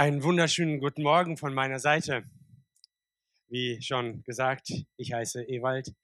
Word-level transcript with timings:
Einen 0.00 0.22
wunderschönen 0.22 0.80
guten 0.80 1.02
Morgen 1.02 1.36
von 1.36 1.52
meiner 1.52 1.78
Seite. 1.78 2.24
Wie 3.48 3.82
schon 3.82 4.22
gesagt, 4.22 4.72
ich 4.96 5.12
heiße 5.12 5.42
Ewald, 5.42 5.94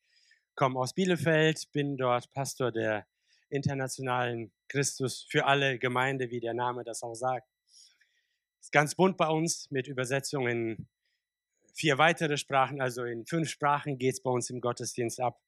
komme 0.54 0.78
aus 0.78 0.92
Bielefeld, 0.92 1.72
bin 1.72 1.96
dort 1.96 2.30
Pastor 2.34 2.70
der 2.70 3.06
internationalen 3.48 4.52
Christus 4.68 5.26
für 5.30 5.46
alle 5.46 5.78
Gemeinde, 5.78 6.30
wie 6.30 6.40
der 6.40 6.52
Name 6.52 6.84
das 6.84 7.02
auch 7.02 7.14
sagt. 7.14 7.48
Ist 8.60 8.70
ganz 8.70 8.94
bunt 8.94 9.16
bei 9.16 9.28
uns 9.28 9.70
mit 9.70 9.88
Übersetzungen 9.88 10.76
in 10.76 10.88
vier 11.72 11.96
weitere 11.96 12.36
Sprachen, 12.36 12.82
also 12.82 13.02
in 13.04 13.24
fünf 13.24 13.48
Sprachen 13.48 13.96
geht 13.96 14.12
es 14.12 14.22
bei 14.22 14.30
uns 14.30 14.50
im 14.50 14.60
Gottesdienst 14.60 15.20
ab. 15.20 15.40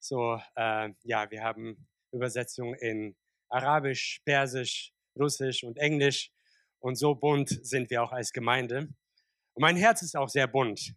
So, 0.00 0.38
äh, 0.54 0.90
ja, 1.02 1.30
wir 1.30 1.42
haben 1.42 1.86
Übersetzungen 2.12 2.74
in 2.74 3.16
Arabisch, 3.48 4.20
Persisch, 4.26 4.92
Russisch 5.18 5.64
und 5.64 5.78
Englisch 5.78 6.33
und 6.84 6.96
so 6.96 7.14
bunt 7.14 7.48
sind 7.66 7.88
wir 7.88 8.02
auch 8.02 8.12
als 8.12 8.34
Gemeinde. 8.34 8.80
Und 9.54 9.62
mein 9.62 9.76
Herz 9.76 10.02
ist 10.02 10.18
auch 10.18 10.28
sehr 10.28 10.46
bunt. 10.46 10.94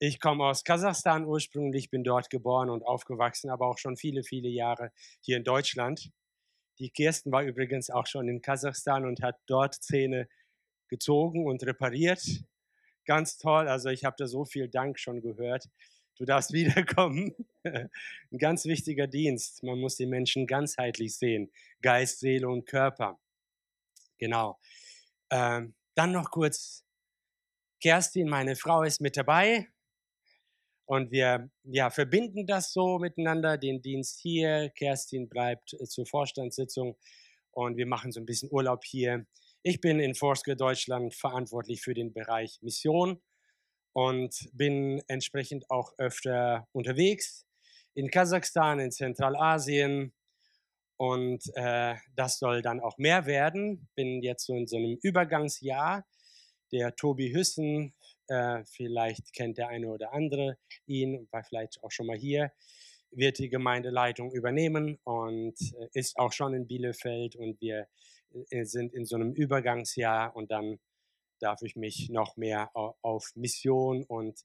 Ich 0.00 0.18
komme 0.18 0.44
aus 0.46 0.64
Kasachstan 0.64 1.24
ursprünglich, 1.26 1.90
bin 1.90 2.02
dort 2.02 2.28
geboren 2.28 2.70
und 2.70 2.84
aufgewachsen, 2.84 3.50
aber 3.50 3.68
auch 3.68 3.78
schon 3.78 3.96
viele, 3.96 4.24
viele 4.24 4.48
Jahre 4.48 4.90
hier 5.20 5.36
in 5.36 5.44
Deutschland. 5.44 6.10
Die 6.80 6.90
Kirsten 6.90 7.30
war 7.30 7.44
übrigens 7.44 7.88
auch 7.88 8.08
schon 8.08 8.28
in 8.28 8.42
Kasachstan 8.42 9.06
und 9.06 9.22
hat 9.22 9.36
dort 9.46 9.76
Zähne 9.76 10.28
gezogen 10.88 11.46
und 11.46 11.62
repariert. 11.62 12.24
Ganz 13.04 13.38
toll, 13.38 13.68
also 13.68 13.90
ich 13.90 14.04
habe 14.04 14.16
da 14.18 14.26
so 14.26 14.44
viel 14.44 14.68
Dank 14.68 14.98
schon 14.98 15.20
gehört. 15.20 15.68
Du 16.18 16.24
darfst 16.24 16.52
wiederkommen. 16.52 17.32
Ein 17.62 17.90
ganz 18.38 18.64
wichtiger 18.64 19.06
Dienst. 19.06 19.62
Man 19.62 19.78
muss 19.78 19.94
die 19.94 20.06
Menschen 20.06 20.48
ganzheitlich 20.48 21.16
sehen. 21.16 21.52
Geist, 21.80 22.18
Seele 22.18 22.48
und 22.48 22.66
Körper. 22.66 23.20
Genau. 24.18 24.58
Ähm, 25.30 25.74
dann 25.94 26.12
noch 26.12 26.30
kurz, 26.30 26.84
Kerstin, 27.82 28.28
meine 28.28 28.56
Frau, 28.56 28.82
ist 28.82 29.00
mit 29.00 29.16
dabei. 29.16 29.68
Und 30.86 31.10
wir 31.10 31.50
ja, 31.64 31.90
verbinden 31.90 32.46
das 32.46 32.72
so 32.72 32.98
miteinander, 32.98 33.56
den 33.56 33.80
Dienst 33.80 34.20
hier. 34.20 34.70
Kerstin 34.76 35.28
bleibt 35.28 35.72
äh, 35.74 35.84
zur 35.84 36.06
Vorstandssitzung 36.06 36.96
und 37.52 37.76
wir 37.76 37.86
machen 37.86 38.12
so 38.12 38.20
ein 38.20 38.26
bisschen 38.26 38.50
Urlaub 38.52 38.84
hier. 38.84 39.26
Ich 39.62 39.80
bin 39.80 39.98
in 39.98 40.14
Forske 40.14 40.56
Deutschland 40.56 41.14
verantwortlich 41.14 41.80
für 41.80 41.94
den 41.94 42.12
Bereich 42.12 42.58
Mission 42.60 43.22
und 43.94 44.34
bin 44.52 45.02
entsprechend 45.08 45.70
auch 45.70 45.92
öfter 45.96 46.68
unterwegs 46.72 47.46
in 47.94 48.10
Kasachstan, 48.10 48.80
in 48.80 48.90
Zentralasien, 48.90 50.12
und 50.96 51.42
äh, 51.54 51.94
das 52.14 52.38
soll 52.38 52.62
dann 52.62 52.80
auch 52.80 52.98
mehr 52.98 53.26
werden. 53.26 53.88
Bin 53.94 54.22
jetzt 54.22 54.46
so 54.46 54.54
in 54.54 54.66
so 54.66 54.76
einem 54.76 54.98
Übergangsjahr. 55.02 56.06
Der 56.72 56.96
Tobi 56.96 57.32
Hüssen, 57.32 57.94
äh, 58.28 58.64
vielleicht 58.64 59.32
kennt 59.32 59.58
der 59.58 59.68
eine 59.68 59.88
oder 59.88 60.12
andere 60.12 60.56
ihn, 60.86 61.28
war 61.30 61.44
vielleicht 61.44 61.82
auch 61.82 61.90
schon 61.90 62.06
mal 62.06 62.16
hier, 62.16 62.52
wird 63.10 63.38
die 63.38 63.48
Gemeindeleitung 63.48 64.32
übernehmen 64.32 64.98
und 65.04 65.54
äh, 65.78 65.88
ist 65.92 66.16
auch 66.16 66.32
schon 66.32 66.54
in 66.54 66.66
Bielefeld. 66.66 67.36
Und 67.36 67.60
wir 67.60 67.86
äh, 68.50 68.64
sind 68.64 68.92
in 68.92 69.04
so 69.04 69.16
einem 69.16 69.32
Übergangsjahr 69.32 70.34
und 70.34 70.50
dann 70.50 70.78
darf 71.40 71.62
ich 71.62 71.76
mich 71.76 72.08
noch 72.10 72.36
mehr 72.36 72.70
auf 72.74 73.32
Mission 73.34 74.04
und 74.04 74.40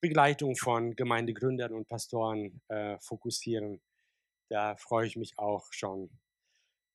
Begleitung 0.00 0.56
von 0.56 0.94
Gemeindegründern 0.94 1.72
und 1.72 1.88
Pastoren 1.88 2.60
äh, 2.68 2.96
fokussieren 3.00 3.80
da 4.48 4.76
freue 4.76 5.06
ich 5.06 5.16
mich 5.16 5.38
auch 5.38 5.72
schon 5.72 6.10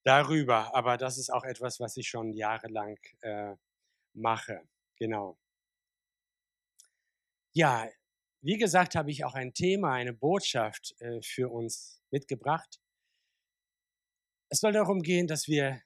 darüber. 0.03 0.73
Aber 0.75 0.97
das 0.97 1.17
ist 1.17 1.31
auch 1.31 1.43
etwas, 1.43 1.79
was 1.79 1.97
ich 1.97 2.07
schon 2.07 2.33
jahrelang 2.33 2.97
äh, 3.21 3.55
mache. 4.13 4.67
Genau. 4.97 5.37
Ja, 7.53 7.89
wie 8.41 8.57
gesagt, 8.57 8.95
habe 8.95 9.11
ich 9.11 9.23
auch 9.25 9.35
ein 9.35 9.53
Thema, 9.53 9.93
eine 9.93 10.13
Botschaft 10.13 10.95
äh, 10.99 11.21
für 11.21 11.49
uns 11.51 12.01
mitgebracht. 12.11 12.79
Es 14.49 14.59
soll 14.59 14.71
darum 14.71 15.01
gehen, 15.01 15.27
dass 15.27 15.47
wir 15.47 15.81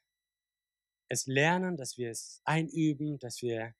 es 1.09 1.27
lernen, 1.27 1.77
dass 1.77 1.97
wir 1.97 2.09
es 2.11 2.41
einüben, 2.45 3.19
dass 3.19 3.41
wir 3.41 3.75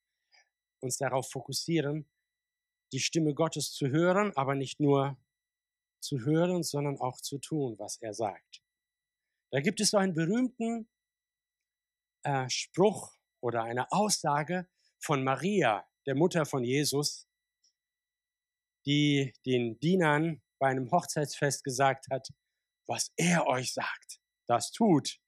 uns 0.81 0.97
darauf 0.97 1.29
fokussieren, 1.31 2.07
die 2.91 2.99
Stimme 2.99 3.33
Gottes 3.33 3.71
zu 3.71 3.89
hören, 3.89 4.31
aber 4.35 4.55
nicht 4.55 4.79
nur 4.79 5.17
zu 6.05 6.19
hören, 6.19 6.63
sondern 6.63 6.99
auch 6.99 7.19
zu 7.21 7.37
tun, 7.39 7.75
was 7.79 7.97
er 8.01 8.13
sagt. 8.13 8.61
Da 9.51 9.61
gibt 9.61 9.79
es 9.79 9.91
so 9.91 9.97
einen 9.97 10.13
berühmten 10.13 10.89
äh, 12.23 12.49
Spruch 12.49 13.15
oder 13.41 13.63
eine 13.63 13.91
Aussage 13.91 14.67
von 14.99 15.23
Maria, 15.23 15.87
der 16.05 16.15
Mutter 16.15 16.45
von 16.45 16.63
Jesus, 16.63 17.27
die 18.85 19.33
den 19.45 19.79
Dienern 19.79 20.41
bei 20.59 20.67
einem 20.67 20.91
Hochzeitsfest 20.91 21.63
gesagt 21.63 22.07
hat, 22.11 22.27
was 22.87 23.11
er 23.17 23.47
euch 23.47 23.73
sagt, 23.73 24.19
das 24.47 24.71
tut. 24.71 25.19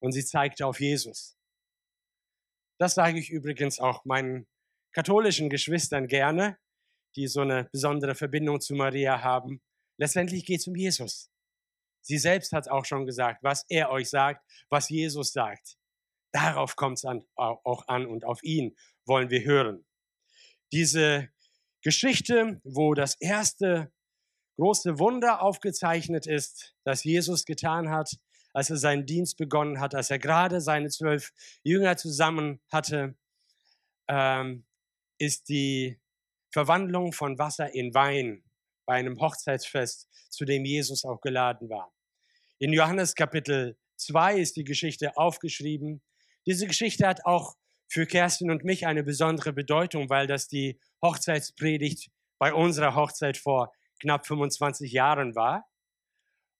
Und 0.00 0.12
sie 0.12 0.24
zeigte 0.24 0.66
auf 0.66 0.80
Jesus. 0.80 1.36
Das 2.78 2.94
sage 2.94 3.18
ich 3.18 3.30
übrigens 3.30 3.80
auch 3.80 4.04
meinen 4.04 4.46
katholischen 4.94 5.50
Geschwistern 5.50 6.06
gerne, 6.06 6.58
die 7.16 7.26
so 7.26 7.40
eine 7.40 7.68
besondere 7.72 8.14
Verbindung 8.14 8.60
zu 8.60 8.74
Maria 8.74 9.22
haben. 9.22 9.60
Letztendlich 9.98 10.46
geht 10.46 10.60
es 10.60 10.66
um 10.66 10.76
Jesus. 10.76 11.30
Sie 12.00 12.18
selbst 12.18 12.52
hat 12.52 12.68
auch 12.68 12.84
schon 12.84 13.04
gesagt, 13.04 13.42
was 13.42 13.64
er 13.68 13.90
euch 13.90 14.08
sagt, 14.08 14.44
was 14.70 14.88
Jesus 14.88 15.32
sagt. 15.32 15.76
Darauf 16.32 16.76
kommt 16.76 16.98
es 16.98 17.04
auch 17.36 17.88
an 17.88 18.06
und 18.06 18.24
auf 18.24 18.42
ihn 18.42 18.76
wollen 19.04 19.30
wir 19.30 19.44
hören. 19.44 19.84
Diese 20.72 21.28
Geschichte, 21.82 22.60
wo 22.64 22.94
das 22.94 23.14
erste 23.20 23.92
große 24.56 24.98
Wunder 24.98 25.42
aufgezeichnet 25.42 26.26
ist, 26.26 26.74
das 26.84 27.04
Jesus 27.04 27.44
getan 27.44 27.90
hat, 27.90 28.18
als 28.52 28.70
er 28.70 28.76
seinen 28.76 29.06
Dienst 29.06 29.36
begonnen 29.36 29.80
hat, 29.80 29.94
als 29.94 30.10
er 30.10 30.18
gerade 30.18 30.60
seine 30.60 30.88
zwölf 30.88 31.32
Jünger 31.62 31.96
zusammen 31.96 32.60
hatte, 32.70 33.16
ähm, 34.08 34.66
ist 35.18 35.48
die 35.48 36.00
Verwandlung 36.50 37.12
von 37.12 37.38
Wasser 37.38 37.74
in 37.74 37.94
Wein 37.94 38.42
bei 38.88 38.94
einem 38.94 39.20
Hochzeitsfest, 39.20 40.08
zu 40.30 40.46
dem 40.46 40.64
Jesus 40.64 41.04
auch 41.04 41.20
geladen 41.20 41.68
war. 41.68 41.92
In 42.58 42.72
Johannes 42.72 43.14
Kapitel 43.14 43.76
2 43.96 44.38
ist 44.38 44.56
die 44.56 44.64
Geschichte 44.64 45.14
aufgeschrieben. 45.18 46.02
Diese 46.46 46.66
Geschichte 46.66 47.06
hat 47.06 47.26
auch 47.26 47.54
für 47.86 48.06
Kerstin 48.06 48.50
und 48.50 48.64
mich 48.64 48.86
eine 48.86 49.04
besondere 49.04 49.52
Bedeutung, 49.52 50.08
weil 50.08 50.26
das 50.26 50.48
die 50.48 50.80
Hochzeitspredigt 51.04 52.10
bei 52.38 52.54
unserer 52.54 52.94
Hochzeit 52.94 53.36
vor 53.36 53.72
knapp 54.00 54.26
25 54.26 54.90
Jahren 54.90 55.34
war. 55.34 55.68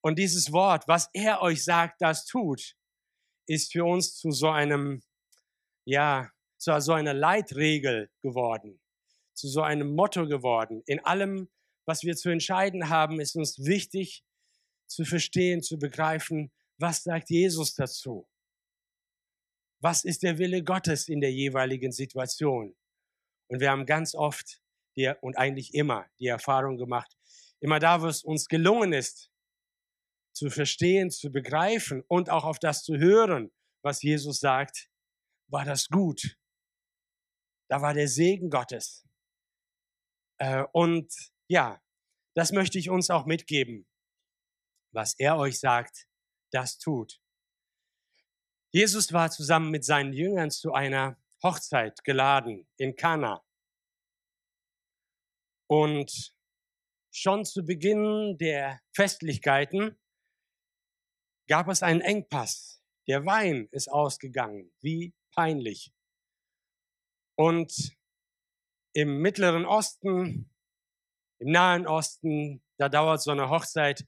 Und 0.02 0.18
dieses 0.18 0.52
Wort, 0.52 0.86
was 0.86 1.08
er 1.14 1.40
euch 1.40 1.64
sagt, 1.64 2.02
das 2.02 2.26
tut, 2.26 2.74
ist 3.46 3.72
für 3.72 3.86
uns 3.86 4.16
zu 4.16 4.32
so 4.32 4.50
einem, 4.50 5.02
ja, 5.86 6.28
zu 6.58 6.78
so 6.80 6.92
einer 6.92 7.14
Leitregel 7.14 8.10
geworden, 8.20 8.80
zu 9.32 9.48
so 9.48 9.62
einem 9.62 9.94
Motto 9.94 10.26
geworden. 10.26 10.82
In 10.84 11.02
allem, 11.06 11.48
was 11.88 12.02
wir 12.02 12.16
zu 12.16 12.28
entscheiden 12.28 12.90
haben, 12.90 13.18
ist 13.18 13.34
uns 13.34 13.64
wichtig 13.64 14.22
zu 14.86 15.06
verstehen, 15.06 15.62
zu 15.62 15.78
begreifen, 15.78 16.52
was 16.76 17.02
sagt 17.02 17.30
Jesus 17.30 17.74
dazu? 17.74 18.28
Was 19.80 20.04
ist 20.04 20.22
der 20.22 20.36
Wille 20.36 20.62
Gottes 20.62 21.08
in 21.08 21.22
der 21.22 21.32
jeweiligen 21.32 21.90
Situation? 21.90 22.76
Und 23.48 23.60
wir 23.60 23.70
haben 23.70 23.86
ganz 23.86 24.14
oft 24.14 24.60
die, 24.96 25.10
und 25.22 25.38
eigentlich 25.38 25.72
immer 25.72 26.06
die 26.18 26.26
Erfahrung 26.26 26.76
gemacht, 26.76 27.16
immer 27.58 27.78
da, 27.78 28.02
wo 28.02 28.06
es 28.06 28.22
uns 28.22 28.48
gelungen 28.48 28.92
ist, 28.92 29.30
zu 30.34 30.50
verstehen, 30.50 31.10
zu 31.10 31.32
begreifen 31.32 32.04
und 32.06 32.28
auch 32.28 32.44
auf 32.44 32.58
das 32.58 32.84
zu 32.84 32.98
hören, 32.98 33.50
was 33.82 34.02
Jesus 34.02 34.40
sagt, 34.40 34.90
war 35.50 35.64
das 35.64 35.88
gut. 35.88 36.36
Da 37.70 37.80
war 37.80 37.94
der 37.94 38.08
Segen 38.08 38.50
Gottes. 38.50 39.06
Äh, 40.36 40.64
und 40.72 41.10
ja, 41.48 41.82
das 42.34 42.52
möchte 42.52 42.78
ich 42.78 42.90
uns 42.90 43.10
auch 43.10 43.26
mitgeben. 43.26 43.86
Was 44.92 45.14
er 45.18 45.36
euch 45.36 45.58
sagt, 45.58 46.06
das 46.52 46.78
tut. 46.78 47.20
Jesus 48.70 49.12
war 49.12 49.30
zusammen 49.30 49.70
mit 49.70 49.84
seinen 49.84 50.12
Jüngern 50.12 50.50
zu 50.50 50.72
einer 50.72 51.18
Hochzeit 51.42 52.04
geladen 52.04 52.68
in 52.76 52.96
Kana. 52.96 53.44
Und 55.68 56.34
schon 57.10 57.44
zu 57.44 57.64
Beginn 57.64 58.36
der 58.38 58.80
Festlichkeiten 58.94 59.98
gab 61.48 61.68
es 61.68 61.82
einen 61.82 62.00
Engpass. 62.00 62.82
Der 63.06 63.24
Wein 63.24 63.68
ist 63.70 63.88
ausgegangen. 63.88 64.72
Wie 64.80 65.14
peinlich. 65.34 65.92
Und 67.36 67.96
im 68.92 69.20
Mittleren 69.20 69.64
Osten 69.64 70.50
im 71.38 71.52
Nahen 71.52 71.86
Osten, 71.86 72.62
da 72.78 72.88
dauert 72.88 73.22
so 73.22 73.30
eine 73.30 73.50
Hochzeit 73.50 74.04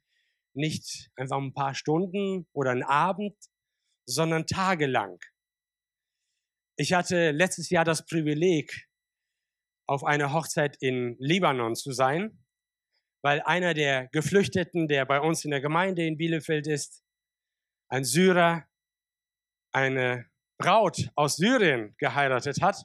nicht 0.55 1.11
einfach 1.17 1.39
ein 1.39 1.55
paar 1.55 1.75
Stunden 1.75 2.47
oder 2.53 2.71
einen 2.71 2.83
Abend, 2.83 3.37
sondern 4.07 4.47
tagelang. 4.47 5.19
Ich 6.77 6.93
hatte 6.93 7.31
letztes 7.31 7.71
Jahr 7.71 7.85
das 7.85 8.05
Privileg, 8.05 8.89
auf 9.87 10.05
einer 10.05 10.33
Hochzeit 10.33 10.77
in 10.81 11.17
Libanon 11.19 11.75
zu 11.75 11.91
sein, 11.91 12.45
weil 13.23 13.43
einer 13.43 13.75
der 13.75 14.07
Geflüchteten, 14.13 14.87
der 14.87 15.05
bei 15.05 15.21
uns 15.21 15.45
in 15.45 15.51
der 15.51 15.61
Gemeinde 15.61 16.07
in 16.07 16.17
Bielefeld 16.17 16.69
ist, 16.69 17.03
ein 17.89 18.05
Syrer, 18.05 18.69
eine 19.73 20.31
Braut 20.59 21.11
aus 21.17 21.37
Syrien 21.37 21.97
geheiratet 21.99 22.63
hat. 22.63 22.85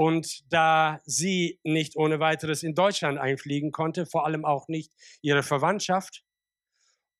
Und 0.00 0.50
da 0.50 1.02
sie 1.04 1.60
nicht 1.62 1.94
ohne 1.94 2.20
weiteres 2.20 2.62
in 2.62 2.74
Deutschland 2.74 3.18
einfliegen 3.18 3.70
konnte, 3.70 4.06
vor 4.06 4.24
allem 4.24 4.46
auch 4.46 4.66
nicht 4.66 4.94
ihre 5.20 5.42
Verwandtschaft, 5.42 6.24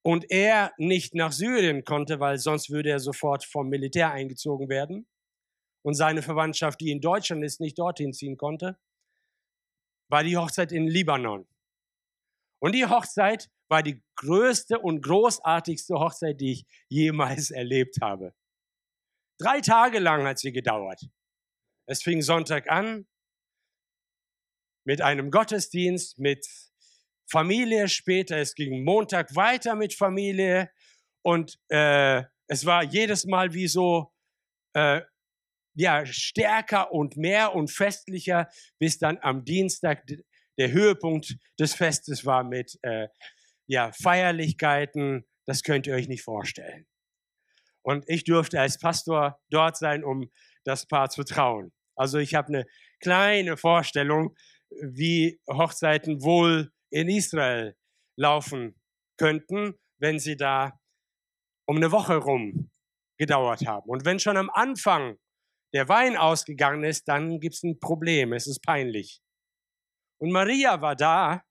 und 0.00 0.30
er 0.30 0.72
nicht 0.78 1.14
nach 1.14 1.32
Syrien 1.32 1.84
konnte, 1.84 2.20
weil 2.20 2.38
sonst 2.38 2.70
würde 2.70 2.88
er 2.88 2.98
sofort 2.98 3.44
vom 3.44 3.68
Militär 3.68 4.12
eingezogen 4.12 4.70
werden, 4.70 5.06
und 5.82 5.92
seine 5.92 6.22
Verwandtschaft, 6.22 6.80
die 6.80 6.90
in 6.90 7.02
Deutschland 7.02 7.44
ist, 7.44 7.60
nicht 7.60 7.78
dorthin 7.78 8.14
ziehen 8.14 8.38
konnte, 8.38 8.78
war 10.08 10.24
die 10.24 10.38
Hochzeit 10.38 10.72
in 10.72 10.88
Libanon. 10.88 11.46
Und 12.60 12.74
die 12.74 12.86
Hochzeit 12.86 13.50
war 13.68 13.82
die 13.82 14.02
größte 14.16 14.78
und 14.78 15.02
großartigste 15.02 15.96
Hochzeit, 15.96 16.40
die 16.40 16.52
ich 16.52 16.66
jemals 16.88 17.50
erlebt 17.50 17.98
habe. 18.00 18.32
Drei 19.36 19.60
Tage 19.60 19.98
lang 19.98 20.24
hat 20.24 20.38
sie 20.38 20.52
gedauert. 20.52 21.10
Es 21.90 22.04
fing 22.04 22.22
Sonntag 22.22 22.70
an 22.70 23.04
mit 24.84 25.02
einem 25.02 25.32
Gottesdienst, 25.32 26.20
mit 26.20 26.46
Familie 27.28 27.88
später. 27.88 28.36
Es 28.36 28.54
ging 28.54 28.84
Montag 28.84 29.34
weiter 29.34 29.74
mit 29.74 29.94
Familie 29.94 30.70
und 31.22 31.58
äh, 31.68 32.22
es 32.46 32.64
war 32.64 32.84
jedes 32.84 33.24
Mal 33.24 33.54
wie 33.54 33.66
so 33.66 34.12
äh, 34.74 35.00
ja, 35.74 36.06
stärker 36.06 36.92
und 36.92 37.16
mehr 37.16 37.56
und 37.56 37.72
festlicher, 37.72 38.48
bis 38.78 38.98
dann 39.00 39.18
am 39.20 39.44
Dienstag 39.44 40.06
der 40.58 40.70
Höhepunkt 40.70 41.38
des 41.58 41.74
Festes 41.74 42.24
war 42.24 42.44
mit 42.44 42.78
äh, 42.82 43.08
ja, 43.66 43.90
Feierlichkeiten. 44.00 45.26
Das 45.44 45.64
könnt 45.64 45.88
ihr 45.88 45.96
euch 45.96 46.06
nicht 46.06 46.22
vorstellen. 46.22 46.86
Und 47.82 48.08
ich 48.08 48.22
durfte 48.22 48.60
als 48.60 48.78
Pastor 48.78 49.40
dort 49.50 49.76
sein, 49.76 50.04
um 50.04 50.30
das 50.62 50.86
Paar 50.86 51.10
zu 51.10 51.24
trauen. 51.24 51.72
Also 52.00 52.16
ich 52.16 52.34
habe 52.34 52.48
eine 52.48 52.66
kleine 53.00 53.58
Vorstellung, 53.58 54.34
wie 54.70 55.38
Hochzeiten 55.46 56.22
wohl 56.22 56.72
in 56.90 57.10
Israel 57.10 57.76
laufen 58.16 58.74
könnten, 59.18 59.74
wenn 59.98 60.18
sie 60.18 60.34
da 60.34 60.72
um 61.66 61.76
eine 61.76 61.92
Woche 61.92 62.16
rum 62.16 62.70
gedauert 63.18 63.66
haben. 63.66 63.90
Und 63.90 64.06
wenn 64.06 64.18
schon 64.18 64.38
am 64.38 64.48
Anfang 64.48 65.18
der 65.74 65.90
Wein 65.90 66.16
ausgegangen 66.16 66.84
ist, 66.84 67.06
dann 67.06 67.38
gibt 67.38 67.56
es 67.56 67.62
ein 67.64 67.78
Problem, 67.78 68.32
es 68.32 68.46
ist 68.46 68.62
peinlich. 68.62 69.20
Und 70.22 70.32
Maria 70.32 70.80
war 70.80 70.96
da 70.96 71.42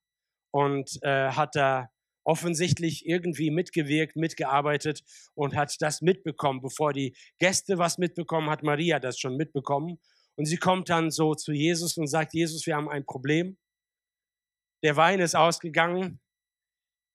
und 0.51 0.97
äh, 1.03 1.29
hat 1.29 1.55
da 1.55 1.89
offensichtlich 2.23 3.05
irgendwie 3.05 3.51
mitgewirkt, 3.51 4.15
mitgearbeitet 4.15 5.03
und 5.35 5.55
hat 5.55 5.75
das 5.79 6.01
mitbekommen. 6.01 6.61
Bevor 6.61 6.91
die 6.91 7.15
Gäste 7.37 7.77
was 7.77 7.99
mitbekommen, 7.99 8.49
hat 8.49 8.63
Maria 8.63 8.99
das 8.99 9.19
schon 9.19 9.37
mitbekommen. 9.37 9.99
Und 10.39 10.45
sie 10.45 10.55
kommt 10.55 10.87
dann 10.87 11.11
so 11.11 11.35
zu 11.35 11.51
Jesus 11.51 11.97
und 11.97 12.07
sagt, 12.07 12.33
Jesus, 12.33 12.65
wir 12.65 12.77
haben 12.77 12.87
ein 12.87 13.05
Problem. 13.05 13.57
Der 14.83 14.95
Wein 14.95 15.19
ist 15.19 15.35
ausgegangen 15.35 16.21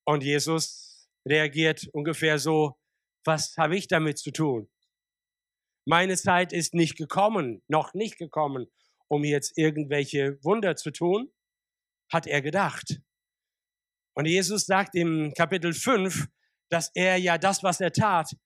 und 0.05 0.23
Jesus 0.23 1.09
reagiert 1.27 1.87
ungefähr 1.91 2.37
so, 2.37 2.77
was 3.23 3.57
habe 3.57 3.77
ich 3.77 3.87
damit 3.87 4.19
zu 4.19 4.29
tun? 4.29 4.69
Meine 5.87 6.15
Zeit 6.17 6.53
ist 6.53 6.75
nicht 6.75 6.97
gekommen, 6.97 7.63
noch 7.67 7.95
nicht 7.95 8.19
gekommen, 8.19 8.67
um 9.07 9.23
jetzt 9.23 9.57
irgendwelche 9.57 10.37
Wunder 10.43 10.75
zu 10.75 10.91
tun, 10.91 11.33
hat 12.13 12.27
er 12.27 12.43
gedacht. 12.43 13.01
Und 14.13 14.27
Jesus 14.27 14.67
sagt 14.67 14.93
im 14.93 15.33
Kapitel 15.33 15.73
5, 15.73 16.27
dass 16.69 16.91
er 16.93 17.17
ja 17.17 17.39
das, 17.39 17.63
was 17.63 17.81
er 17.81 17.91
tat, 17.91 18.37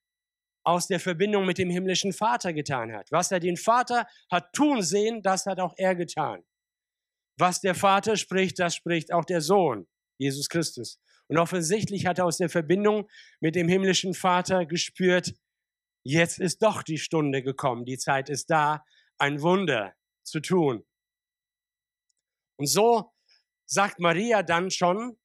aus 0.64 0.88
der 0.88 1.00
Verbindung 1.00 1.46
mit 1.46 1.58
dem 1.58 1.70
himmlischen 1.70 2.14
Vater 2.14 2.54
getan 2.54 2.94
hat. 2.94 3.12
Was 3.12 3.32
er 3.32 3.40
den 3.40 3.58
Vater 3.58 4.08
hat 4.32 4.54
tun 4.54 4.82
sehen, 4.82 5.22
das 5.22 5.46
hat 5.46 5.60
auch 5.60 5.74
er 5.78 5.96
getan. 5.96 6.44
Was 7.38 7.62
der 7.62 7.76
Vater 7.76 8.18
spricht, 8.18 8.60
das 8.60 8.76
spricht 8.76 9.14
auch 9.14 9.26
der 9.26 9.42
Sohn, 9.42 9.88
Jesus 10.18 10.50
Christus. 10.50 11.00
Und 11.28 11.38
offensichtlich 11.38 12.06
hat 12.06 12.20
er 12.20 12.26
aus 12.26 12.38
der 12.38 12.50
Verbindung 12.50 13.08
mit 13.40 13.56
dem 13.56 13.68
himmlischen 13.68 14.14
Vater 14.14 14.66
gespürt, 14.66 15.34
jetzt 16.04 16.40
ist 16.40 16.62
doch 16.64 16.84
die 16.84 16.98
Stunde 16.98 17.44
gekommen, 17.44 17.86
die 17.86 17.98
Zeit 17.98 18.30
ist 18.30 18.50
da, 18.50 18.84
ein 19.18 19.42
Wunder 19.42 19.94
zu 20.24 20.40
tun. 20.40 20.86
Und 22.58 22.68
so 22.68 23.14
sagt 23.66 24.00
Maria 24.00 24.44
dann 24.44 24.72
schon, 24.72 25.18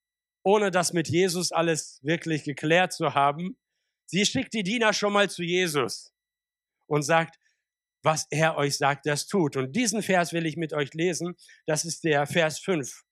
ohne 0.44 0.70
das 0.70 0.92
mit 0.92 1.08
Jesus 1.08 1.52
alles 1.52 2.00
wirklich 2.02 2.44
geklärt 2.44 2.92
zu 2.92 3.14
haben, 3.14 3.56
sie 4.06 4.24
schickt 4.26 4.54
die 4.54 4.62
Diener 4.62 4.92
schon 4.92 5.12
mal 5.12 5.30
zu 5.30 5.42
Jesus 5.42 6.12
und 6.86 7.02
sagt, 7.02 7.38
was 8.02 8.26
er 8.30 8.56
euch 8.56 8.76
sagt, 8.76 9.06
das 9.06 9.26
tut. 9.26 9.56
Und 9.56 9.74
diesen 9.74 10.02
Vers 10.02 10.32
will 10.32 10.46
ich 10.46 10.56
mit 10.56 10.72
euch 10.74 10.92
lesen. 10.92 11.36
Das 11.66 11.84
ist 11.84 12.04
der 12.04 12.26
Vers 12.26 12.58
5. 12.60 13.02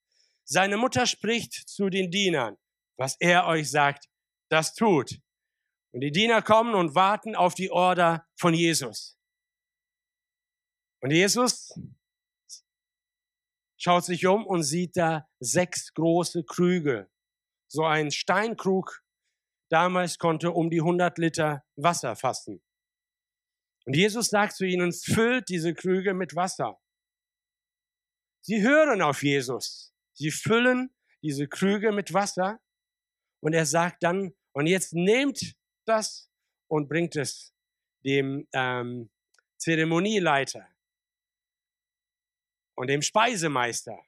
Seine 0.44 0.76
Mutter 0.76 1.06
spricht 1.06 1.54
zu 1.54 1.88
den 1.88 2.10
Dienern, 2.10 2.56
was 2.98 3.16
er 3.18 3.46
euch 3.46 3.70
sagt, 3.70 4.08
das 4.50 4.74
tut. 4.74 5.18
Und 5.92 6.00
die 6.00 6.12
Diener 6.12 6.42
kommen 6.42 6.74
und 6.74 6.94
warten 6.94 7.34
auf 7.34 7.54
die 7.54 7.70
Order 7.70 8.26
von 8.38 8.52
Jesus. 8.54 9.16
Und 11.00 11.10
Jesus 11.10 11.74
schaut 13.78 14.04
sich 14.04 14.26
um 14.26 14.46
und 14.46 14.62
sieht 14.62 14.96
da 14.96 15.26
sechs 15.40 15.92
große 15.94 16.44
Krüge. 16.44 17.10
So 17.66 17.84
ein 17.84 18.10
Steinkrug 18.10 19.01
damals 19.72 20.18
konnte 20.18 20.50
um 20.50 20.68
die 20.68 20.80
100 20.80 21.16
Liter 21.16 21.64
Wasser 21.76 22.14
fassen. 22.14 22.62
Und 23.86 23.96
Jesus 23.96 24.28
sagt 24.28 24.54
zu 24.54 24.64
ihnen, 24.64 24.92
füllt 24.92 25.48
diese 25.48 25.74
Krüge 25.74 26.12
mit 26.14 26.36
Wasser. 26.36 26.78
Sie 28.42 28.62
hören 28.62 29.00
auf 29.00 29.22
Jesus. 29.22 29.94
Sie 30.12 30.30
füllen 30.30 30.94
diese 31.22 31.48
Krüge 31.48 31.90
mit 31.90 32.12
Wasser. 32.12 32.60
Und 33.40 33.54
er 33.54 33.66
sagt 33.66 34.02
dann, 34.02 34.34
und 34.52 34.66
jetzt 34.66 34.92
nehmt 34.92 35.56
das 35.86 36.30
und 36.68 36.88
bringt 36.88 37.16
es 37.16 37.54
dem 38.04 38.46
ähm, 38.52 39.10
Zeremonieleiter 39.56 40.68
und 42.76 42.88
dem 42.88 43.00
Speisemeister. 43.00 43.98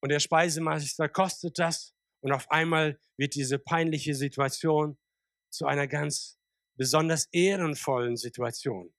Und 0.00 0.10
der 0.10 0.20
Speisemeister 0.20 1.08
kostet 1.08 1.58
das 1.58 1.93
und 2.24 2.32
auf 2.32 2.50
einmal 2.50 2.98
wird 3.18 3.34
diese 3.34 3.58
peinliche 3.58 4.14
Situation 4.14 4.96
zu 5.50 5.66
einer 5.66 5.86
ganz 5.86 6.38
besonders 6.74 7.26
ehrenvollen 7.32 8.16
Situation. 8.16 8.94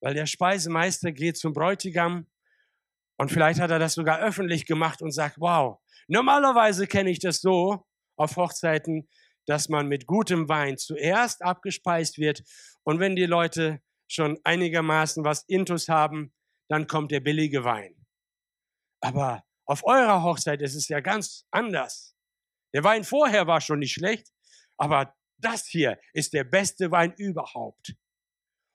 Weil 0.00 0.14
der 0.14 0.24
Speisemeister 0.24 1.12
geht 1.12 1.36
zum 1.36 1.52
Bräutigam 1.52 2.26
und 3.18 3.30
vielleicht 3.30 3.60
hat 3.60 3.70
er 3.70 3.78
das 3.78 3.92
sogar 3.92 4.20
öffentlich 4.20 4.64
gemacht 4.64 5.02
und 5.02 5.12
sagt, 5.12 5.38
wow, 5.38 5.80
normalerweise 6.08 6.86
kenne 6.86 7.10
ich 7.10 7.18
das 7.18 7.42
so 7.42 7.86
auf 8.16 8.36
Hochzeiten, 8.36 9.06
dass 9.46 9.68
man 9.68 9.86
mit 9.86 10.06
gutem 10.06 10.48
Wein 10.48 10.78
zuerst 10.78 11.42
abgespeist 11.42 12.16
wird 12.16 12.42
und 12.84 13.00
wenn 13.00 13.16
die 13.16 13.26
Leute 13.26 13.82
schon 14.08 14.40
einigermaßen 14.44 15.24
was 15.24 15.42
Intus 15.42 15.90
haben, 15.90 16.32
dann 16.70 16.86
kommt 16.86 17.10
der 17.10 17.20
billige 17.20 17.64
Wein. 17.64 18.06
Aber 19.02 19.44
auf 19.66 19.84
eurer 19.84 20.22
Hochzeit 20.22 20.62
ist 20.62 20.74
es 20.74 20.88
ja 20.88 21.00
ganz 21.00 21.44
anders. 21.50 22.16
Der 22.74 22.84
Wein 22.84 23.04
vorher 23.04 23.46
war 23.46 23.60
schon 23.60 23.80
nicht 23.80 23.92
schlecht, 23.92 24.28
aber 24.76 25.14
das 25.38 25.66
hier 25.66 25.98
ist 26.12 26.32
der 26.32 26.44
beste 26.44 26.90
Wein 26.90 27.14
überhaupt. 27.16 27.94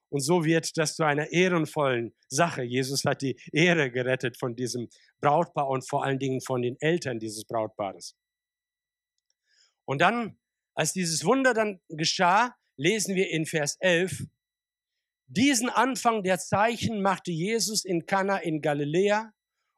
Und 0.10 0.22
so 0.22 0.46
wird 0.46 0.78
das 0.78 0.96
zu 0.96 1.04
einer 1.04 1.32
ehrenvollen 1.32 2.16
Sache. 2.30 2.64
Jesus 2.64 3.04
hat 3.06 3.22
die 3.22 3.40
Ehre 3.52 3.92
gerettet 3.92 4.38
von 4.38 4.56
diesem 4.56 4.88
Brautpaar 5.20 5.68
und 5.68 5.88
vor 5.88 6.04
allen 6.04 6.20
Dingen 6.20 6.42
von 6.42 6.62
den 6.62 6.78
Eltern 6.80 7.20
dieses 7.20 7.46
Brautpaares. 7.46 8.16
Und 9.86 10.02
dann 10.02 10.38
als 10.76 10.94
dieses 10.94 11.24
Wunder 11.26 11.54
dann 11.54 11.80
geschah, 11.90 12.56
lesen 12.78 13.16
wir 13.16 13.30
in 13.30 13.46
Vers 13.46 13.78
11, 13.80 14.26
diesen 15.28 15.70
Anfang 15.70 16.22
der 16.24 16.38
Zeichen 16.38 17.02
machte 17.02 17.32
Jesus 17.32 17.84
in 17.84 18.06
Kana 18.06 18.38
in 18.38 18.62
Galiläa 18.62 19.32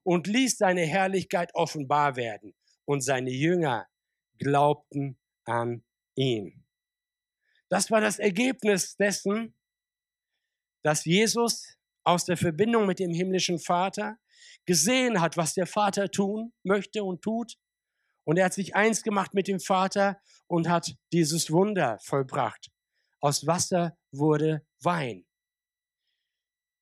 und 0.04 0.28
ließ 0.28 0.58
seine 0.58 0.82
Herrlichkeit 0.82 1.52
offenbar 1.54 2.16
werden. 2.16 2.54
Und 2.86 3.02
seine 3.02 3.32
Jünger 3.32 3.88
glaubten 4.40 5.18
an 5.46 5.84
ihn. 6.16 6.64
Das 7.70 7.92
war 7.92 8.02
das 8.02 8.20
Ergebnis 8.20 8.96
dessen, 8.96 9.56
dass 10.84 11.06
Jesus 11.06 11.78
aus 12.04 12.26
der 12.26 12.38
Verbindung 12.38 12.86
mit 12.86 13.00
dem 13.00 13.12
himmlischen 13.12 13.60
Vater 13.60 14.18
gesehen 14.66 15.20
hat, 15.20 15.36
was 15.38 15.54
der 15.54 15.68
Vater 15.68 16.10
tun 16.10 16.54
möchte 16.64 17.04
und 17.04 17.22
tut 17.22 17.58
und 18.28 18.36
er 18.36 18.46
hat 18.46 18.54
sich 18.54 18.76
eins 18.76 19.04
gemacht 19.04 19.34
mit 19.34 19.48
dem 19.48 19.62
Vater 19.62 20.20
und 20.48 20.68
hat 20.68 20.98
dieses 21.14 21.50
Wunder 21.50 21.98
vollbracht. 22.02 22.70
Aus 23.22 23.48
Wasser 23.48 23.98
wurde 24.12 24.66
Wein. 24.82 25.26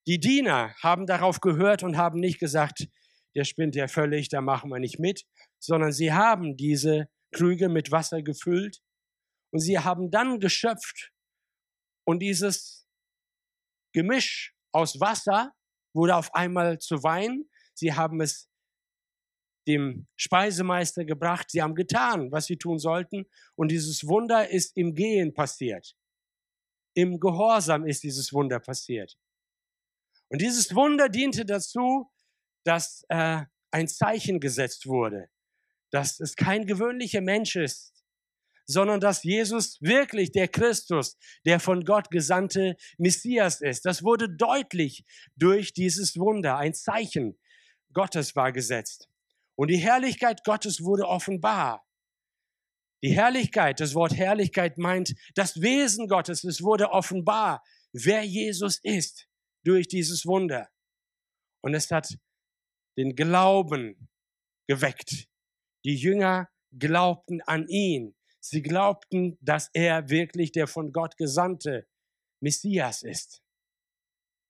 Die 0.07 0.19
Diener 0.19 0.73
haben 0.81 1.05
darauf 1.05 1.41
gehört 1.41 1.83
und 1.83 1.97
haben 1.97 2.19
nicht 2.19 2.39
gesagt, 2.39 2.87
der 3.35 3.43
spinnt 3.43 3.75
ja 3.75 3.87
völlig, 3.87 4.27
da 4.29 4.41
machen 4.41 4.71
wir 4.71 4.79
nicht 4.79 4.97
mit, 4.97 5.25
sondern 5.59 5.91
sie 5.91 6.13
haben 6.13 6.57
diese 6.57 7.09
Krüge 7.35 7.69
mit 7.69 7.91
Wasser 7.91 8.21
gefüllt 8.21 8.81
und 9.51 9.59
sie 9.59 9.77
haben 9.77 10.09
dann 10.09 10.39
geschöpft 10.39 11.11
und 12.05 12.19
dieses 12.19 12.87
Gemisch 13.93 14.55
aus 14.71 14.99
Wasser 14.99 15.53
wurde 15.93 16.15
auf 16.15 16.33
einmal 16.35 16.79
zu 16.79 17.03
Wein. 17.03 17.49
Sie 17.73 17.93
haben 17.93 18.21
es 18.21 18.49
dem 19.67 20.07
Speisemeister 20.15 21.05
gebracht. 21.05 21.49
Sie 21.49 21.61
haben 21.61 21.75
getan, 21.75 22.31
was 22.31 22.45
sie 22.45 22.57
tun 22.57 22.77
sollten. 22.77 23.25
Und 23.55 23.69
dieses 23.69 24.05
Wunder 24.07 24.49
ist 24.49 24.75
im 24.77 24.93
Gehen 24.93 25.33
passiert. 25.33 25.95
Im 26.93 27.19
Gehorsam 27.19 27.85
ist 27.85 28.03
dieses 28.03 28.31
Wunder 28.33 28.59
passiert. 28.59 29.17
Und 30.29 30.41
dieses 30.41 30.73
Wunder 30.75 31.09
diente 31.09 31.45
dazu, 31.45 32.11
dass 32.65 33.05
äh, 33.09 33.45
ein 33.71 33.87
Zeichen 33.87 34.39
gesetzt 34.39 34.87
wurde, 34.87 35.29
dass 35.91 36.19
es 36.19 36.35
kein 36.35 36.65
gewöhnlicher 36.65 37.21
Mensch 37.21 37.55
ist, 37.55 37.93
sondern 38.67 38.99
dass 38.99 39.23
Jesus 39.23 39.77
wirklich 39.81 40.31
der 40.31 40.47
Christus, 40.47 41.17
der 41.45 41.59
von 41.59 41.85
Gott 41.85 42.09
gesandte 42.09 42.75
Messias 42.97 43.61
ist. 43.61 43.85
Das 43.85 44.03
wurde 44.03 44.29
deutlich 44.29 45.05
durch 45.35 45.73
dieses 45.73 46.17
Wunder. 46.17 46.57
Ein 46.57 46.73
Zeichen 46.73 47.37
Gottes 47.93 48.35
war 48.35 48.51
gesetzt. 48.51 49.09
Und 49.55 49.69
die 49.69 49.77
Herrlichkeit 49.77 50.43
Gottes 50.43 50.81
wurde 50.81 51.07
offenbar. 51.07 51.85
Die 53.03 53.13
Herrlichkeit, 53.13 53.79
das 53.79 53.93
Wort 53.93 54.15
Herrlichkeit 54.15 54.77
meint 54.77 55.13
das 55.35 55.61
Wesen 55.61 56.07
Gottes. 56.07 56.43
Es 56.43 56.61
wurde 56.61 56.89
offenbar, 56.89 57.63
wer 57.93 58.23
Jesus 58.23 58.79
ist 58.81 59.27
durch 59.63 59.87
dieses 59.87 60.25
Wunder. 60.25 60.69
Und 61.61 61.73
es 61.73 61.91
hat 61.91 62.17
den 62.97 63.15
Glauben 63.15 64.09
geweckt. 64.67 65.27
Die 65.85 65.95
Jünger 65.95 66.49
glaubten 66.77 67.41
an 67.43 67.67
ihn. 67.67 68.15
Sie 68.39 68.61
glaubten, 68.61 69.37
dass 69.41 69.69
er 69.73 70.09
wirklich 70.09 70.51
der 70.51 70.67
von 70.67 70.91
Gott 70.91 71.15
gesandte 71.17 71.87
Messias 72.41 73.03
ist. 73.03 73.41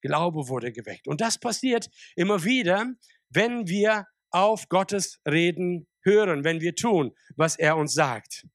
Glaube 0.02 0.48
wurde 0.48 0.72
geweckt. 0.72 1.08
Und 1.08 1.22
das 1.22 1.38
passiert 1.38 1.90
immer 2.16 2.44
wieder, 2.44 2.94
wenn 3.30 3.68
wir 3.68 4.08
auf 4.32 4.70
Gottes 4.70 5.22
Reden 5.28 5.88
hören, 6.04 6.44
wenn 6.44 6.62
wir 6.62 6.76
tun, 6.76 7.16
was 7.36 7.58
er 7.58 7.78
uns 7.78 7.94
sagt. 7.94 8.48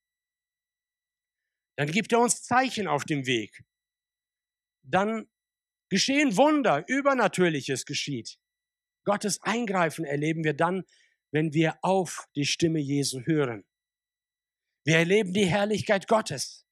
Dann 1.76 1.90
gibt 1.90 2.12
er 2.12 2.20
uns 2.20 2.42
Zeichen 2.42 2.86
auf 2.86 3.04
dem 3.04 3.26
Weg. 3.26 3.64
Dann 4.82 5.28
geschehen 5.88 6.36
Wunder, 6.36 6.84
Übernatürliches 6.86 7.84
geschieht. 7.84 8.38
Gottes 9.04 9.42
Eingreifen 9.42 10.04
erleben 10.04 10.44
wir 10.44 10.54
dann, 10.54 10.84
wenn 11.32 11.52
wir 11.52 11.78
auf 11.82 12.28
die 12.34 12.44
Stimme 12.44 12.80
Jesu 12.80 13.20
hören. 13.20 13.64
Wir 14.84 14.98
erleben 14.98 15.32
die 15.32 15.46
Herrlichkeit 15.46 16.08
Gottes. 16.08 16.66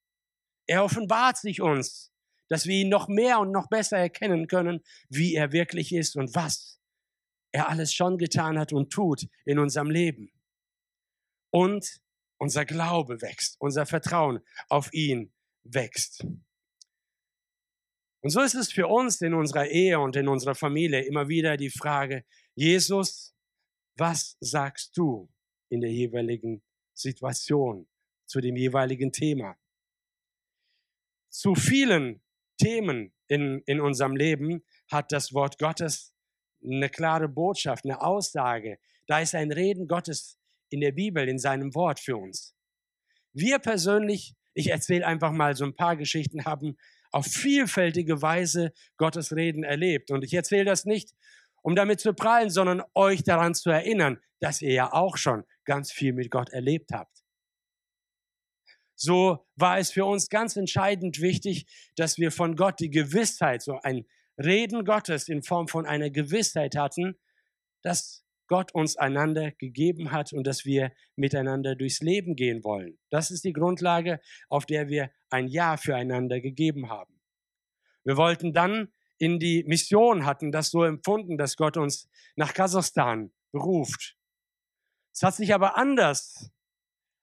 Er 0.67 0.85
offenbart 0.85 1.37
sich 1.37 1.61
uns, 1.61 2.13
dass 2.49 2.67
wir 2.67 2.77
ihn 2.77 2.89
noch 2.89 3.09
mehr 3.09 3.41
und 3.41 3.53
noch 3.53 3.69
besser 3.69 3.99
erkennen 3.99 4.47
können, 4.47 4.83
wie 5.09 5.35
er 5.35 5.53
wirklich 5.53 5.95
ist 5.95 6.17
und 6.17 6.35
was 6.35 6.81
er 7.53 7.69
alles 7.69 7.93
schon 7.93 8.19
getan 8.19 8.59
hat 8.59 8.73
und 8.73 8.91
tut 8.91 9.27
in 9.45 9.59
unserem 9.59 9.91
Leben. 9.91 10.33
Und 11.51 12.01
unser 12.39 12.65
Glaube 12.65 13.21
wächst, 13.23 13.57
unser 13.59 13.87
Vertrauen 13.87 14.41
auf 14.69 14.93
ihn 14.93 15.33
wächst. 15.65 16.25
Und 18.21 18.31
so 18.31 18.41
ist 18.41 18.55
es 18.55 18.73
für 18.73 18.89
uns 18.89 19.21
in 19.21 19.35
unserer 19.35 19.67
Ehe 19.67 20.01
und 20.01 20.17
in 20.17 20.29
unserer 20.29 20.55
Familie 20.55 21.03
immer 21.03 21.29
wieder 21.29 21.57
die 21.57 21.71
Frage, 21.71 22.25
Jesus, 22.55 23.35
was 23.99 24.37
sagst 24.41 24.97
du 24.97 25.29
in 25.69 25.81
der 25.81 25.93
jeweiligen 25.93 26.63
Situation 26.95 27.89
zu 28.27 28.41
dem 28.41 28.57
jeweiligen 28.57 29.13
Thema? 29.13 29.57
Zu 31.31 31.55
vielen 31.55 32.23
Themen 32.59 33.13
in, 33.29 33.63
in 33.67 33.81
unserem 33.81 34.17
Leben 34.17 34.65
hat 34.91 35.13
das 35.13 35.33
Wort 35.33 35.59
Gottes 35.59 36.15
eine 36.63 36.89
klare 36.89 37.29
Botschaft, 37.29 37.85
eine 37.85 38.01
Aussage. 38.01 38.79
Da 39.07 39.21
ist 39.21 39.35
ein 39.35 39.53
Reden 39.53 39.87
Gottes 39.87 40.39
in 40.71 40.81
der 40.81 40.93
Bibel, 40.93 41.29
in 41.29 41.39
seinem 41.39 41.75
Wort 41.75 42.01
für 42.01 42.17
uns. 42.17 42.55
Wir 43.33 43.59
persönlich, 43.59 44.35
ich 44.55 44.69
erzähle 44.71 45.07
einfach 45.07 45.33
mal 45.33 45.55
so 45.55 45.65
ein 45.65 45.77
paar 45.77 45.97
Geschichten, 45.97 46.45
haben 46.45 46.77
auf 47.11 47.27
vielfältige 47.27 48.21
Weise 48.21 48.73
Gottes 48.97 49.35
Reden 49.35 49.65
erlebt. 49.65 50.11
Und 50.11 50.25
ich 50.25 50.35
erzähle 50.35 50.65
das 50.65 50.85
nicht, 50.85 51.15
um 51.63 51.75
damit 51.75 52.01
zu 52.01 52.13
prallen, 52.15 52.51
sondern 52.51 52.83
euch 52.95 53.23
daran 53.23 53.55
zu 53.55 53.71
erinnern, 53.71 54.21
dass 54.41 54.63
ihr 54.63 54.73
ja 54.73 54.93
auch 54.93 55.17
schon 55.17 55.45
ganz 55.65 55.93
viel 55.93 56.13
mit 56.13 56.31
Gott 56.31 56.51
erlebt 56.51 56.91
habt. 56.93 57.25
So 58.95 59.47
war 59.55 59.79
es 59.79 59.93
für 59.93 60.05
uns 60.05 60.29
ganz 60.29 60.57
entscheidend 60.57 61.21
wichtig, 61.21 61.67
dass 61.97 62.19
wir 62.19 62.33
von 62.33 62.57
Gott 62.57 62.81
die 62.81 62.91
Gewissheit, 62.91 63.63
so 63.63 63.79
ein 63.83 64.07
Reden 64.37 64.85
Gottes 64.85 65.29
in 65.29 65.43
Form 65.43 65.69
von 65.69 65.87
einer 65.87 66.11
Gewissheit 66.11 66.77
hatten, 66.77 67.17
dass 67.83 68.25
Gott 68.49 68.75
uns 68.75 68.97
einander 68.97 69.53
gegeben 69.53 70.11
hat 70.11 70.33
und 70.33 70.47
dass 70.47 70.65
wir 70.65 70.93
miteinander 71.17 71.77
durchs 71.77 72.01
Leben 72.01 72.35
gehen 72.35 72.65
wollen. 72.65 72.99
Das 73.11 73.31
ist 73.31 73.45
die 73.45 73.53
Grundlage, 73.53 74.21
auf 74.49 74.67
der 74.67 74.89
wir 74.89 75.11
ein 75.31 75.49
Ja 75.49 75.77
füreinander 75.77 76.41
gegeben 76.41 76.89
haben. 76.89 77.21
Wir 78.05 78.17
wollten 78.17 78.53
dann 78.53 78.93
in 79.19 79.39
die 79.39 79.65
Mission, 79.65 80.25
hatten 80.25 80.53
das 80.53 80.71
so 80.71 80.85
empfunden, 80.85 81.37
dass 81.37 81.57
Gott 81.57 81.77
uns 81.77 82.09
nach 82.37 82.55
Kasachstan 82.55 83.33
beruft. 83.53 84.17
Es 85.13 85.23
hat 85.23 85.35
sich 85.35 85.53
aber 85.53 85.77
anders 85.77 86.51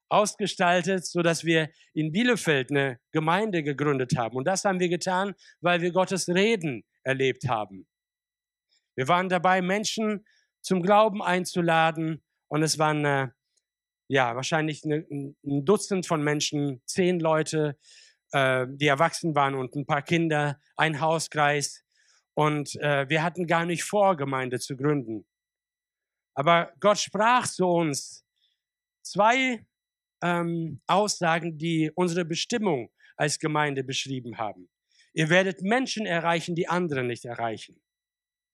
ausgestaltet, 0.10 1.06
so 1.06 1.22
dass 1.22 1.46
wir 1.46 1.70
in 1.94 2.12
Bielefeld 2.12 2.70
eine 2.70 3.00
Gemeinde 3.12 3.64
gegründet 3.64 4.18
haben. 4.18 4.36
Und 4.36 4.46
das 4.46 4.66
haben 4.66 4.80
wir 4.80 4.90
getan, 4.90 5.34
weil 5.62 5.82
wir 5.82 5.92
Gottes 5.92 6.28
Reden 6.28 6.84
erlebt 7.04 7.48
haben. 7.48 7.88
Wir 8.96 9.08
waren 9.08 9.30
dabei, 9.30 9.62
Menschen 9.62 10.26
zum 10.62 10.82
Glauben 10.82 11.22
einzuladen. 11.22 12.24
Und 12.48 12.64
es 12.64 12.78
waren 12.80 13.06
äh, 13.06 13.28
ja 14.08 14.36
wahrscheinlich 14.36 14.84
eine, 14.84 15.06
ein 15.10 15.66
Dutzend 15.66 16.06
von 16.06 16.24
Menschen, 16.24 16.82
zehn 16.86 17.20
Leute, 17.20 17.78
äh, 18.32 18.66
die 18.70 18.88
erwachsen 18.88 19.36
waren 19.36 19.56
und 19.56 19.76
ein 19.76 19.86
paar 19.86 20.02
Kinder, 20.02 20.60
ein 20.76 21.00
Hauskreis. 21.00 21.85
Und 22.36 22.76
äh, 22.76 23.08
wir 23.10 23.24
hatten 23.24 23.48
gar 23.48 23.66
nicht 23.66 23.84
vor, 23.84 24.16
Gemeinde 24.18 24.60
zu 24.60 24.76
gründen. 24.76 25.26
Aber 26.36 26.74
Gott 26.80 27.00
sprach 27.00 27.48
zu 27.48 27.66
uns 27.66 28.26
zwei 29.02 29.66
ähm, 30.22 30.82
Aussagen, 30.86 31.58
die 31.58 31.92
unsere 31.96 32.26
Bestimmung 32.26 32.92
als 33.16 33.40
Gemeinde 33.40 33.84
beschrieben 33.84 34.38
haben. 34.38 34.70
Ihr 35.14 35.30
werdet 35.30 35.62
Menschen 35.62 36.06
erreichen, 36.06 36.56
die 36.56 36.68
andere 36.68 37.04
nicht 37.04 37.24
erreichen. 37.24 37.82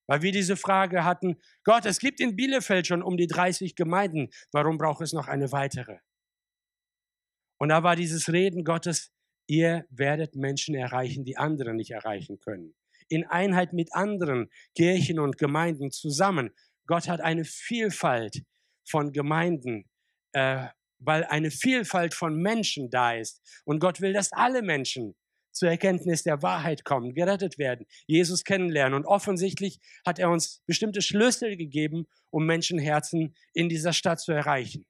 Weil 0.07 0.21
wir 0.21 0.31
diese 0.31 0.57
Frage 0.57 1.03
hatten, 1.03 1.41
Gott, 1.63 1.85
es 1.85 1.99
gibt 1.99 2.19
in 2.19 2.35
Bielefeld 2.35 2.85
schon 2.85 3.01
um 3.01 3.17
die 3.17 3.27
30 3.27 3.75
Gemeinden, 3.75 4.29
warum 4.51 4.77
braucht 4.77 5.01
es 5.01 5.13
noch 5.13 5.27
eine 5.27 5.51
weitere? 5.51 5.99
Und 7.57 7.69
da 7.69 7.81
war 7.81 7.95
dieses 7.95 8.31
Reden 8.31 8.63
Gottes, 8.63 9.11
ihr 9.47 9.85
werdet 9.89 10.35
Menschen 10.35 10.75
erreichen, 10.75 11.23
die 11.23 11.37
andere 11.37 11.73
nicht 11.73 11.91
erreichen 11.91 12.39
können. 12.39 12.75
In 13.11 13.25
Einheit 13.25 13.73
mit 13.73 13.93
anderen 13.93 14.49
Kirchen 14.73 15.19
und 15.19 15.37
Gemeinden 15.37 15.91
zusammen. 15.91 16.51
Gott 16.87 17.09
hat 17.09 17.19
eine 17.19 17.43
Vielfalt 17.43 18.43
von 18.85 19.11
Gemeinden, 19.11 19.89
äh, 20.31 20.67
weil 20.99 21.25
eine 21.25 21.51
Vielfalt 21.51 22.13
von 22.13 22.41
Menschen 22.41 22.89
da 22.89 23.13
ist. 23.13 23.41
Und 23.65 23.79
Gott 23.79 23.99
will, 23.99 24.13
dass 24.13 24.31
alle 24.31 24.61
Menschen 24.61 25.15
zur 25.51 25.69
Erkenntnis 25.69 26.23
der 26.23 26.41
Wahrheit 26.41 26.85
kommen, 26.85 27.13
gerettet 27.13 27.57
werden, 27.57 27.85
Jesus 28.07 28.45
kennenlernen. 28.45 28.93
Und 28.93 29.05
offensichtlich 29.05 29.79
hat 30.05 30.17
er 30.17 30.29
uns 30.29 30.61
bestimmte 30.65 31.01
Schlüssel 31.01 31.57
gegeben, 31.57 32.07
um 32.29 32.45
Menschenherzen 32.45 33.35
in 33.53 33.67
dieser 33.67 33.91
Stadt 33.91 34.21
zu 34.21 34.31
erreichen. 34.31 34.85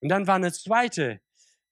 Und 0.00 0.08
dann 0.08 0.26
war 0.26 0.36
eine 0.36 0.52
zweite 0.52 1.20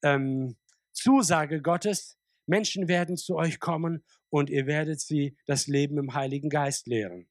ähm, 0.03 0.57
Zusage 0.93 1.63
Gottes, 1.63 2.19
Menschen 2.47 2.89
werden 2.89 3.17
zu 3.17 3.37
euch 3.37 3.59
kommen 3.59 4.05
und 4.35 4.51
ihr 4.51 4.67
werdet 4.67 5.01
sie 5.01 5.37
das 5.47 5.69
Leben 5.69 5.97
im 5.97 6.13
Heiligen 6.13 6.51
Geist 6.51 6.89
lehren. 6.89 7.29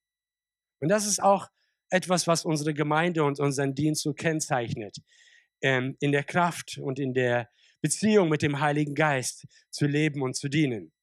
Und 0.79 0.87
das 0.87 1.05
ist 1.05 1.21
auch 1.21 1.49
etwas, 1.89 2.27
was 2.27 2.45
unsere 2.45 2.73
Gemeinde 2.73 3.25
und 3.25 3.41
unseren 3.41 3.75
Dienst 3.75 4.03
so 4.03 4.13
kennzeichnet. 4.13 4.95
Ähm, 5.61 5.97
in 5.99 6.13
der 6.13 6.23
Kraft 6.23 6.77
und 6.77 6.99
in 6.99 7.13
der 7.13 7.49
Beziehung 7.81 8.29
mit 8.29 8.41
dem 8.41 8.61
Heiligen 8.61 8.95
Geist 8.95 9.45
zu 9.69 9.85
leben 9.85 10.21
und 10.21 10.37
zu 10.37 10.47
dienen. 10.47 10.93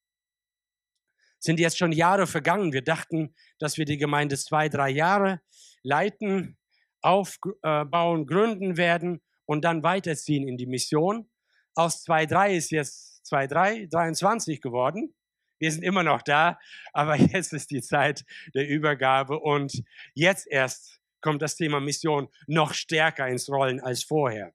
Sind 1.39 1.61
jetzt 1.61 1.77
schon 1.77 1.93
Jahre 1.93 2.27
vergangen. 2.27 2.73
Wir 2.73 2.83
dachten, 2.83 3.35
dass 3.59 3.77
wir 3.77 3.85
die 3.85 3.99
Gemeinde 3.99 4.39
zwei, 4.39 4.71
drei 4.71 4.89
Jahre 4.89 5.43
leiten, 5.83 6.57
aufbauen, 7.03 8.27
gründen 8.27 8.79
werden 8.79 9.21
und 9.45 9.67
dann 9.67 9.83
weiterziehen 9.83 10.49
in 10.49 10.57
die 10.57 10.67
Mission. 10.67 11.29
Aus 11.75 12.03
zwei, 12.03 12.25
drei 12.25 12.57
ist 12.57 12.71
jetzt 12.71 13.27
zwei, 13.27 13.47
drei, 13.47 13.87
23 13.91 14.63
geworden. 14.63 15.15
Wir 15.61 15.71
sind 15.71 15.83
immer 15.83 16.03
noch 16.03 16.23
da, 16.23 16.59
aber 16.93 17.15
jetzt 17.17 17.53
ist 17.53 17.71
die 17.71 17.83
Zeit 17.83 18.25
der 18.55 18.67
Übergabe 18.67 19.39
und 19.39 19.85
jetzt 20.15 20.49
erst 20.51 21.01
kommt 21.21 21.43
das 21.43 21.55
Thema 21.55 21.81
Mission 21.81 22.29
noch 22.47 22.75
stärker 22.75 23.29
ins 23.29 23.49
Rollen 23.49 23.79
als 23.79 24.03
vorher. 24.03 24.53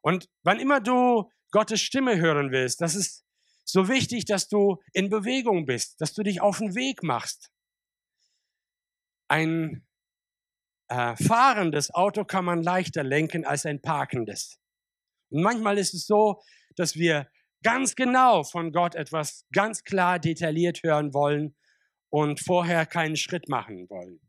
Und 0.00 0.30
wann 0.42 0.60
immer 0.60 0.80
du 0.80 1.30
Gottes 1.50 1.82
Stimme 1.82 2.18
hören 2.18 2.52
willst, 2.52 2.80
das 2.80 2.94
ist 2.94 3.24
so 3.64 3.88
wichtig, 3.88 4.24
dass 4.24 4.48
du 4.48 4.80
in 4.92 5.10
Bewegung 5.10 5.66
bist, 5.66 6.00
dass 6.00 6.14
du 6.14 6.22
dich 6.22 6.40
auf 6.40 6.58
den 6.58 6.74
Weg 6.74 7.02
machst. 7.02 7.50
Ein 9.28 9.86
äh, 10.88 11.16
fahrendes 11.16 11.92
Auto 11.92 12.24
kann 12.24 12.44
man 12.44 12.62
leichter 12.62 13.02
lenken 13.02 13.44
als 13.44 13.66
ein 13.66 13.80
parkendes. 13.80 14.60
Und 15.30 15.42
manchmal 15.42 15.78
ist 15.78 15.94
es 15.94 16.06
so, 16.06 16.42
dass 16.76 16.96
wir 16.96 17.28
ganz 17.62 17.94
genau 17.94 18.44
von 18.44 18.72
Gott 18.72 18.94
etwas 18.94 19.46
ganz 19.52 19.84
klar 19.84 20.18
detailliert 20.18 20.82
hören 20.82 21.14
wollen 21.14 21.54
und 22.10 22.40
vorher 22.40 22.86
keinen 22.86 23.16
Schritt 23.16 23.48
machen 23.48 23.88
wollen. 23.88 24.20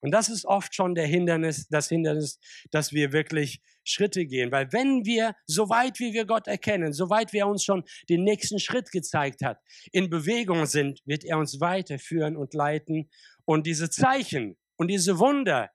Und 0.00 0.12
das 0.12 0.28
ist 0.28 0.44
oft 0.44 0.74
schon 0.74 0.94
der 0.94 1.06
Hindernis, 1.06 1.66
das 1.68 1.88
Hindernis, 1.88 2.38
dass 2.70 2.92
wir 2.92 3.12
wirklich 3.12 3.60
Schritte 3.84 4.26
gehen. 4.26 4.52
Weil 4.52 4.72
wenn 4.72 5.04
wir, 5.04 5.34
so 5.46 5.68
weit 5.68 5.98
wie 5.98 6.12
wir 6.12 6.24
Gott 6.24 6.46
erkennen, 6.46 6.92
so 6.92 7.10
weit 7.10 7.32
wie 7.32 7.38
er 7.38 7.48
uns 7.48 7.64
schon 7.64 7.82
den 8.08 8.22
nächsten 8.22 8.60
Schritt 8.60 8.92
gezeigt 8.92 9.42
hat, 9.42 9.58
in 9.90 10.08
Bewegung 10.08 10.66
sind, 10.66 11.00
wird 11.04 11.24
er 11.24 11.38
uns 11.38 11.60
weiterführen 11.60 12.36
und 12.36 12.54
leiten 12.54 13.10
und 13.44 13.66
diese 13.66 13.90
Zeichen 13.90 14.56
und 14.76 14.88
diese 14.88 15.18
Wunder 15.18 15.70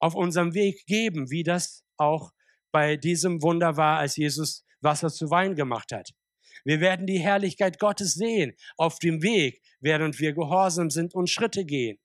auf 0.00 0.14
unserem 0.14 0.54
Weg 0.54 0.84
geben, 0.86 1.30
wie 1.30 1.44
das 1.44 1.84
auch 1.96 2.32
bei 2.72 2.96
diesem 2.96 3.40
Wunder 3.42 3.76
war, 3.76 3.98
als 3.98 4.16
Jesus 4.16 4.64
Wasser 4.84 5.10
zu 5.10 5.30
Wein 5.30 5.56
gemacht 5.56 5.92
hat. 5.92 6.10
Wir 6.64 6.80
werden 6.80 7.06
die 7.06 7.18
Herrlichkeit 7.18 7.78
Gottes 7.78 8.14
sehen 8.14 8.54
auf 8.76 8.98
dem 8.98 9.22
Weg, 9.22 9.62
während 9.80 10.18
wir 10.20 10.32
gehorsam 10.32 10.90
sind 10.90 11.14
und 11.14 11.28
Schritte 11.28 11.64
gehen. 11.64 11.98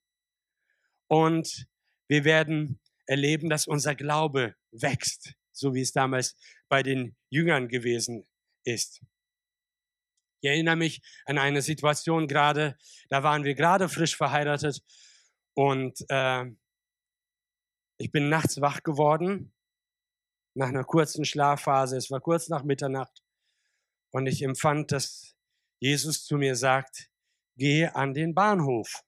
Und 1.07 1.67
wir 2.07 2.23
werden 2.23 2.79
erleben, 3.05 3.49
dass 3.49 3.67
unser 3.67 3.95
Glaube 3.95 4.55
wächst, 4.71 5.33
so 5.51 5.73
wie 5.73 5.81
es 5.81 5.91
damals 5.91 6.35
bei 6.67 6.83
den 6.83 7.15
Jüngern 7.29 7.67
gewesen 7.67 8.25
ist. 8.63 9.01
Ich 10.41 10.49
erinnere 10.49 10.75
mich 10.75 11.01
an 11.25 11.37
eine 11.37 11.61
Situation 11.61 12.27
gerade, 12.27 12.77
da 13.09 13.23
waren 13.23 13.43
wir 13.43 13.55
gerade 13.55 13.89
frisch 13.89 14.15
verheiratet 14.15 14.81
und 15.53 16.05
äh, 16.09 16.45
ich 17.97 18.11
bin 18.11 18.29
nachts 18.29 18.61
wach 18.61 18.83
geworden 18.83 19.53
nach 20.59 20.67
einer 20.67 20.83
kurzen 20.83 21.23
Schlafphase. 21.23 21.95
Es 21.95 22.11
war 22.11 22.19
kurz 22.19 22.49
nach 22.49 22.63
Mitternacht 22.63 23.23
und 24.11 24.27
ich 24.27 24.41
empfand, 24.41 24.91
dass 24.91 25.33
Jesus 25.79 26.25
zu 26.25 26.35
mir 26.35 26.55
sagt, 26.55 27.09
gehe 27.55 27.95
an 27.95 28.13
den 28.13 28.35
Bahnhof. 28.35 29.03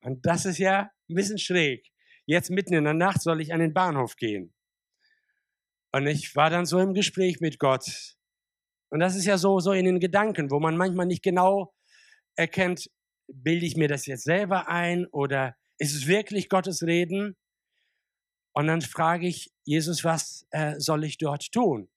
Und 0.00 0.24
das 0.24 0.46
ist 0.46 0.56
ja 0.56 0.90
ein 1.08 1.14
bisschen 1.14 1.38
schräg. 1.38 1.86
Jetzt 2.24 2.50
mitten 2.50 2.72
in 2.72 2.84
der 2.84 2.94
Nacht 2.94 3.20
soll 3.20 3.42
ich 3.42 3.52
an 3.52 3.60
den 3.60 3.74
Bahnhof 3.74 4.16
gehen. 4.16 4.54
Und 5.92 6.06
ich 6.06 6.34
war 6.34 6.48
dann 6.48 6.64
so 6.64 6.78
im 6.78 6.94
Gespräch 6.94 7.40
mit 7.40 7.58
Gott. 7.58 8.16
Und 8.88 9.00
das 9.00 9.16
ist 9.16 9.26
ja 9.26 9.36
so, 9.36 9.60
so 9.60 9.72
in 9.72 9.84
den 9.84 10.00
Gedanken, 10.00 10.50
wo 10.50 10.60
man 10.60 10.78
manchmal 10.78 11.06
nicht 11.06 11.22
genau 11.22 11.74
erkennt, 12.36 12.90
bilde 13.26 13.66
ich 13.66 13.76
mir 13.76 13.88
das 13.88 14.06
jetzt 14.06 14.24
selber 14.24 14.68
ein 14.68 15.06
oder 15.06 15.56
ist 15.76 15.94
es 15.94 16.06
wirklich 16.06 16.48
Gottes 16.48 16.82
Reden? 16.82 17.36
Und 18.58 18.66
dann 18.66 18.82
frage 18.82 19.28
ich 19.28 19.52
Jesus, 19.62 20.02
was 20.02 20.44
äh, 20.50 20.80
soll 20.80 21.04
ich 21.04 21.16
dort 21.16 21.52
tun? 21.52 21.88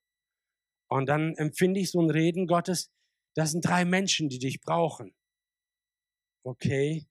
Und 0.90 1.08
dann 1.08 1.34
empfinde 1.38 1.80
ich 1.80 1.90
so 1.90 2.00
ein 2.00 2.12
Reden 2.12 2.46
Gottes, 2.46 2.92
das 3.34 3.50
sind 3.50 3.66
drei 3.66 3.84
Menschen, 3.84 4.30
die 4.30 4.38
dich 4.38 4.62
brauchen. 4.62 5.12
Okay. 6.44 7.08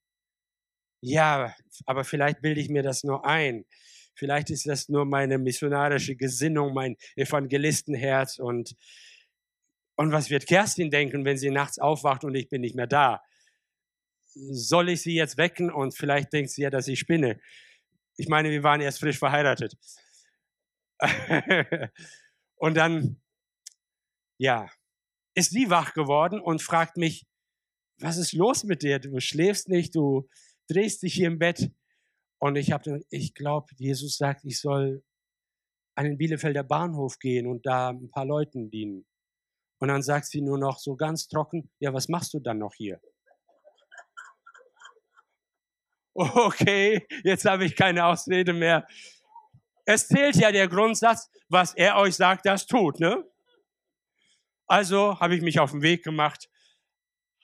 Ja, 1.01 1.53
aber 1.85 2.05
vielleicht 2.05 2.43
bilde 2.43 2.61
ich 2.61 2.69
mir 2.69 2.85
das 2.85 3.03
nur 3.03 3.27
ein. 3.27 3.65
Vielleicht 4.15 4.51
ist 4.51 4.69
das 4.69 4.89
nur 4.89 5.05
meine 5.05 5.37
missionarische 5.37 6.15
Gesinnung, 6.15 6.73
mein 6.73 6.97
Evangelistenherz 7.17 8.39
und 8.39 8.77
und 9.97 10.13
was 10.13 10.31
wird 10.31 10.47
Kerstin 10.47 10.93
denken, 10.93 11.25
wenn 11.25 11.39
sie 11.39 11.51
nachts 11.51 11.81
aufwacht 11.81 12.23
und 12.23 12.37
ich 12.37 12.49
bin 12.49 12.61
nicht 12.61 12.77
mehr 12.77 12.87
da? 12.87 13.21
Soll 14.27 14.91
ich 14.91 15.03
sie 15.03 15.17
jetzt 15.17 15.39
wecken 15.39 15.73
und 15.73 15.97
vielleicht 15.97 16.33
denkt 16.33 16.53
sie 16.53 16.63
ja, 16.63 16.71
dass 16.71 16.87
ich 16.87 17.01
spinne? 17.01 17.41
Ich 18.21 18.29
meine, 18.29 18.51
wir 18.51 18.63
waren 18.63 18.83
erst 18.83 19.01
frisch 19.01 19.19
verheiratet. 19.19 19.79
und 22.57 22.77
dann, 22.77 23.19
ja, 24.39 24.69
ist 25.35 25.53
sie 25.53 25.71
wach 25.71 25.95
geworden 25.95 26.39
und 26.39 26.61
fragt 26.61 26.99
mich, 26.99 27.27
was 27.99 28.19
ist 28.19 28.35
los 28.35 28.65
mit 28.65 28.83
dir? 28.83 28.99
Du 28.99 29.19
schläfst 29.21 29.71
nicht, 29.71 29.95
du 29.95 30.29
drehst 30.69 31.03
dich 31.03 31.15
hier 31.15 31.29
im 31.29 31.39
Bett. 31.39 31.71
Und 32.39 32.57
ich 32.57 32.73
habe, 32.73 33.01
ich 33.09 33.33
glaube, 33.33 33.69
Jesus 33.79 34.19
sagt, 34.19 34.45
ich 34.45 34.61
soll 34.61 35.03
an 35.95 36.05
den 36.05 36.19
Bielefelder 36.19 36.63
Bahnhof 36.63 37.19
gehen 37.19 37.47
und 37.47 37.65
da 37.65 37.89
ein 37.89 38.11
paar 38.11 38.27
Leuten 38.27 38.71
dienen. 38.71 39.07
Und 39.79 39.89
dann 39.89 40.03
sagt 40.03 40.27
sie 40.27 40.43
nur 40.43 40.59
noch 40.59 40.79
so 40.79 40.95
ganz 40.95 41.27
trocken, 41.27 41.71
ja, 41.79 41.95
was 41.95 42.09
machst 42.11 42.35
du 42.35 42.39
dann 42.41 42.59
noch 42.59 42.75
hier? 42.75 43.01
Okay, 46.23 47.07
jetzt 47.25 47.47
habe 47.47 47.65
ich 47.65 47.75
keine 47.75 48.05
Ausrede 48.05 48.53
mehr. 48.53 48.87
Es 49.87 50.07
zählt 50.07 50.37
ja 50.37 50.53
der 50.53 50.69
Grundsatz, 50.69 51.31
was 51.49 51.75
er 51.75 51.97
euch 51.97 52.15
sagt, 52.15 52.45
das 52.45 52.67
tut, 52.67 53.01
ne? 53.01 53.25
Also 54.67 55.19
habe 55.19 55.35
ich 55.35 55.41
mich 55.41 55.59
auf 55.59 55.71
den 55.71 55.81
Weg 55.81 56.05
gemacht 56.05 56.51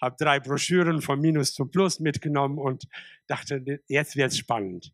habe 0.01 0.17
drei 0.19 0.41
Broschüren 0.41 1.01
von 1.01 1.21
Minus 1.21 1.55
zu 1.55 1.67
Plus 1.67 2.01
mitgenommen 2.01 2.59
und 2.59 2.85
dachte, 3.27 3.81
jetzt 3.89 4.17
wird's 4.17 4.39
spannend. 4.39 4.93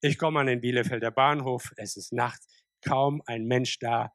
Ich 0.00 0.18
komme 0.18 0.40
an 0.40 0.46
den 0.46 0.60
Bielefelder 0.60 1.10
Bahnhof, 1.10 1.72
es 1.76 1.96
ist 1.96 2.12
nachts, 2.12 2.46
kaum 2.82 3.22
ein 3.26 3.46
Mensch 3.46 3.78
da. 3.78 4.12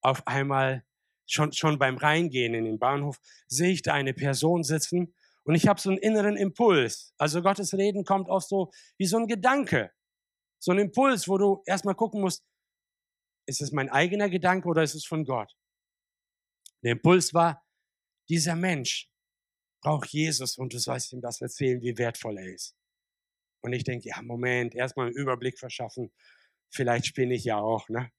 Auf 0.00 0.26
einmal, 0.26 0.84
schon, 1.26 1.52
schon 1.52 1.78
beim 1.78 1.96
Reingehen 1.96 2.54
in 2.54 2.64
den 2.64 2.78
Bahnhof, 2.78 3.18
sehe 3.46 3.72
ich 3.72 3.82
da 3.82 3.94
eine 3.94 4.14
Person 4.14 4.64
sitzen 4.64 5.14
und 5.48 5.54
ich 5.54 5.66
habe 5.66 5.80
so 5.80 5.88
einen 5.88 5.98
inneren 5.98 6.36
Impuls. 6.36 7.14
Also 7.16 7.40
Gottes 7.40 7.72
Reden 7.72 8.04
kommt 8.04 8.28
auch 8.28 8.42
so 8.42 8.70
wie 8.98 9.06
so 9.06 9.16
ein 9.16 9.26
Gedanke. 9.26 9.90
So 10.58 10.72
ein 10.72 10.78
Impuls, 10.78 11.26
wo 11.26 11.38
du 11.38 11.62
erstmal 11.64 11.94
gucken 11.94 12.20
musst, 12.20 12.44
ist 13.46 13.62
es 13.62 13.72
mein 13.72 13.88
eigener 13.88 14.28
Gedanke 14.28 14.68
oder 14.68 14.82
ist 14.82 14.94
es 14.94 15.06
von 15.06 15.24
Gott? 15.24 15.56
Der 16.82 16.92
Impuls 16.92 17.32
war, 17.32 17.66
dieser 18.28 18.56
Mensch, 18.56 19.10
braucht 19.80 20.10
Jesus 20.10 20.58
und 20.58 20.74
du 20.74 20.78
sollst 20.78 21.14
ihm 21.14 21.22
das 21.22 21.40
erzählen, 21.40 21.80
wie 21.80 21.96
wertvoll 21.96 22.36
er 22.36 22.52
ist. 22.52 22.76
Und 23.62 23.72
ich 23.72 23.84
denke, 23.84 24.10
ja, 24.10 24.20
Moment, 24.20 24.74
erstmal 24.74 25.06
einen 25.06 25.16
Überblick 25.16 25.58
verschaffen. 25.58 26.12
Vielleicht 26.68 27.06
spinne 27.06 27.34
ich 27.34 27.44
ja 27.44 27.56
auch, 27.56 27.88
ne? 27.88 28.12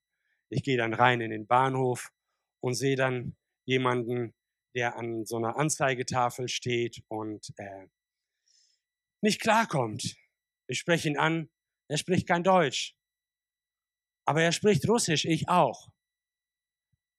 Ich 0.49 0.63
gehe 0.63 0.77
dann 0.77 0.95
rein 0.95 1.21
in 1.21 1.29
den 1.29 1.45
Bahnhof 1.45 2.09
und 2.59 2.73
sehe 2.73 2.95
dann 2.95 3.37
jemanden, 3.65 4.33
der 4.75 4.97
an 4.97 5.25
so 5.25 5.37
einer 5.37 5.57
Anzeigetafel 5.57 6.47
steht 6.47 7.03
und 7.07 7.53
äh, 7.57 7.87
nicht 9.21 9.41
klarkommt. 9.41 10.15
Ich 10.67 10.79
spreche 10.79 11.09
ihn 11.09 11.17
an, 11.17 11.49
er 11.87 11.97
spricht 11.97 12.27
kein 12.27 12.43
Deutsch. 12.43 12.95
Aber 14.25 14.41
er 14.41 14.51
spricht 14.51 14.87
Russisch, 14.87 15.25
ich 15.25 15.49
auch. 15.49 15.89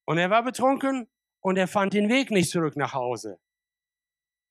Und 0.05 0.17
er 0.17 0.29
war 0.29 0.43
betrunken 0.43 1.09
und 1.41 1.57
er 1.57 1.67
fand 1.67 1.93
den 1.93 2.09
Weg 2.09 2.31
nicht 2.31 2.49
zurück 2.49 2.75
nach 2.77 2.93
Hause. 2.93 3.39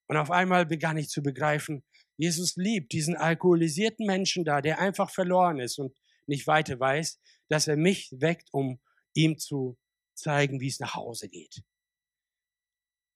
Und 0.09 0.17
auf 0.17 0.31
einmal 0.31 0.67
begann 0.67 0.97
ich 0.97 1.09
zu 1.09 1.23
begreifen, 1.23 1.85
Jesus 2.17 2.57
liebt 2.57 2.93
diesen 2.93 3.17
alkoholisierten 3.17 4.07
Menschen 4.07 4.45
da, 4.45 4.61
der 4.61 4.79
einfach 4.79 5.11
verloren 5.11 5.59
ist 5.59 5.79
und 5.79 5.97
nicht 6.27 6.47
weiter 6.47 6.79
weiß, 6.79 7.19
dass 7.49 7.67
er 7.67 7.77
mich 7.77 8.11
weckt, 8.13 8.49
um 8.53 8.79
ihm 9.15 9.39
zu 9.39 9.79
zeigen, 10.15 10.61
wie 10.61 10.69
es 10.69 10.81
nach 10.81 10.95
Hause 10.95 11.29
geht. 11.29 11.63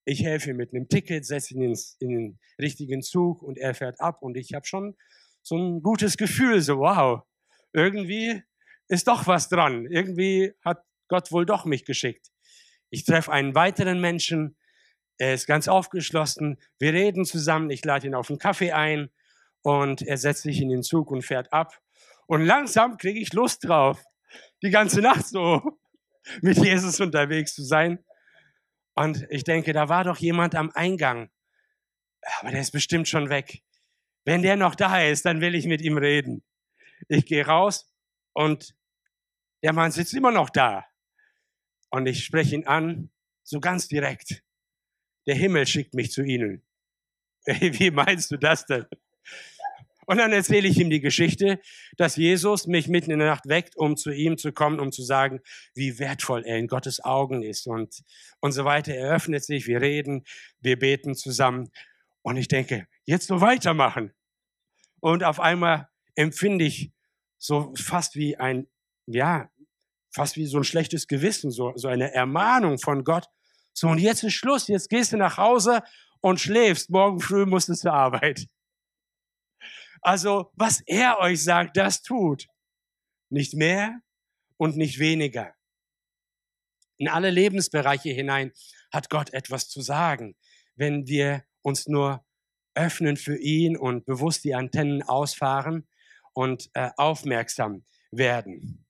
Ich 0.05 0.23
helfe 0.23 0.51
ihm 0.51 0.57
mit 0.57 0.73
einem 0.73 0.87
Ticket, 0.87 1.25
setze 1.25 1.55
ihn 1.55 1.61
ins, 1.63 1.97
in 1.99 2.09
den 2.09 2.39
richtigen 2.59 3.01
Zug 3.01 3.41
und 3.41 3.57
er 3.57 3.73
fährt 3.73 3.99
ab 3.99 4.21
und 4.21 4.37
ich 4.37 4.53
habe 4.53 4.65
schon 4.65 4.95
so 5.41 5.57
ein 5.57 5.81
gutes 5.81 6.17
Gefühl, 6.17 6.61
so 6.61 6.79
wow, 6.79 7.23
irgendwie 7.73 8.41
ist 8.87 9.07
doch 9.07 9.27
was 9.27 9.49
dran. 9.49 9.85
Irgendwie 9.87 10.53
hat 10.63 10.83
Gott 11.07 11.31
wohl 11.31 11.45
doch 11.45 11.65
mich 11.65 11.85
geschickt. 11.85 12.27
Ich 12.89 13.03
treffe 13.03 13.31
einen 13.31 13.55
weiteren 13.55 13.99
Menschen, 13.99 14.55
er 15.17 15.33
ist 15.33 15.47
ganz 15.47 15.67
aufgeschlossen. 15.67 16.59
Wir 16.77 16.93
reden 16.93 17.25
zusammen. 17.25 17.69
Ich 17.69 17.85
lade 17.85 18.07
ihn 18.07 18.15
auf 18.15 18.29
einen 18.29 18.39
Kaffee 18.39 18.71
ein 18.71 19.09
und 19.61 20.01
er 20.01 20.17
setzt 20.17 20.43
sich 20.43 20.61
in 20.61 20.69
den 20.69 20.83
Zug 20.83 21.09
und 21.11 21.23
fährt 21.23 21.53
ab. 21.53 21.79
Und 22.27 22.45
langsam 22.45 22.97
kriege 22.97 23.19
ich 23.19 23.33
Lust 23.33 23.65
drauf, 23.65 24.03
die 24.61 24.71
ganze 24.71 25.01
Nacht 25.01 25.25
so 25.25 25.61
mit 26.41 26.57
Jesus 26.57 26.99
unterwegs 26.99 27.55
zu 27.55 27.63
sein. 27.63 28.03
Und 28.95 29.27
ich 29.29 29.43
denke, 29.43 29.73
da 29.73 29.89
war 29.89 30.03
doch 30.03 30.17
jemand 30.17 30.55
am 30.55 30.71
Eingang. 30.71 31.29
Aber 32.39 32.51
der 32.51 32.61
ist 32.61 32.71
bestimmt 32.71 33.07
schon 33.07 33.29
weg. 33.29 33.61
Wenn 34.23 34.41
der 34.41 34.55
noch 34.55 34.75
da 34.75 35.01
ist, 35.01 35.25
dann 35.25 35.41
will 35.41 35.53
ich 35.53 35.67
mit 35.67 35.81
ihm 35.81 35.97
reden. 35.97 36.43
Ich 37.07 37.25
gehe 37.25 37.45
raus 37.45 37.93
und 38.33 38.75
der 39.63 39.73
Mann 39.73 39.91
sitzt 39.91 40.13
immer 40.13 40.31
noch 40.31 40.49
da. 40.49 40.85
Und 41.89 42.07
ich 42.07 42.25
spreche 42.25 42.55
ihn 42.55 42.67
an, 42.67 43.11
so 43.43 43.59
ganz 43.59 43.87
direkt. 43.87 44.43
der 45.27 45.35
Himmel 45.35 45.67
schickt 45.67 45.93
mich 45.93 46.11
zu 46.11 46.23
ihnen. 46.23 46.63
Wie 47.45 47.91
meinst 47.91 48.31
du 48.31 48.37
das 48.37 48.65
denn? 48.65 48.85
Und 50.05 50.17
dann 50.17 50.31
erzähle 50.31 50.67
ich 50.67 50.79
ihm 50.79 50.89
die 50.89 51.01
Geschichte, 51.01 51.59
dass 51.97 52.15
Jesus 52.15 52.67
mich 52.67 52.87
mitten 52.87 53.11
in 53.11 53.19
der 53.19 53.27
Nacht 53.29 53.47
weckt, 53.47 53.75
um 53.75 53.97
zu 53.97 54.11
ihm 54.11 54.37
zu 54.37 54.51
kommen, 54.51 54.79
um 54.79 54.91
zu 54.91 55.03
sagen, 55.03 55.41
wie 55.73 55.99
wertvoll 55.99 56.43
er 56.45 56.57
in 56.57 56.67
Gottes 56.67 57.03
Augen 57.03 57.41
ist 57.41 57.67
und, 57.67 58.03
und 58.39 58.51
so 58.51 58.65
weiter. 58.65 58.93
Er 58.93 59.15
öffnet 59.15 59.43
sich, 59.43 59.67
wir 59.67 59.81
reden, 59.81 60.23
wir 60.59 60.77
beten 60.77 61.15
zusammen. 61.15 61.71
Und 62.21 62.37
ich 62.37 62.47
denke, 62.47 62.87
jetzt 63.05 63.27
so 63.27 63.41
weitermachen. 63.41 64.13
Und 64.99 65.23
auf 65.23 65.39
einmal 65.39 65.87
empfinde 66.15 66.65
ich 66.65 66.91
so 67.37 67.73
fast 67.75 68.15
wie 68.15 68.37
ein, 68.37 68.67
ja, 69.05 69.49
fast 70.11 70.37
wie 70.37 70.45
so 70.45 70.57
ein 70.57 70.63
schlechtes 70.63 71.07
Gewissen, 71.07 71.51
so, 71.51 71.73
so 71.75 71.87
eine 71.87 72.13
Ermahnung 72.13 72.79
von 72.79 73.03
Gott. 73.03 73.27
So, 73.73 73.89
und 73.89 73.99
jetzt 73.99 74.23
ist 74.23 74.33
Schluss, 74.33 74.67
jetzt 74.67 74.89
gehst 74.89 75.11
du 75.11 75.17
nach 75.17 75.37
Hause 75.37 75.81
und 76.21 76.39
schläfst, 76.39 76.89
morgen 76.89 77.19
früh 77.19 77.45
musst 77.45 77.69
du 77.69 77.73
zur 77.73 77.93
Arbeit. 77.93 78.47
Also, 80.05 80.51
was 80.53 80.83
er 80.85 81.17
euch 81.17 81.43
sagt, 81.43 81.77
das 81.77 82.03
tut. 82.03 82.47
Nicht 83.31 83.55
mehr 83.55 84.01
und 84.55 84.77
nicht 84.77 84.99
weniger. 84.99 85.55
In 86.97 87.07
alle 87.07 87.31
Lebensbereiche 87.31 88.11
hinein 88.11 88.51
hat 88.91 89.09
Gott 89.09 89.33
etwas 89.33 89.67
zu 89.67 89.81
sagen, 89.81 90.35
wenn 90.75 91.07
wir 91.07 91.43
uns 91.63 91.87
nur 91.87 92.23
öffnen 92.75 93.17
für 93.17 93.35
ihn 93.35 93.75
und 93.75 94.05
bewusst 94.05 94.43
die 94.43 94.53
Antennen 94.53 95.01
ausfahren 95.01 95.87
und 96.33 96.69
äh, 96.75 96.91
aufmerksam 96.97 97.83
werden. 98.11 98.85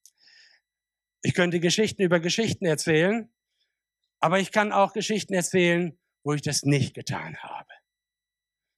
Ich 1.21 1.33
könnte 1.33 1.61
Geschichten 1.61 2.01
über 2.01 2.19
Geschichten 2.19 2.65
erzählen, 2.65 3.31
aber 4.19 4.41
ich 4.41 4.51
kann 4.51 4.73
auch 4.73 4.91
Geschichten 4.91 5.33
erzählen, 5.33 5.97
wo 6.25 6.33
ich 6.33 6.41
das 6.41 6.63
nicht 6.63 6.93
getan 6.93 7.37
habe, 7.37 7.71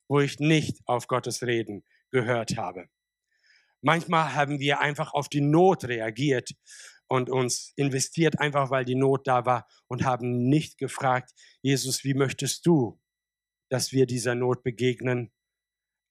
wo 0.07 0.19
ich 0.19 0.37
nicht 0.37 0.81
auf 0.85 1.07
Gottes 1.07 1.41
Reden 1.41 1.83
gehört 2.11 2.57
habe. 2.57 2.87
Manchmal 3.81 4.33
haben 4.33 4.59
wir 4.59 4.79
einfach 4.79 5.13
auf 5.13 5.29
die 5.29 5.41
Not 5.41 5.85
reagiert 5.85 6.51
und 7.07 7.29
uns 7.29 7.73
investiert, 7.75 8.39
einfach 8.39 8.69
weil 8.69 8.85
die 8.85 8.95
Not 8.95 9.27
da 9.27 9.45
war 9.45 9.67
und 9.87 10.03
haben 10.03 10.49
nicht 10.49 10.77
gefragt, 10.77 11.31
Jesus, 11.61 12.03
wie 12.03 12.13
möchtest 12.13 12.65
du, 12.65 12.99
dass 13.69 13.91
wir 13.91 14.05
dieser 14.05 14.35
Not 14.35 14.63
begegnen, 14.63 15.31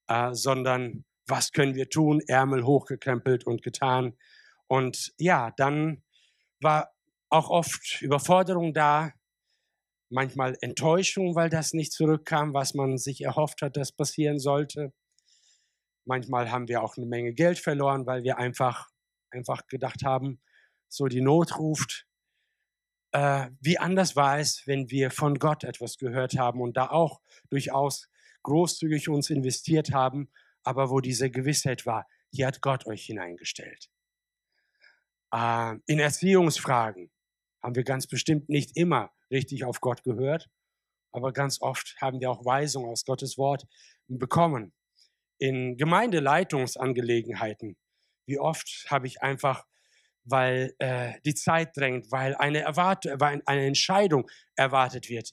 äh, 0.08 0.32
sondern 0.32 1.04
was 1.26 1.52
können 1.52 1.74
wir 1.74 1.88
tun, 1.88 2.20
Ärmel 2.26 2.64
hochgekrempelt 2.64 3.44
und 3.46 3.62
getan. 3.62 4.16
Und 4.68 5.12
ja, 5.18 5.52
dann 5.56 6.02
war 6.60 6.92
auch 7.28 7.50
oft 7.50 8.00
Überforderung 8.00 8.72
da, 8.72 9.12
manchmal 10.08 10.56
Enttäuschung, 10.60 11.34
weil 11.34 11.50
das 11.50 11.72
nicht 11.72 11.92
zurückkam, 11.92 12.54
was 12.54 12.74
man 12.74 12.96
sich 12.96 13.22
erhofft 13.22 13.62
hat, 13.62 13.76
dass 13.76 13.92
passieren 13.92 14.38
sollte. 14.38 14.92
Manchmal 16.06 16.52
haben 16.52 16.68
wir 16.68 16.82
auch 16.82 16.96
eine 16.96 17.06
Menge 17.06 17.34
Geld 17.34 17.58
verloren, 17.58 18.06
weil 18.06 18.22
wir 18.22 18.38
einfach, 18.38 18.88
einfach 19.30 19.66
gedacht 19.66 20.04
haben, 20.04 20.40
so 20.88 21.06
die 21.06 21.20
Not 21.20 21.58
ruft. 21.58 22.06
Äh, 23.10 23.50
wie 23.60 23.78
anders 23.78 24.14
war 24.14 24.38
es, 24.38 24.64
wenn 24.66 24.88
wir 24.88 25.10
von 25.10 25.34
Gott 25.40 25.64
etwas 25.64 25.98
gehört 25.98 26.38
haben 26.38 26.60
und 26.60 26.76
da 26.76 26.90
auch 26.90 27.20
durchaus 27.50 28.08
großzügig 28.44 29.08
uns 29.08 29.30
investiert 29.30 29.92
haben, 29.92 30.30
aber 30.62 30.90
wo 30.90 31.00
diese 31.00 31.28
Gewissheit 31.28 31.86
war, 31.86 32.06
hier 32.30 32.46
hat 32.46 32.60
Gott 32.60 32.86
euch 32.86 33.04
hineingestellt. 33.06 33.90
Äh, 35.34 35.74
in 35.86 35.98
Erziehungsfragen 35.98 37.10
haben 37.64 37.74
wir 37.74 37.82
ganz 37.82 38.06
bestimmt 38.06 38.48
nicht 38.48 38.76
immer 38.76 39.10
richtig 39.28 39.64
auf 39.64 39.80
Gott 39.80 40.04
gehört, 40.04 40.48
aber 41.10 41.32
ganz 41.32 41.60
oft 41.60 41.96
haben 42.00 42.20
wir 42.20 42.30
auch 42.30 42.44
Weisung 42.44 42.86
aus 42.86 43.04
Gottes 43.04 43.36
Wort 43.38 43.66
bekommen 44.06 44.72
in 45.38 45.76
Gemeindeleitungsangelegenheiten, 45.76 47.76
wie 48.26 48.38
oft 48.38 48.86
habe 48.88 49.06
ich 49.06 49.22
einfach, 49.22 49.64
weil 50.24 50.74
äh, 50.78 51.14
die 51.24 51.34
Zeit 51.34 51.76
drängt, 51.76 52.10
weil 52.10 52.34
eine, 52.34 52.60
Erwart 52.60 53.04
weil 53.18 53.42
eine 53.46 53.66
Entscheidung 53.66 54.28
erwartet 54.56 55.08
wird, 55.08 55.30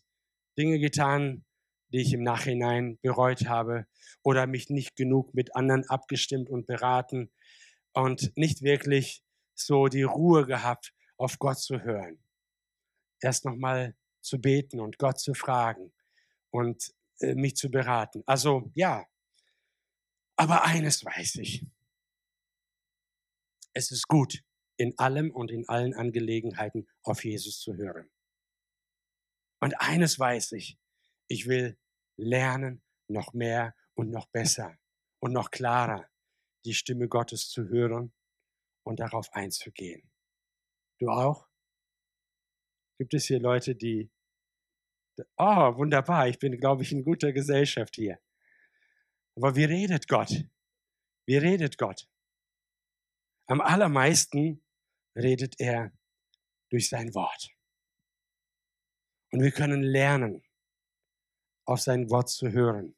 Dinge 0.57 0.79
getan, 0.79 1.45
die 1.91 2.01
ich 2.01 2.13
im 2.13 2.23
Nachhinein 2.23 2.99
bereut 3.01 3.47
habe 3.47 3.85
oder 4.23 4.47
mich 4.47 4.69
nicht 4.69 4.95
genug 4.95 5.33
mit 5.33 5.55
anderen 5.55 5.87
abgestimmt 5.89 6.49
und 6.49 6.65
beraten 6.65 7.31
und 7.93 8.35
nicht 8.35 8.61
wirklich 8.61 9.23
so 9.55 9.87
die 9.87 10.03
Ruhe 10.03 10.45
gehabt, 10.45 10.93
auf 11.17 11.37
Gott 11.39 11.59
zu 11.59 11.81
hören. 11.81 12.19
Erst 13.21 13.45
nochmal 13.45 13.95
zu 14.21 14.41
beten 14.41 14.79
und 14.79 14.97
Gott 14.97 15.19
zu 15.19 15.33
fragen 15.33 15.93
und 16.49 16.93
äh, 17.19 17.35
mich 17.35 17.55
zu 17.55 17.69
beraten. 17.69 18.23
Also 18.25 18.71
ja, 18.73 19.05
aber 20.36 20.63
eines 20.63 21.04
weiß 21.04 21.36
ich. 21.36 21.65
Es 23.74 23.91
ist 23.91 24.08
gut, 24.08 24.43
in 24.78 24.98
allem 25.00 25.32
und 25.32 25.52
in 25.52 25.67
allen 25.67 25.93
Angelegenheiten 25.93 26.88
auf 27.04 27.24
Jesus 27.24 27.60
zu 27.60 27.76
hören. 27.76 28.10
Und 29.62 29.80
eines 29.80 30.19
weiß 30.19 30.52
ich, 30.54 30.78
ich 31.28 31.48
will 31.48 31.78
lernen, 32.17 32.84
noch 33.08 33.34
mehr 33.34 33.76
und 33.96 34.10
noch 34.10 34.28
besser 34.28 34.78
und 35.19 35.34
noch 35.34 35.52
klarer 35.52 36.10
die 36.65 36.74
Stimme 36.74 37.08
Gottes 37.08 37.50
zu 37.50 37.67
hören 37.67 38.13
und 38.84 39.00
darauf 39.00 39.34
einzugehen. 39.34 40.10
Du 41.00 41.10
auch? 41.10 41.48
Gibt 42.98 43.13
es 43.13 43.26
hier 43.26 43.39
Leute, 43.39 43.76
die... 43.76 44.12
Oh, 45.38 45.76
wunderbar, 45.78 46.28
ich 46.28 46.39
bin, 46.39 46.60
glaube 46.60 46.84
ich, 46.84 46.91
in 46.91 47.04
guter 47.04 47.32
Gesellschaft 47.34 47.96
hier. 47.96 48.19
Aber 49.36 49.56
wie 49.56 49.65
redet 49.65 50.08
Gott? 50.08 50.46
Wie 51.26 51.38
redet 51.38 51.78
Gott? 51.78 52.08
Am 53.48 53.62
allermeisten 53.62 54.63
redet 55.15 55.60
er 55.60 55.91
durch 56.69 56.89
sein 56.89 57.13
Wort. 57.13 57.50
Und 59.32 59.41
wir 59.41 59.52
können 59.52 59.84
lernen, 59.84 60.43
auf 61.65 61.82
sein 61.82 62.10
Wort 62.10 62.30
zu 62.30 62.52
hören. 62.52 62.96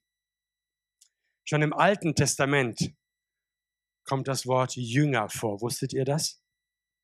Schon 1.45 1.61
im 1.61 1.73
Alten 1.73 2.15
Testament 2.15 2.93
kommt 4.03 4.27
das 4.27 4.45
Wort 4.47 4.75
Jünger 4.75 5.29
vor. 5.29 5.61
Wusstet 5.61 5.93
ihr 5.93 6.05
das? 6.05 6.41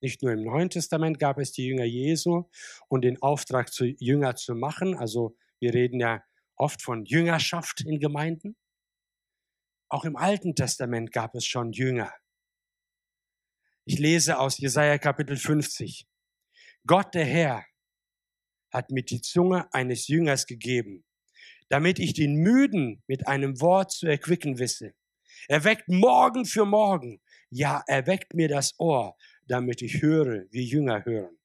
Nicht 0.02 0.24
nur 0.24 0.32
im 0.32 0.44
Neuen 0.44 0.70
Testament 0.70 1.20
gab 1.20 1.38
es 1.38 1.52
die 1.52 1.67
Jünger 1.67 1.86
Jesu 1.86 2.50
und 2.88 3.04
den 3.04 3.22
Auftrag, 3.22 3.72
zu 3.72 3.86
Jünger 3.86 4.36
zu 4.36 4.56
machen. 4.56 4.98
Also 4.98 5.38
wir 5.60 5.74
reden 5.74 6.00
ja 6.00 6.24
oft 6.56 6.82
von 6.82 7.06
Jüngerschaft 7.06 7.82
in 7.82 8.00
Gemeinden. 8.00 8.58
Auch 9.91 10.06
im 10.06 10.15
Alten 10.15 10.56
Testament 10.56 11.12
gab 11.12 11.36
es 11.36 11.45
schon 11.45 11.73
Jünger. 11.73 12.13
Ich 13.84 13.99
lese 13.99 14.39
aus 14.39 14.58
Jesaja 14.58 14.97
Kapitel 14.97 15.36
50. 15.36 16.08
Gott 16.88 17.13
der 17.13 17.25
Herr 17.25 17.65
hat 18.71 18.89
mir 18.89 19.04
die 19.04 19.19
Zunge 19.19 19.67
eines 19.73 20.08
Jüngers 20.08 20.45
gegeben, 20.45 21.04
damit 21.67 21.99
ich 21.99 22.13
den 22.13 22.36
Müden 22.36 23.04
mit 23.06 23.27
einem 23.27 23.60
Wort 23.60 23.91
zu 23.91 24.08
erquicken 24.08 24.60
wisse. 24.60 24.93
Er 25.49 25.65
weckt 25.65 25.89
morgen 25.89 26.45
für 26.45 26.63
morgen. 26.63 27.21
Ja, 27.49 27.84
er 27.86 28.08
weckt 28.08 28.34
mir 28.34 28.47
das 28.47 28.80
Ohr, 28.80 29.17
damit 29.45 29.82
ich 29.82 30.01
höre, 30.01 30.45
wie 30.51 30.63
Jünger 30.63 31.04
hören. 31.04 31.38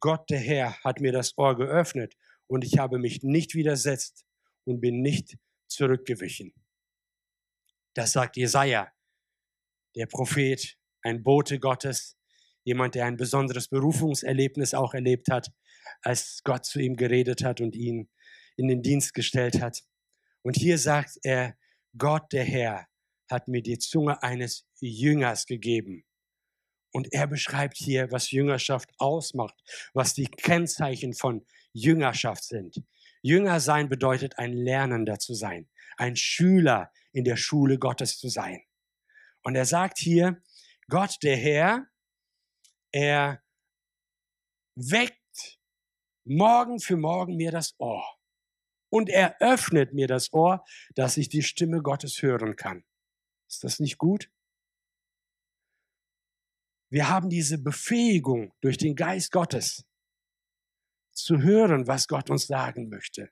Gott 0.00 0.30
der 0.30 0.40
Herr 0.40 0.80
hat 0.82 1.00
mir 1.00 1.12
das 1.12 1.36
Ohr 1.36 1.54
geöffnet 1.54 2.14
und 2.46 2.64
ich 2.64 2.78
habe 2.78 2.98
mich 2.98 3.22
nicht 3.22 3.54
widersetzt 3.54 4.24
und 4.64 4.80
bin 4.80 5.02
nicht 5.02 5.36
zurückgewichen. 5.66 6.54
Das 7.94 8.12
sagt 8.12 8.36
Jesaja, 8.36 8.92
der 9.94 10.06
Prophet, 10.06 10.76
ein 11.02 11.22
Bote 11.22 11.60
Gottes, 11.60 12.16
jemand, 12.64 12.94
der 12.94 13.06
ein 13.06 13.16
besonderes 13.16 13.68
Berufungserlebnis 13.68 14.74
auch 14.74 14.94
erlebt 14.94 15.30
hat, 15.30 15.52
als 16.02 16.40
Gott 16.44 16.64
zu 16.64 16.80
ihm 16.80 16.96
geredet 16.96 17.44
hat 17.44 17.60
und 17.60 17.76
ihn 17.76 18.08
in 18.56 18.68
den 18.68 18.82
Dienst 18.82 19.14
gestellt 19.14 19.60
hat. 19.60 19.82
Und 20.42 20.56
hier 20.56 20.78
sagt 20.78 21.18
er, 21.22 21.56
Gott 21.96 22.32
der 22.32 22.44
Herr 22.44 22.86
hat 23.30 23.48
mir 23.48 23.62
die 23.62 23.78
Zunge 23.78 24.22
eines 24.22 24.66
Jüngers 24.80 25.46
gegeben. 25.46 26.04
Und 26.92 27.12
er 27.12 27.26
beschreibt 27.26 27.76
hier, 27.76 28.10
was 28.12 28.30
Jüngerschaft 28.30 28.90
ausmacht, 28.98 29.54
was 29.94 30.14
die 30.14 30.26
Kennzeichen 30.26 31.12
von 31.12 31.44
Jüngerschaft 31.72 32.44
sind. 32.44 32.82
Jünger 33.20 33.58
sein 33.58 33.88
bedeutet 33.88 34.38
ein 34.38 34.52
Lernender 34.52 35.18
zu 35.18 35.34
sein, 35.34 35.68
ein 35.96 36.14
Schüler 36.14 36.92
in 37.14 37.24
der 37.24 37.36
Schule 37.36 37.78
Gottes 37.78 38.18
zu 38.18 38.28
sein. 38.28 38.62
Und 39.42 39.54
er 39.54 39.64
sagt 39.64 39.98
hier, 39.98 40.42
Gott 40.88 41.16
der 41.22 41.36
Herr, 41.36 41.86
er 42.92 43.42
weckt 44.76 45.60
morgen 46.24 46.80
für 46.80 46.96
morgen 46.96 47.36
mir 47.36 47.50
das 47.50 47.74
Ohr. 47.78 48.04
Und 48.90 49.08
er 49.08 49.40
öffnet 49.40 49.92
mir 49.92 50.06
das 50.06 50.32
Ohr, 50.32 50.64
dass 50.94 51.16
ich 51.16 51.28
die 51.28 51.42
Stimme 51.42 51.82
Gottes 51.82 52.22
hören 52.22 52.56
kann. 52.56 52.84
Ist 53.48 53.64
das 53.64 53.80
nicht 53.80 53.98
gut? 53.98 54.30
Wir 56.90 57.08
haben 57.08 57.28
diese 57.28 57.58
Befähigung 57.58 58.54
durch 58.60 58.78
den 58.78 58.94
Geist 58.94 59.32
Gottes 59.32 59.84
zu 61.12 61.42
hören, 61.42 61.86
was 61.86 62.06
Gott 62.06 62.30
uns 62.30 62.46
sagen 62.46 62.88
möchte. 62.88 63.30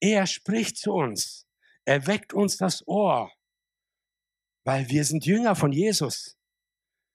Er 0.00 0.26
spricht 0.26 0.76
zu 0.76 0.92
uns. 0.92 1.49
Er 1.90 2.06
weckt 2.06 2.32
uns 2.32 2.56
das 2.56 2.86
Ohr, 2.86 3.32
weil 4.64 4.88
wir 4.90 5.02
sind 5.02 5.26
Jünger 5.26 5.56
von 5.56 5.72
Jesus. 5.72 6.38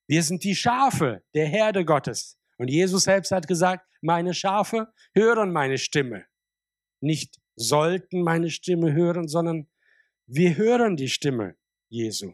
Wir 0.05 0.21
sind 0.21 0.43
die 0.43 0.53
Schafe 0.53 1.23
der 1.33 1.47
Herde 1.47 1.85
Gottes. 1.85 2.37
Und 2.57 2.69
Jesus 2.69 3.05
selbst 3.05 3.31
hat 3.31 3.47
gesagt, 3.47 3.87
meine 4.01 4.33
Schafe 4.33 4.91
hören 5.13 5.53
meine 5.53 5.77
Stimme. 5.77 6.25
Nicht 6.99 7.39
sollten 7.55 8.21
meine 8.21 8.49
Stimme 8.49 8.91
hören, 8.91 9.29
sondern 9.29 9.69
wir 10.25 10.57
hören 10.57 10.97
die 10.97 11.07
Stimme 11.07 11.55
Jesu. 11.87 12.33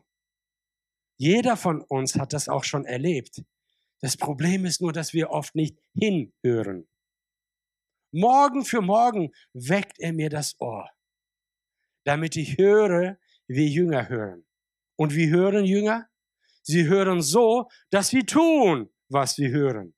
Jeder 1.20 1.56
von 1.56 1.84
uns 1.84 2.16
hat 2.16 2.34
das 2.34 2.50
auch 2.50 2.64
schon 2.64 2.86
erlebt. 2.86 3.44
Das 4.00 4.18
Problem 4.18 4.66
ist 4.66 4.82
nur, 4.82 4.94
dass 4.94 5.14
wir 5.14 5.30
oft 5.30 5.54
nicht 5.54 5.78
hinhören. 5.94 6.88
Morgen 8.12 8.66
für 8.66 8.82
morgen 8.82 9.32
weckt 9.54 10.00
er 10.00 10.12
mir 10.12 10.32
das 10.32 10.60
Ohr, 10.60 10.90
damit 12.04 12.36
ich 12.36 12.58
höre, 12.58 13.18
wie 13.48 13.68
Jünger 13.68 14.10
hören. 14.10 14.46
Und 14.98 15.16
wie 15.16 15.30
hören 15.30 15.66
Jünger? 15.66 16.08
Sie 16.64 16.88
hören 16.88 17.22
so, 17.22 17.70
dass 17.90 18.10
sie 18.10 18.24
tun, 18.24 18.90
was 19.10 19.36
sie 19.36 19.50
hören. 19.50 19.96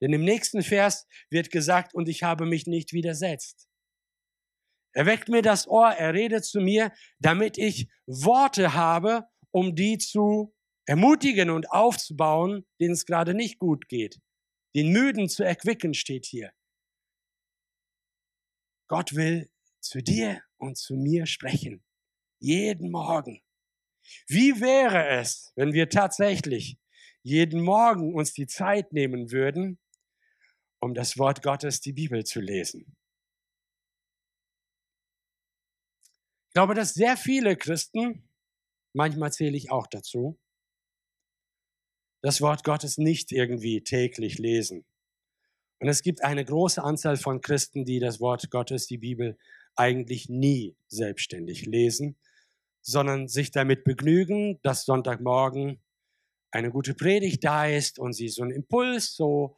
Denn 0.00 0.12
im 0.12 0.24
nächsten 0.24 0.62
Vers 0.62 1.06
wird 1.30 1.50
gesagt, 1.50 1.94
und 1.94 2.08
ich 2.08 2.22
habe 2.22 2.46
mich 2.46 2.66
nicht 2.66 2.92
widersetzt. 2.92 3.68
Er 4.92 5.06
weckt 5.06 5.28
mir 5.28 5.42
das 5.42 5.68
Ohr, 5.68 5.90
er 5.90 6.14
redet 6.14 6.44
zu 6.44 6.60
mir, 6.60 6.92
damit 7.18 7.58
ich 7.58 7.88
Worte 8.06 8.74
habe, 8.74 9.28
um 9.50 9.74
die 9.74 9.98
zu 9.98 10.54
ermutigen 10.86 11.50
und 11.50 11.70
aufzubauen, 11.70 12.66
denen 12.80 12.94
es 12.94 13.06
gerade 13.06 13.34
nicht 13.34 13.58
gut 13.58 13.88
geht. 13.88 14.20
Den 14.74 14.90
Müden 14.90 15.28
zu 15.28 15.44
erquicken 15.44 15.94
steht 15.94 16.26
hier. 16.26 16.52
Gott 18.88 19.14
will 19.14 19.50
zu 19.80 20.02
dir 20.02 20.42
und 20.58 20.76
zu 20.76 20.94
mir 20.94 21.26
sprechen. 21.26 21.82
Jeden 22.38 22.90
Morgen. 22.90 23.42
Wie 24.26 24.60
wäre 24.60 25.08
es, 25.08 25.52
wenn 25.56 25.72
wir 25.72 25.88
tatsächlich 25.88 26.78
jeden 27.22 27.62
Morgen 27.62 28.14
uns 28.14 28.32
die 28.32 28.46
Zeit 28.46 28.92
nehmen 28.92 29.32
würden, 29.32 29.78
um 30.80 30.94
das 30.94 31.18
Wort 31.18 31.42
Gottes, 31.42 31.80
die 31.80 31.92
Bibel 31.92 32.24
zu 32.24 32.40
lesen? 32.40 32.96
Ich 36.48 36.54
glaube, 36.54 36.74
dass 36.74 36.94
sehr 36.94 37.16
viele 37.16 37.56
Christen, 37.56 38.28
manchmal 38.92 39.32
zähle 39.32 39.56
ich 39.56 39.70
auch 39.70 39.86
dazu, 39.86 40.38
das 42.22 42.40
Wort 42.40 42.64
Gottes 42.64 42.98
nicht 42.98 43.30
irgendwie 43.30 43.82
täglich 43.82 44.38
lesen. 44.38 44.84
Und 45.80 45.88
es 45.88 46.02
gibt 46.02 46.24
eine 46.24 46.44
große 46.44 46.82
Anzahl 46.82 47.16
von 47.16 47.40
Christen, 47.40 47.84
die 47.84 48.00
das 48.00 48.20
Wort 48.20 48.50
Gottes, 48.50 48.86
die 48.86 48.98
Bibel, 48.98 49.38
eigentlich 49.78 50.28
nie 50.28 50.76
selbstständig 50.88 51.66
lesen, 51.66 52.16
sondern 52.82 53.28
sich 53.28 53.50
damit 53.50 53.84
begnügen, 53.84 54.58
dass 54.62 54.84
Sonntagmorgen 54.84 55.80
eine 56.50 56.70
gute 56.70 56.94
Predigt 56.94 57.44
da 57.44 57.66
ist 57.66 57.98
und 57.98 58.14
sie 58.14 58.28
so 58.28 58.42
einen 58.42 58.52
Impuls, 58.52 59.14
so 59.14 59.56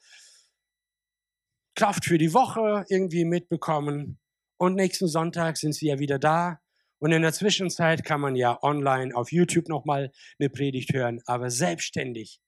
Kraft 1.75 2.05
für 2.05 2.19
die 2.19 2.35
Woche 2.35 2.85
irgendwie 2.89 3.25
mitbekommen. 3.25 4.19
Und 4.59 4.75
nächsten 4.75 5.09
Sonntag 5.09 5.57
sind 5.57 5.73
sie 5.73 5.87
ja 5.87 5.99
wieder 5.99 6.19
da. 6.19 6.61
Und 6.99 7.13
in 7.13 7.23
der 7.23 7.33
Zwischenzeit 7.33 8.05
kann 8.05 8.21
man 8.21 8.37
ja 8.37 8.63
online 8.63 9.15
auf 9.15 9.33
YouTube 9.33 9.69
nochmal 9.69 10.13
eine 10.39 10.51
Predigt 10.51 10.93
hören, 10.93 11.23
aber 11.25 11.51
selbstständig, 11.51 12.41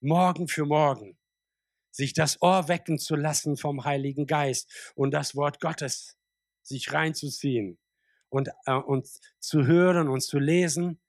Morgen 0.00 0.46
für 0.46 0.64
Morgen, 0.64 1.18
sich 1.90 2.12
das 2.12 2.40
Ohr 2.40 2.68
wecken 2.68 2.98
zu 2.98 3.16
lassen 3.16 3.56
vom 3.56 3.84
Heiligen 3.84 4.26
Geist 4.26 4.92
und 4.94 5.10
das 5.10 5.34
Wort 5.34 5.58
Gottes 5.60 6.17
sich 6.68 6.92
reinzuziehen 6.92 7.78
und, 8.28 8.50
äh, 8.66 8.74
und 8.74 9.08
zu 9.40 9.66
hören 9.66 10.08
und 10.08 10.20
zu 10.20 10.38
lesen, 10.38 11.00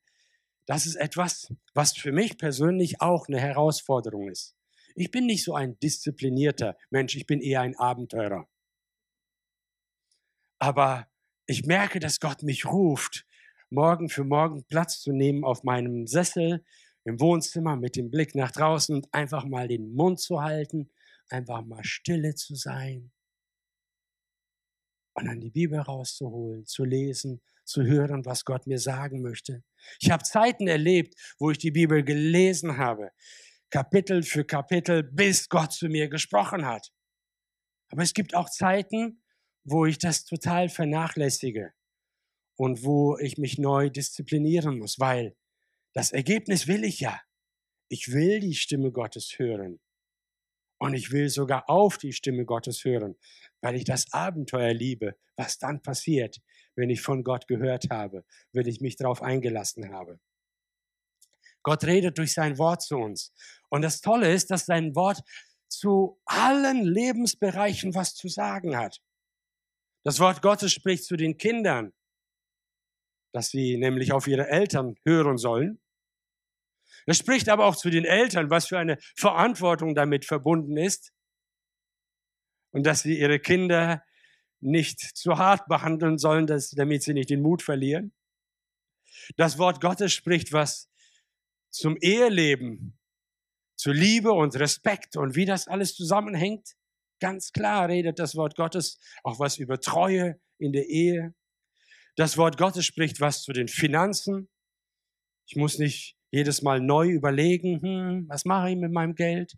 das 0.65 0.85
ist 0.85 0.95
etwas, 0.95 1.53
was 1.73 1.97
für 1.97 2.11
mich 2.11 2.37
persönlich 2.37 3.01
auch 3.01 3.27
eine 3.27 3.39
Herausforderung 3.39 4.29
ist. 4.29 4.55
Ich 4.95 5.11
bin 5.11 5.25
nicht 5.25 5.43
so 5.43 5.55
ein 5.55 5.79
disziplinierter 5.79 6.77
Mensch, 6.89 7.15
ich 7.15 7.25
bin 7.25 7.41
eher 7.41 7.61
ein 7.61 7.75
Abenteurer. 7.77 8.47
Aber 10.59 11.07
ich 11.45 11.65
merke, 11.65 11.99
dass 11.99 12.19
Gott 12.19 12.43
mich 12.43 12.65
ruft, 12.65 13.25
morgen 13.69 14.09
für 14.09 14.23
morgen 14.23 14.63
Platz 14.65 14.99
zu 14.99 15.11
nehmen 15.11 15.43
auf 15.43 15.63
meinem 15.63 16.05
Sessel 16.05 16.63
im 17.05 17.19
Wohnzimmer 17.19 17.75
mit 17.75 17.95
dem 17.95 18.11
Blick 18.11 18.35
nach 18.35 18.51
draußen 18.51 18.93
und 18.93 19.13
einfach 19.13 19.45
mal 19.45 19.67
den 19.67 19.93
Mund 19.93 20.19
zu 20.19 20.41
halten, 20.41 20.89
einfach 21.29 21.63
mal 21.65 21.83
stille 21.83 22.35
zu 22.35 22.55
sein 22.55 23.11
und 25.19 25.27
dann 25.27 25.39
die 25.39 25.49
Bibel 25.49 25.79
rauszuholen, 25.79 26.65
zu 26.65 26.83
lesen, 26.83 27.41
zu 27.65 27.83
hören, 27.83 28.25
was 28.25 28.45
Gott 28.45 28.67
mir 28.67 28.79
sagen 28.79 29.21
möchte. 29.21 29.63
Ich 29.99 30.11
habe 30.11 30.23
Zeiten 30.23 30.67
erlebt, 30.67 31.15
wo 31.37 31.51
ich 31.51 31.57
die 31.57 31.71
Bibel 31.71 32.03
gelesen 32.03 32.77
habe, 32.77 33.11
Kapitel 33.69 34.23
für 34.23 34.45
Kapitel, 34.45 35.03
bis 35.03 35.49
Gott 35.49 35.73
zu 35.73 35.87
mir 35.89 36.09
gesprochen 36.09 36.65
hat. 36.65 36.91
Aber 37.91 38.01
es 38.01 38.13
gibt 38.13 38.35
auch 38.35 38.49
Zeiten, 38.49 39.21
wo 39.63 39.85
ich 39.85 39.97
das 39.97 40.25
total 40.25 40.69
vernachlässige 40.69 41.73
und 42.55 42.83
wo 42.83 43.17
ich 43.17 43.37
mich 43.37 43.57
neu 43.57 43.89
disziplinieren 43.89 44.79
muss, 44.79 44.99
weil 44.99 45.35
das 45.93 46.11
Ergebnis 46.11 46.67
will 46.67 46.83
ich 46.83 46.99
ja. 46.99 47.19
Ich 47.89 48.11
will 48.11 48.39
die 48.39 48.55
Stimme 48.55 48.91
Gottes 48.91 49.37
hören. 49.37 49.79
Und 50.79 50.93
ich 50.93 51.11
will 51.11 51.29
sogar 51.29 51.69
auf 51.69 51.97
die 51.97 52.13
Stimme 52.13 52.45
Gottes 52.45 52.83
hören, 52.85 53.17
weil 53.61 53.75
ich 53.75 53.83
das 53.83 54.11
Abenteuer 54.13 54.73
liebe, 54.73 55.15
was 55.35 55.57
dann 55.57 55.81
passiert, 55.81 56.37
wenn 56.75 56.89
ich 56.89 57.01
von 57.01 57.23
Gott 57.23 57.47
gehört 57.47 57.89
habe, 57.91 58.23
wenn 58.53 58.67
ich 58.67 58.79
mich 58.79 58.95
darauf 58.95 59.21
eingelassen 59.21 59.91
habe. 59.91 60.19
Gott 61.63 61.83
redet 61.83 62.17
durch 62.17 62.33
sein 62.33 62.57
Wort 62.57 62.81
zu 62.81 62.97
uns. 62.97 63.33
Und 63.69 63.81
das 63.81 63.99
Tolle 63.99 64.31
ist, 64.33 64.49
dass 64.51 64.65
sein 64.65 64.95
Wort 64.95 65.21
zu 65.67 66.19
allen 66.25 66.83
Lebensbereichen 66.83 67.93
was 67.93 68.15
zu 68.15 68.29
sagen 68.29 68.77
hat. 68.77 69.01
Das 70.05 70.19
Wort 70.19 70.41
Gottes 70.41 70.71
spricht 70.71 71.03
zu 71.03 71.17
den 71.17 71.37
Kindern, 71.37 71.93
dass 73.33 73.49
sie 73.49 73.77
nämlich 73.77 74.11
auf 74.11 74.27
ihre 74.27 74.47
Eltern 74.47 74.95
hören 75.05 75.37
sollen. 75.37 75.81
Es 77.09 77.17
spricht 77.17 77.49
aber 77.49 77.65
auch 77.65 77.75
zu 77.75 77.89
den 77.89 78.05
Eltern, 78.05 78.51
was 78.51 78.67
für 78.67 78.77
eine 78.77 78.99
Verantwortung 79.15 79.95
damit 79.95 80.25
verbunden 80.25 80.77
ist 80.77 81.11
und 82.71 82.85
dass 82.85 83.01
sie 83.01 83.19
ihre 83.19 83.39
Kinder 83.39 84.03
nicht 84.59 84.99
zu 84.99 85.39
hart 85.39 85.67
behandeln 85.67 86.19
sollen, 86.19 86.45
dass, 86.45 86.69
damit 86.69 87.01
sie 87.01 87.15
nicht 87.15 87.31
den 87.31 87.41
Mut 87.41 87.63
verlieren. 87.63 88.13
Das 89.37 89.57
Wort 89.57 89.81
Gottes 89.81 90.13
spricht 90.13 90.53
was 90.53 90.87
zum 91.71 91.97
Eheleben, 91.99 92.99
zu 93.75 93.91
Liebe 93.91 94.31
und 94.31 94.55
Respekt 94.57 95.17
und 95.17 95.33
wie 95.35 95.45
das 95.45 95.67
alles 95.67 95.95
zusammenhängt. 95.95 96.75
Ganz 97.19 97.51
klar 97.51 97.89
redet 97.89 98.19
das 98.19 98.35
Wort 98.35 98.55
Gottes 98.55 98.99
auch 99.23 99.39
was 99.39 99.57
über 99.57 99.79
Treue 99.79 100.39
in 100.59 100.73
der 100.73 100.87
Ehe. 100.87 101.33
Das 102.15 102.37
Wort 102.37 102.59
Gottes 102.59 102.85
spricht 102.85 103.19
was 103.19 103.41
zu 103.41 103.51
den 103.51 103.67
Finanzen. 103.67 104.47
Ich 105.47 105.55
muss 105.55 105.79
nicht 105.79 106.18
jedes 106.31 106.61
Mal 106.61 106.79
neu 106.79 107.09
überlegen, 107.09 107.81
hm, 107.81 108.25
was 108.29 108.45
mache 108.45 108.71
ich 108.71 108.77
mit 108.77 108.91
meinem 108.91 109.15
Geld? 109.15 109.57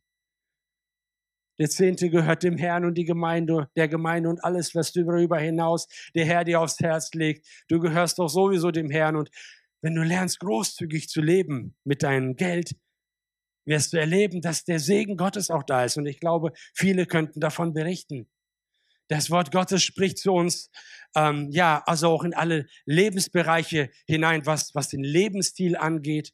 Der 1.59 1.69
Zehnte 1.69 2.09
gehört 2.09 2.43
dem 2.43 2.57
Herrn 2.57 2.85
und 2.85 2.95
die 2.95 3.05
Gemeinde, 3.05 3.69
der 3.75 3.87
Gemeinde 3.87 4.29
und 4.29 4.43
alles, 4.43 4.73
was 4.73 4.93
darüber 4.93 5.37
hinaus 5.37 5.87
der 6.15 6.25
Herr 6.25 6.43
dir 6.43 6.59
aufs 6.59 6.79
Herz 6.79 7.13
legt. 7.13 7.45
Du 7.67 7.79
gehörst 7.79 8.17
doch 8.17 8.29
sowieso 8.29 8.71
dem 8.71 8.89
Herrn. 8.89 9.15
Und 9.15 9.29
wenn 9.81 9.93
du 9.93 10.01
lernst, 10.01 10.39
großzügig 10.39 11.07
zu 11.07 11.21
leben 11.21 11.75
mit 11.83 12.01
deinem 12.01 12.35
Geld, 12.35 12.75
wirst 13.65 13.93
du 13.93 13.99
erleben, 13.99 14.41
dass 14.41 14.63
der 14.63 14.79
Segen 14.79 15.17
Gottes 15.17 15.51
auch 15.51 15.63
da 15.63 15.83
ist. 15.85 15.97
Und 15.97 16.07
ich 16.07 16.19
glaube, 16.19 16.51
viele 16.73 17.05
könnten 17.05 17.39
davon 17.39 17.73
berichten. 17.73 18.27
Das 19.07 19.29
Wort 19.29 19.51
Gottes 19.51 19.83
spricht 19.83 20.17
zu 20.17 20.31
uns, 20.31 20.71
ähm, 21.15 21.49
ja, 21.51 21.83
also 21.85 22.07
auch 22.07 22.23
in 22.23 22.33
alle 22.33 22.65
Lebensbereiche 22.85 23.91
hinein, 24.07 24.45
was, 24.45 24.73
was 24.73 24.87
den 24.87 25.03
Lebensstil 25.03 25.75
angeht. 25.75 26.33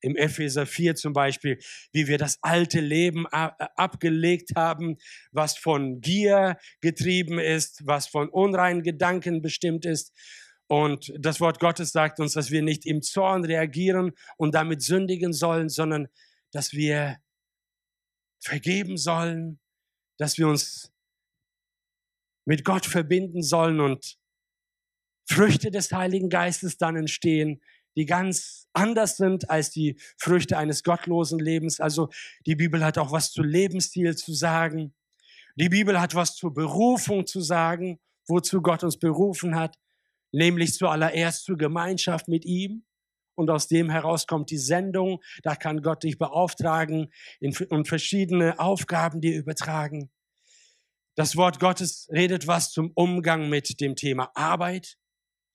Im 0.00 0.16
Epheser 0.16 0.66
4 0.66 0.94
zum 0.94 1.12
Beispiel, 1.12 1.58
wie 1.92 2.06
wir 2.06 2.18
das 2.18 2.38
alte 2.42 2.80
Leben 2.80 3.26
abgelegt 3.26 4.52
haben, 4.56 4.98
was 5.32 5.56
von 5.56 6.00
Gier 6.00 6.58
getrieben 6.80 7.38
ist, 7.38 7.86
was 7.86 8.06
von 8.06 8.28
unreinen 8.28 8.82
Gedanken 8.82 9.42
bestimmt 9.42 9.86
ist. 9.86 10.12
Und 10.68 11.12
das 11.18 11.40
Wort 11.40 11.60
Gottes 11.60 11.92
sagt 11.92 12.20
uns, 12.20 12.32
dass 12.32 12.50
wir 12.50 12.62
nicht 12.62 12.86
im 12.86 13.02
Zorn 13.02 13.44
reagieren 13.44 14.12
und 14.36 14.54
damit 14.54 14.82
sündigen 14.82 15.32
sollen, 15.32 15.68
sondern 15.68 16.08
dass 16.52 16.72
wir 16.72 17.18
vergeben 18.40 18.96
sollen, 18.96 19.60
dass 20.18 20.38
wir 20.38 20.48
uns 20.48 20.92
mit 22.46 22.64
Gott 22.64 22.86
verbinden 22.86 23.42
sollen 23.42 23.80
und 23.80 24.18
Früchte 25.28 25.70
des 25.70 25.90
Heiligen 25.92 26.30
Geistes 26.30 26.78
dann 26.78 26.96
entstehen, 26.96 27.60
die 27.96 28.06
ganz 28.06 28.68
anders 28.72 29.16
sind 29.16 29.50
als 29.50 29.70
die 29.70 29.98
Früchte 30.18 30.58
eines 30.58 30.82
gottlosen 30.82 31.38
Lebens. 31.38 31.80
Also 31.80 32.10
die 32.46 32.54
Bibel 32.54 32.84
hat 32.84 32.98
auch 32.98 33.10
was 33.10 33.32
zu 33.32 33.42
Lebensstil 33.42 34.16
zu 34.16 34.32
sagen. 34.34 34.94
Die 35.56 35.70
Bibel 35.70 36.00
hat 36.00 36.14
was 36.14 36.36
zur 36.36 36.52
Berufung 36.52 37.26
zu 37.26 37.40
sagen, 37.40 37.98
wozu 38.28 38.60
Gott 38.60 38.84
uns 38.84 38.98
berufen 38.98 39.56
hat, 39.56 39.78
nämlich 40.30 40.74
zuallererst 40.74 41.44
zur 41.44 41.56
Gemeinschaft 41.56 42.28
mit 42.28 42.44
ihm. 42.44 42.84
Und 43.34 43.50
aus 43.50 43.68
dem 43.68 43.90
heraus 43.90 44.26
kommt 44.26 44.50
die 44.50 44.58
Sendung. 44.58 45.22
Da 45.42 45.56
kann 45.56 45.82
Gott 45.82 46.02
dich 46.02 46.18
beauftragen 46.18 47.12
und 47.40 47.88
verschiedene 47.88 48.58
Aufgaben 48.58 49.20
dir 49.20 49.36
übertragen. 49.36 50.10
Das 51.16 51.36
Wort 51.36 51.60
Gottes 51.60 52.08
redet 52.12 52.46
was 52.46 52.72
zum 52.72 52.90
Umgang 52.94 53.48
mit 53.48 53.80
dem 53.80 53.96
Thema 53.96 54.30
Arbeit, 54.34 54.98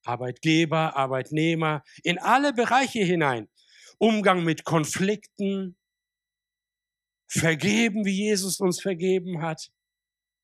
Arbeitgeber, 0.04 0.96
Arbeitnehmer, 0.96 1.84
in 2.04 2.20
alle 2.20 2.54
Bereiche 2.54 3.04
hinein. 3.04 3.50
Umgang 3.98 4.44
mit 4.44 4.64
Konflikten, 4.64 5.78
vergeben, 7.32 8.04
wie 8.06 8.26
Jesus 8.26 8.60
uns 8.60 8.82
vergeben 8.82 9.42
hat, 9.42 9.72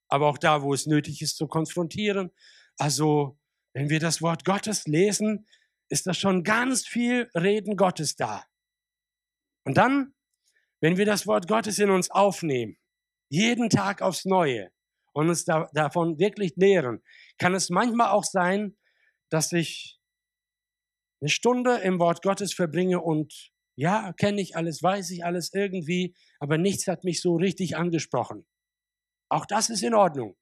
aber 0.07 0.27
auch 0.27 0.37
da, 0.37 0.61
wo 0.61 0.73
es 0.73 0.85
nötig 0.85 1.21
ist, 1.21 1.35
zu 1.35 1.47
konfrontieren. 1.47 2.31
Also, 2.77 3.37
wenn 3.73 3.89
wir 3.89 3.99
das 3.99 4.21
Wort 4.21 4.45
Gottes 4.45 4.85
lesen, 4.85 5.45
ist 5.89 6.07
da 6.07 6.13
schon 6.13 6.43
ganz 6.43 6.87
viel 6.87 7.29
Reden 7.35 7.75
Gottes 7.75 8.15
da. 8.15 8.45
Und 9.65 9.77
dann, 9.77 10.13
wenn 10.79 10.95
wir 10.95 11.05
das 11.05 11.27
Wort 11.27 11.47
Gottes 11.47 11.77
in 11.77 11.89
uns 11.89 12.09
aufnehmen, 12.09 12.77
jeden 13.29 13.69
Tag 13.69 14.01
aufs 14.01 14.23
Neue 14.23 14.71
und 15.11 15.27
uns 15.27 15.43
da, 15.43 15.69
davon 15.73 16.17
wirklich 16.19 16.55
nähren, 16.55 17.03
kann 17.37 17.53
es 17.53 17.69
manchmal 17.69 18.11
auch 18.11 18.23
sein, 18.23 18.77
dass 19.29 19.51
ich 19.51 19.99
eine 21.21 21.29
Stunde 21.29 21.77
im 21.77 21.99
Wort 21.99 22.21
Gottes 22.21 22.53
verbringe 22.53 23.01
und 23.01 23.51
ja, 23.75 24.13
kenne 24.13 24.41
ich 24.41 24.55
alles, 24.55 24.81
weiß 24.81 25.11
ich 25.11 25.23
alles 25.23 25.53
irgendwie, 25.53 26.15
aber 26.39 26.57
nichts 26.57 26.87
hat 26.87 27.03
mich 27.03 27.21
so 27.21 27.35
richtig 27.35 27.77
angesprochen. 27.77 28.45
Auch 29.29 29.45
das 29.45 29.69
ist 29.69 29.83
in 29.83 29.93
Ordnung. 29.93 30.35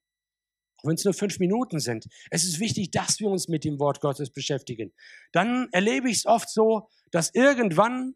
Auch 0.78 0.88
wenn 0.88 0.96
es 0.96 1.04
nur 1.04 1.14
fünf 1.14 1.40
Minuten 1.40 1.80
sind. 1.80 2.06
Es 2.30 2.44
ist 2.44 2.60
wichtig, 2.60 2.92
dass 2.92 3.20
wir 3.20 3.30
uns 3.30 3.48
mit 3.48 3.64
dem 3.64 3.80
Wort 3.80 4.00
Gottes 4.00 4.32
beschäftigen. 4.32 4.94
Dann 5.32 5.68
erlebe 5.72 6.10
ich 6.10 6.18
es 6.18 6.26
oft 6.26 6.50
so, 6.50 6.88
dass 7.12 7.34
irgendwann 7.34 8.16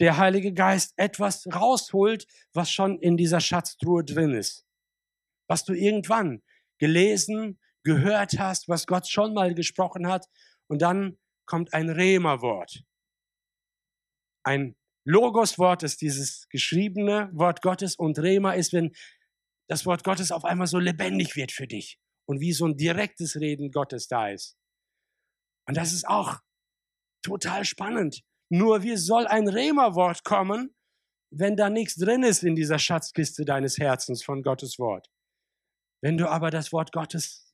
der 0.00 0.16
Heilige 0.16 0.52
Geist 0.52 0.94
etwas 0.96 1.46
rausholt, 1.46 2.26
was 2.52 2.70
schon 2.70 2.98
in 2.98 3.16
dieser 3.16 3.40
Schatztruhe 3.40 4.04
drin 4.04 4.34
ist. 4.34 4.66
Was 5.48 5.64
du 5.64 5.74
irgendwann 5.74 6.42
gelesen, 6.78 7.60
gehört 7.84 8.38
hast, 8.38 8.68
was 8.68 8.86
Gott 8.86 9.08
schon 9.08 9.34
mal 9.34 9.54
gesprochen 9.54 10.06
hat. 10.06 10.26
Und 10.68 10.82
dann 10.82 11.18
kommt 11.46 11.74
ein 11.74 11.90
Rema-Wort. 11.90 12.84
Ein 14.44 14.76
Logos-Wort 15.04 15.82
ist 15.82 16.00
dieses 16.00 16.48
geschriebene 16.48 17.30
Wort 17.32 17.62
Gottes 17.62 17.96
und 17.96 18.18
Rema 18.18 18.52
ist, 18.52 18.72
wenn 18.72 18.92
das 19.68 19.84
Wort 19.86 20.04
Gottes 20.04 20.30
auf 20.30 20.44
einmal 20.44 20.66
so 20.66 20.78
lebendig 20.78 21.36
wird 21.36 21.52
für 21.52 21.66
dich 21.66 21.98
und 22.26 22.40
wie 22.40 22.52
so 22.52 22.66
ein 22.66 22.76
direktes 22.76 23.36
Reden 23.36 23.70
Gottes 23.70 24.06
da 24.06 24.28
ist. 24.28 24.56
Und 25.66 25.76
das 25.76 25.92
ist 25.92 26.06
auch 26.06 26.40
total 27.22 27.64
spannend. 27.64 28.22
Nur 28.50 28.82
wie 28.82 28.96
soll 28.96 29.26
ein 29.26 29.48
Rema-Wort 29.48 30.24
kommen, 30.24 30.74
wenn 31.30 31.56
da 31.56 31.70
nichts 31.70 31.96
drin 31.96 32.22
ist 32.22 32.42
in 32.42 32.54
dieser 32.54 32.78
Schatzkiste 32.78 33.44
deines 33.44 33.78
Herzens 33.78 34.22
von 34.22 34.42
Gottes 34.42 34.78
Wort? 34.78 35.08
Wenn 36.02 36.18
du 36.18 36.28
aber 36.28 36.50
das 36.50 36.72
Wort 36.72 36.92
Gottes 36.92 37.51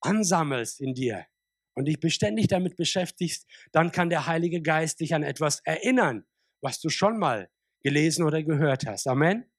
ansammelst 0.00 0.80
in 0.80 0.94
dir 0.94 1.26
und 1.74 1.86
dich 1.86 2.00
beständig 2.00 2.48
damit 2.48 2.76
beschäftigst, 2.76 3.46
dann 3.72 3.92
kann 3.92 4.10
der 4.10 4.26
Heilige 4.26 4.62
Geist 4.62 5.00
dich 5.00 5.14
an 5.14 5.22
etwas 5.22 5.60
erinnern, 5.60 6.26
was 6.60 6.80
du 6.80 6.88
schon 6.88 7.18
mal 7.18 7.50
gelesen 7.82 8.24
oder 8.24 8.42
gehört 8.42 8.86
hast. 8.86 9.06
Amen. 9.06 9.50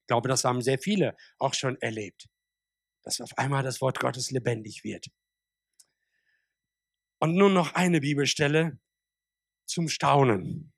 Ich 0.00 0.06
glaube, 0.06 0.28
das 0.28 0.44
haben 0.44 0.62
sehr 0.62 0.78
viele 0.78 1.16
auch 1.38 1.54
schon 1.54 1.80
erlebt, 1.80 2.28
dass 3.02 3.20
auf 3.20 3.36
einmal 3.36 3.62
das 3.62 3.80
Wort 3.80 4.00
Gottes 4.00 4.30
lebendig 4.30 4.84
wird. 4.84 5.06
Und 7.18 7.34
nun 7.36 7.52
noch 7.54 7.74
eine 7.74 8.00
Bibelstelle 8.00 8.78
zum 9.64 9.88
Staunen. 9.88 10.72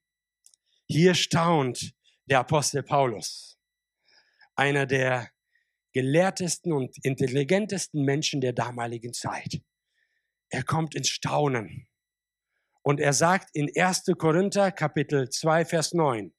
Hier 0.87 1.15
staunt 1.15 1.95
der 2.27 2.41
Apostel 2.41 2.83
Paulus, 2.83 3.59
einer 4.55 4.87
der 4.87 5.31
gelehrtesten 5.95 6.73
und 6.73 6.99
intelligentesten 7.03 8.05
Menschen 8.05 8.41
der 8.41 8.53
damaligen 8.53 9.15
Zeit. 9.15 9.63
Er 10.51 10.65
kommt 10.65 10.95
ins 10.95 11.09
Staunen. 11.09 11.89
Und 12.83 13.01
er 13.01 13.15
sagt 13.15 13.49
in 13.55 13.71
1. 13.75 14.05
Korinther 14.19 14.71
Kapitel 14.71 15.31
2, 15.31 15.65
Vers 15.65 15.95
9, 15.95 16.35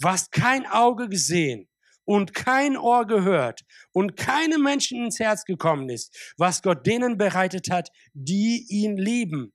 was 0.00 0.30
kein 0.30 0.66
Auge 0.66 1.08
gesehen 1.08 1.68
und 2.04 2.34
kein 2.34 2.76
Ohr 2.76 3.06
gehört 3.06 3.60
und 3.92 4.16
keinem 4.16 4.62
Menschen 4.62 5.04
ins 5.04 5.20
Herz 5.20 5.44
gekommen 5.44 5.88
ist, 5.88 6.34
was 6.36 6.62
Gott 6.62 6.84
denen 6.86 7.16
bereitet 7.16 7.70
hat, 7.70 7.90
die 8.14 8.66
ihn 8.68 8.96
lieben. 8.96 9.52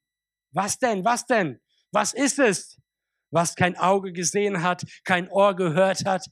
Was 0.52 0.78
denn? 0.78 1.04
Was 1.04 1.26
denn? 1.26 1.60
Was 1.92 2.14
ist 2.14 2.40
es? 2.40 2.80
Was 3.32 3.56
kein 3.56 3.76
Auge 3.76 4.14
gesehen 4.14 4.62
hat, 4.62 4.84
kein 5.04 5.28
Ohr 5.30 5.56
gehört 5.56 6.06
hat 6.06 6.28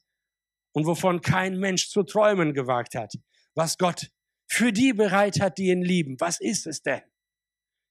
und 0.73 0.85
wovon 0.85 1.21
kein 1.21 1.57
Mensch 1.57 1.89
zu 1.89 2.03
träumen 2.03 2.53
gewagt 2.53 2.95
hat, 2.95 3.13
was 3.55 3.77
Gott 3.77 4.09
für 4.47 4.71
die 4.71 4.93
bereit 4.93 5.39
hat, 5.39 5.57
die 5.57 5.69
ihn 5.69 5.81
lieben. 5.81 6.15
Was 6.19 6.39
ist 6.39 6.67
es 6.67 6.81
denn? 6.81 7.01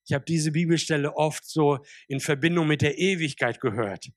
Ich 0.07 0.13
habe 0.15 0.25
diese 0.25 0.53
Bibelstelle 0.53 1.15
oft 1.15 1.45
so 1.45 1.79
in 2.09 2.21
Verbindung 2.21 2.67
mit 2.67 2.83
der 2.83 2.99
Ewigkeit 2.99 3.61
gehört, 3.61 4.09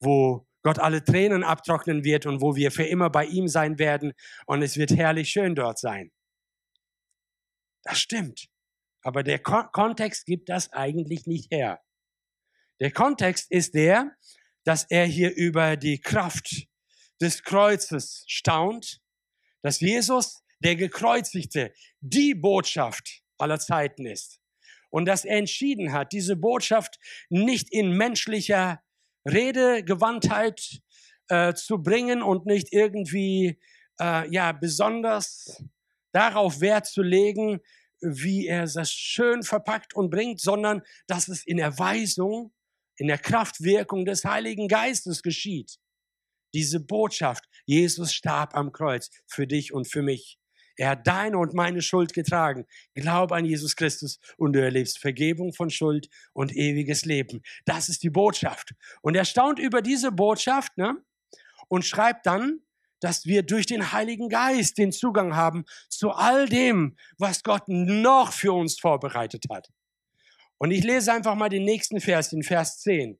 wo 0.00 0.46
Gott 0.62 0.78
alle 0.78 1.02
Tränen 1.04 1.42
abtrocknen 1.42 2.04
wird 2.04 2.26
und 2.26 2.40
wo 2.40 2.54
wir 2.54 2.70
für 2.70 2.84
immer 2.84 3.10
bei 3.10 3.24
ihm 3.24 3.48
sein 3.48 3.78
werden 3.78 4.12
und 4.46 4.62
es 4.62 4.76
wird 4.76 4.90
herrlich 4.90 5.30
schön 5.30 5.54
dort 5.54 5.78
sein. 5.78 6.10
Das 7.82 7.98
stimmt. 7.98 8.48
Aber 9.02 9.22
der 9.22 9.38
Ko 9.38 9.64
Kontext 9.72 10.26
gibt 10.26 10.48
das 10.48 10.72
eigentlich 10.72 11.26
nicht 11.26 11.50
her. 11.50 11.80
Der 12.80 12.90
Kontext 12.90 13.50
ist 13.50 13.74
der, 13.74 14.14
dass 14.64 14.84
er 14.84 15.06
hier 15.06 15.34
über 15.34 15.76
die 15.76 16.00
Kraft 16.00 16.66
des 17.20 17.42
Kreuzes 17.42 18.24
staunt, 18.26 19.00
dass 19.62 19.80
Jesus, 19.80 20.42
der 20.60 20.76
Gekreuzigte, 20.76 21.72
die 22.00 22.34
Botschaft 22.34 23.22
aller 23.38 23.58
Zeiten 23.58 24.06
ist. 24.06 24.40
Und 24.90 25.06
dass 25.06 25.24
er 25.24 25.38
entschieden 25.38 25.92
hat, 25.92 26.12
diese 26.12 26.36
Botschaft 26.36 26.98
nicht 27.28 27.72
in 27.72 27.92
menschlicher 27.92 28.82
Redegewandtheit 29.26 30.80
äh, 31.28 31.54
zu 31.54 31.82
bringen 31.82 32.22
und 32.22 32.46
nicht 32.46 32.72
irgendwie 32.72 33.60
äh, 34.00 34.28
ja 34.32 34.52
besonders 34.52 35.62
darauf 36.12 36.60
Wert 36.60 36.86
zu 36.86 37.02
legen, 37.02 37.60
wie 38.00 38.46
er 38.46 38.66
das 38.66 38.92
schön 38.92 39.42
verpackt 39.42 39.94
und 39.94 40.10
bringt, 40.10 40.40
sondern 40.40 40.82
dass 41.06 41.28
es 41.28 41.46
in 41.46 41.58
Erweisung, 41.58 42.52
in 42.96 43.06
der 43.06 43.18
Kraftwirkung 43.18 44.04
des 44.04 44.24
Heiligen 44.24 44.68
Geistes 44.68 45.22
geschieht 45.22 45.78
diese 46.54 46.80
Botschaft, 46.80 47.44
Jesus 47.66 48.12
starb 48.12 48.56
am 48.56 48.72
Kreuz 48.72 49.10
für 49.26 49.46
dich 49.46 49.72
und 49.72 49.86
für 49.88 50.02
mich. 50.02 50.38
Er 50.76 50.90
hat 50.90 51.06
deine 51.06 51.36
und 51.36 51.52
meine 51.52 51.82
Schuld 51.82 52.14
getragen. 52.14 52.66
Glaub 52.94 53.32
an 53.32 53.44
Jesus 53.44 53.76
Christus 53.76 54.18
und 54.38 54.54
du 54.54 54.62
erlebst 54.62 54.98
Vergebung 54.98 55.52
von 55.52 55.68
Schuld 55.68 56.08
und 56.32 56.56
ewiges 56.56 57.04
Leben. 57.04 57.42
Das 57.66 57.90
ist 57.90 58.02
die 58.02 58.08
Botschaft. 58.08 58.72
Und 59.02 59.14
er 59.14 59.26
staunt 59.26 59.58
über 59.58 59.82
diese 59.82 60.10
Botschaft 60.10 60.78
ne? 60.78 60.96
und 61.68 61.84
schreibt 61.84 62.24
dann, 62.24 62.60
dass 63.00 63.26
wir 63.26 63.42
durch 63.42 63.66
den 63.66 63.92
Heiligen 63.92 64.30
Geist 64.30 64.78
den 64.78 64.90
Zugang 64.90 65.36
haben 65.36 65.64
zu 65.88 66.12
all 66.12 66.48
dem, 66.48 66.96
was 67.18 67.42
Gott 67.42 67.64
noch 67.66 68.32
für 68.32 68.52
uns 68.52 68.78
vorbereitet 68.78 69.44
hat. 69.50 69.68
Und 70.56 70.70
ich 70.70 70.84
lese 70.84 71.12
einfach 71.12 71.34
mal 71.34 71.48
den 71.48 71.64
nächsten 71.64 72.00
Vers, 72.00 72.30
den 72.30 72.42
Vers 72.42 72.80
10. 72.80 73.18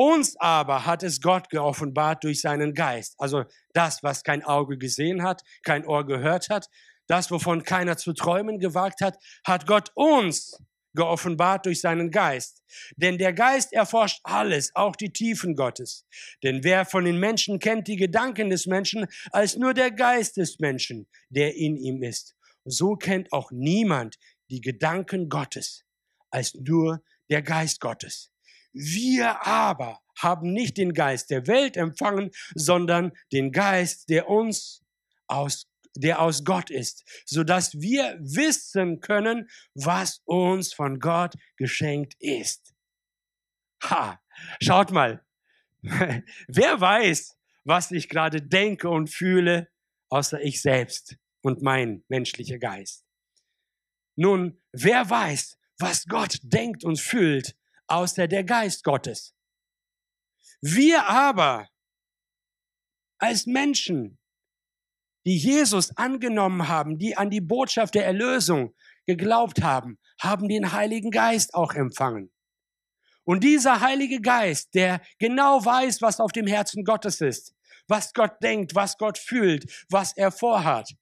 Uns 0.00 0.36
aber 0.36 0.86
hat 0.86 1.02
es 1.02 1.20
Gott 1.20 1.50
geoffenbart 1.50 2.22
durch 2.22 2.40
seinen 2.40 2.72
Geist. 2.72 3.16
Also 3.18 3.42
das, 3.72 4.00
was 4.04 4.22
kein 4.22 4.44
Auge 4.44 4.78
gesehen 4.78 5.24
hat, 5.24 5.42
kein 5.64 5.84
Ohr 5.84 6.06
gehört 6.06 6.50
hat, 6.50 6.68
das, 7.08 7.32
wovon 7.32 7.64
keiner 7.64 7.96
zu 7.96 8.12
träumen 8.12 8.60
gewagt 8.60 9.00
hat, 9.00 9.18
hat 9.44 9.66
Gott 9.66 9.90
uns 9.96 10.56
geoffenbart 10.94 11.66
durch 11.66 11.80
seinen 11.80 12.12
Geist. 12.12 12.62
Denn 12.94 13.18
der 13.18 13.32
Geist 13.32 13.72
erforscht 13.72 14.20
alles, 14.22 14.70
auch 14.76 14.94
die 14.94 15.12
Tiefen 15.12 15.56
Gottes. 15.56 16.06
Denn 16.44 16.62
wer 16.62 16.84
von 16.84 17.04
den 17.04 17.18
Menschen 17.18 17.58
kennt 17.58 17.88
die 17.88 17.96
Gedanken 17.96 18.50
des 18.50 18.66
Menschen 18.66 19.08
als 19.32 19.56
nur 19.56 19.74
der 19.74 19.90
Geist 19.90 20.36
des 20.36 20.60
Menschen, 20.60 21.08
der 21.28 21.56
in 21.56 21.76
ihm 21.76 22.04
ist? 22.04 22.36
So 22.64 22.94
kennt 22.94 23.32
auch 23.32 23.50
niemand 23.50 24.16
die 24.48 24.60
Gedanken 24.60 25.28
Gottes 25.28 25.84
als 26.30 26.54
nur 26.54 27.02
der 27.28 27.42
Geist 27.42 27.80
Gottes. 27.80 28.30
Wir 28.80 29.44
aber 29.44 30.00
haben 30.16 30.52
nicht 30.52 30.76
den 30.76 30.92
Geist 30.92 31.30
der 31.30 31.48
Welt 31.48 31.76
empfangen, 31.76 32.30
sondern 32.54 33.10
den 33.32 33.50
Geist, 33.50 34.08
der 34.08 34.28
uns 34.28 34.84
aus 35.26 35.66
der 35.96 36.20
aus 36.20 36.44
Gott 36.44 36.70
ist, 36.70 37.02
so 37.26 37.42
dass 37.42 37.74
wir 37.80 38.16
wissen 38.20 39.00
können, 39.00 39.48
was 39.74 40.22
uns 40.26 40.72
von 40.72 41.00
Gott 41.00 41.34
geschenkt 41.56 42.14
ist. 42.20 42.72
Ha, 43.82 44.20
schaut 44.62 44.92
mal. 44.92 45.24
Wer 45.82 46.80
weiß, 46.80 47.36
was 47.64 47.90
ich 47.90 48.08
gerade 48.08 48.40
denke 48.40 48.88
und 48.88 49.08
fühle, 49.10 49.68
außer 50.08 50.40
ich 50.40 50.62
selbst. 50.62 51.16
und 51.40 51.62
mein 51.62 52.04
menschlicher 52.08 52.58
Geist. 52.58 53.04
Nun, 54.16 54.60
wer 54.72 55.08
weiß, 55.08 55.56
was 55.78 56.06
Gott 56.06 56.38
denkt 56.42 56.82
und 56.82 56.98
fühlt, 56.98 57.56
außer 57.88 58.28
der 58.28 58.44
Geist 58.44 58.84
Gottes? 58.84 59.34
Wir 60.60 61.06
aber 61.06 61.68
als 63.18 63.46
Menschen, 63.46 64.18
die 65.26 65.36
Jesus 65.36 65.96
angenommen 65.96 66.68
haben, 66.68 66.98
die 66.98 67.16
an 67.16 67.30
die 67.30 67.40
Botschaft 67.40 67.94
der 67.94 68.06
Erlösung 68.06 68.74
geglaubt 69.06 69.62
haben, 69.62 69.98
haben 70.20 70.48
den 70.48 70.72
Heiligen 70.72 71.10
Geist 71.10 71.54
auch 71.54 71.74
empfangen. 71.74 72.32
Und 73.24 73.44
dieser 73.44 73.80
Heilige 73.80 74.20
Geist, 74.20 74.74
der 74.74 75.02
genau 75.18 75.64
weiß, 75.64 76.00
was 76.00 76.18
auf 76.18 76.32
dem 76.32 76.46
Herzen 76.46 76.82
Gottes 76.84 77.20
ist, 77.20 77.54
was 77.86 78.12
Gott 78.14 78.42
denkt, 78.42 78.74
was 78.74 78.96
Gott 78.96 79.18
fühlt, 79.18 79.86
was 79.90 80.16
er 80.16 80.32
vorhat, 80.32 80.94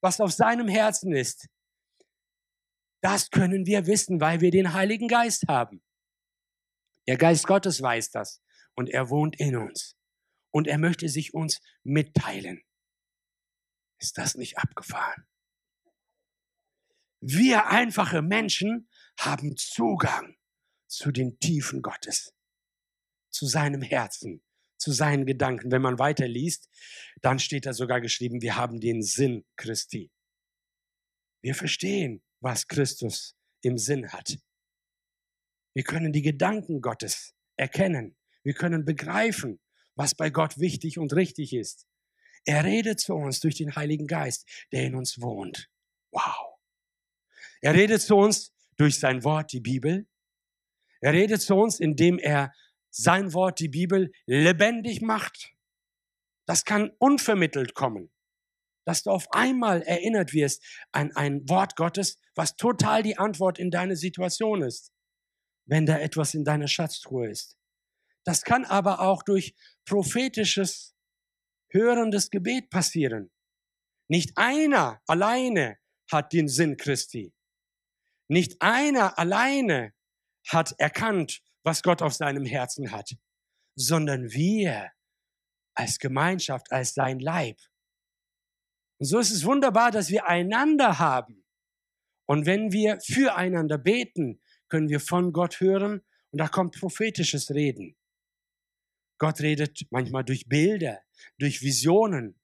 was 0.00 0.20
auf 0.20 0.32
seinem 0.32 0.68
Herzen 0.68 1.12
ist, 1.12 1.48
das 3.00 3.30
können 3.30 3.66
wir 3.66 3.86
wissen, 3.86 4.20
weil 4.20 4.40
wir 4.40 4.50
den 4.50 4.72
Heiligen 4.72 5.08
Geist 5.08 5.46
haben. 5.48 5.82
Der 7.08 7.16
Geist 7.16 7.46
Gottes 7.46 7.80
weiß 7.80 8.10
das 8.10 8.42
und 8.74 8.90
er 8.90 9.08
wohnt 9.08 9.40
in 9.40 9.56
uns 9.56 9.96
und 10.50 10.68
er 10.68 10.76
möchte 10.76 11.08
sich 11.08 11.32
uns 11.32 11.58
mitteilen. 11.82 12.60
Ist 13.98 14.18
das 14.18 14.34
nicht 14.34 14.58
abgefahren? 14.58 15.26
Wir 17.20 17.68
einfache 17.68 18.20
Menschen 18.20 18.90
haben 19.18 19.56
Zugang 19.56 20.36
zu 20.86 21.10
den 21.10 21.38
Tiefen 21.40 21.80
Gottes, 21.80 22.34
zu 23.30 23.46
seinem 23.46 23.80
Herzen, 23.80 24.44
zu 24.76 24.92
seinen 24.92 25.24
Gedanken. 25.24 25.72
Wenn 25.72 25.82
man 25.82 25.98
weiterliest, 25.98 26.68
dann 27.22 27.38
steht 27.38 27.64
da 27.64 27.72
sogar 27.72 28.02
geschrieben, 28.02 28.42
wir 28.42 28.56
haben 28.56 28.80
den 28.80 29.02
Sinn 29.02 29.46
Christi. 29.56 30.12
Wir 31.40 31.54
verstehen, 31.54 32.22
was 32.40 32.68
Christus 32.68 33.34
im 33.62 33.78
Sinn 33.78 34.12
hat. 34.12 34.38
Wir 35.78 35.84
können 35.84 36.12
die 36.12 36.22
Gedanken 36.22 36.80
Gottes 36.80 37.36
erkennen. 37.56 38.16
Wir 38.42 38.52
können 38.52 38.84
begreifen, 38.84 39.60
was 39.94 40.12
bei 40.12 40.28
Gott 40.28 40.58
wichtig 40.58 40.98
und 40.98 41.12
richtig 41.12 41.52
ist. 41.52 41.86
Er 42.44 42.64
redet 42.64 42.98
zu 42.98 43.14
uns 43.14 43.38
durch 43.38 43.54
den 43.54 43.76
Heiligen 43.76 44.08
Geist, 44.08 44.44
der 44.72 44.82
in 44.82 44.96
uns 44.96 45.20
wohnt. 45.20 45.70
Wow. 46.10 46.58
Er 47.60 47.74
redet 47.74 48.02
zu 48.02 48.16
uns 48.16 48.52
durch 48.76 48.98
sein 48.98 49.22
Wort, 49.22 49.52
die 49.52 49.60
Bibel. 49.60 50.08
Er 51.00 51.12
redet 51.12 51.42
zu 51.42 51.54
uns, 51.54 51.78
indem 51.78 52.18
er 52.18 52.52
sein 52.90 53.32
Wort, 53.32 53.60
die 53.60 53.68
Bibel, 53.68 54.10
lebendig 54.26 55.00
macht. 55.00 55.54
Das 56.44 56.64
kann 56.64 56.90
unvermittelt 56.98 57.74
kommen. 57.74 58.10
Dass 58.84 59.04
du 59.04 59.10
auf 59.10 59.30
einmal 59.30 59.82
erinnert 59.82 60.32
wirst 60.32 60.60
an 60.90 61.14
ein 61.14 61.48
Wort 61.48 61.76
Gottes, 61.76 62.18
was 62.34 62.56
total 62.56 63.04
die 63.04 63.16
Antwort 63.16 63.60
in 63.60 63.70
deine 63.70 63.94
Situation 63.94 64.62
ist, 64.62 64.92
wenn 65.68 65.86
da 65.86 65.98
etwas 65.98 66.34
in 66.34 66.44
deiner 66.44 66.66
Schatztruhe 66.66 67.28
ist. 67.28 67.56
Das 68.24 68.42
kann 68.42 68.64
aber 68.64 69.00
auch 69.00 69.22
durch 69.22 69.54
prophetisches, 69.84 70.94
hörendes 71.70 72.30
Gebet 72.30 72.70
passieren. 72.70 73.30
Nicht 74.08 74.36
einer 74.36 75.00
alleine 75.06 75.78
hat 76.10 76.32
den 76.32 76.48
Sinn 76.48 76.76
Christi. 76.76 77.32
Nicht 78.28 78.60
einer 78.60 79.18
alleine 79.18 79.92
hat 80.48 80.74
erkannt, 80.78 81.42
was 81.62 81.82
Gott 81.82 82.00
auf 82.00 82.14
seinem 82.14 82.46
Herzen 82.46 82.90
hat, 82.90 83.10
sondern 83.76 84.32
wir 84.32 84.90
als 85.74 85.98
Gemeinschaft, 85.98 86.72
als 86.72 86.94
sein 86.94 87.20
Leib. 87.20 87.58
Und 88.98 89.06
so 89.06 89.18
ist 89.18 89.30
es 89.30 89.44
wunderbar, 89.44 89.90
dass 89.90 90.10
wir 90.10 90.26
einander 90.26 90.98
haben. 90.98 91.44
Und 92.26 92.46
wenn 92.46 92.72
wir 92.72 93.00
füreinander 93.00 93.78
beten, 93.78 94.40
können 94.68 94.88
wir 94.88 95.00
von 95.00 95.32
Gott 95.32 95.60
hören 95.60 96.02
und 96.30 96.38
da 96.40 96.48
kommt 96.48 96.78
prophetisches 96.78 97.50
Reden. 97.50 97.96
Gott 99.18 99.40
redet 99.40 99.86
manchmal 99.90 100.24
durch 100.24 100.48
Bilder, 100.48 101.00
durch 101.38 101.62
Visionen, 101.62 102.38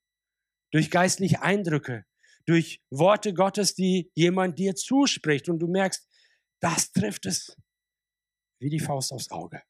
durch 0.73 0.91
geistliche 0.91 1.43
Eindrücke, 1.43 2.05
durch 2.47 2.83
Worte 2.91 3.33
Gottes, 3.33 3.75
die 3.75 4.11
jemand 4.15 4.59
dir 4.59 4.75
zuspricht 4.75 5.49
und 5.49 5.61
du 5.61 5.69
merkst, 5.69 6.09
das 6.61 6.93
trifft 6.93 7.27
es 7.27 7.57
wie 8.61 8.71
die 8.71 8.81
Faust 8.81 9.13
aufs 9.13 9.31
Auge. 9.31 9.63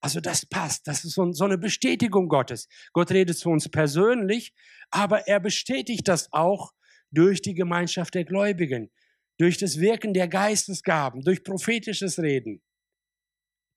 Also 0.00 0.20
das 0.20 0.46
passt, 0.46 0.86
das 0.86 1.04
ist 1.04 1.14
so, 1.14 1.44
eine 1.44 1.58
Bestätigung 1.58 2.28
Gottes. 2.28 2.68
Gott 2.92 3.10
redet 3.10 3.36
zu 3.36 3.50
uns 3.50 3.68
persönlich, 3.68 4.54
aber 4.90 5.26
er 5.26 5.40
bestätigt 5.40 6.06
das 6.06 6.32
auch 6.32 6.72
durch 7.10 7.42
die 7.42 7.54
Gemeinschaft 7.54 8.14
der 8.14 8.24
Gläubigen, 8.24 8.92
durch 9.38 9.56
das 9.58 9.78
Wirken 9.78 10.12
der 10.14 10.28
Geistesgaben, 10.28 11.22
durch 11.22 11.44
prophetisches 11.44 12.18
Reden 12.18 12.62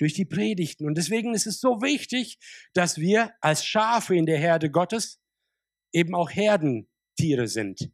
durch 0.01 0.15
die 0.15 0.25
Predigten. 0.25 0.87
Und 0.87 0.97
deswegen 0.97 1.35
ist 1.35 1.45
es 1.45 1.59
so 1.59 1.83
wichtig, 1.83 2.39
dass 2.73 2.97
wir 2.97 3.35
als 3.39 3.63
Schafe 3.63 4.15
in 4.15 4.25
der 4.25 4.39
Herde 4.39 4.71
Gottes 4.71 5.21
eben 5.93 6.15
auch 6.15 6.31
Herdentiere 6.31 7.47
sind. 7.47 7.91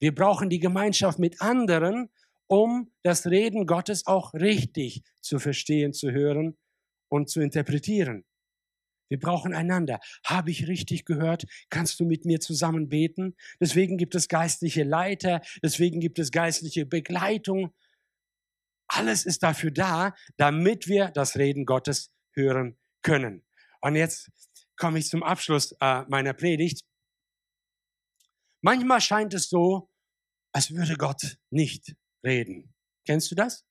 Wir 0.00 0.14
brauchen 0.14 0.48
die 0.48 0.60
Gemeinschaft 0.60 1.18
mit 1.18 1.42
anderen, 1.42 2.08
um 2.46 2.90
das 3.02 3.26
Reden 3.26 3.66
Gottes 3.66 4.06
auch 4.06 4.32
richtig 4.32 5.02
zu 5.20 5.38
verstehen, 5.38 5.92
zu 5.92 6.10
hören 6.10 6.56
und 7.10 7.28
zu 7.28 7.42
interpretieren. 7.42 8.24
Wir 9.12 9.18
brauchen 9.18 9.52
einander. 9.52 10.00
Habe 10.24 10.50
ich 10.50 10.68
richtig 10.68 11.04
gehört? 11.04 11.44
Kannst 11.68 12.00
du 12.00 12.06
mit 12.06 12.24
mir 12.24 12.40
zusammen 12.40 12.88
beten? 12.88 13.36
Deswegen 13.60 13.98
gibt 13.98 14.14
es 14.14 14.26
geistliche 14.26 14.84
Leiter, 14.84 15.42
deswegen 15.62 16.00
gibt 16.00 16.18
es 16.18 16.30
geistliche 16.30 16.86
Begleitung, 16.86 17.74
alles 18.88 19.26
ist 19.26 19.42
dafür 19.42 19.70
da, 19.70 20.14
damit 20.38 20.88
wir 20.88 21.10
das 21.10 21.36
Reden 21.36 21.66
Gottes 21.66 22.10
hören 22.32 22.78
können. 23.02 23.44
Und 23.82 23.96
jetzt 23.96 24.30
komme 24.76 24.98
ich 24.98 25.08
zum 25.08 25.22
Abschluss 25.22 25.72
äh, 25.78 26.04
meiner 26.08 26.32
Predigt. 26.32 26.80
Manchmal 28.62 29.02
scheint 29.02 29.34
es 29.34 29.50
so, 29.50 29.90
als 30.54 30.70
würde 30.70 30.96
Gott 30.96 31.36
nicht 31.50 31.94
reden. 32.24 32.72
Kennst 33.04 33.30
du 33.30 33.34
das? 33.34 33.66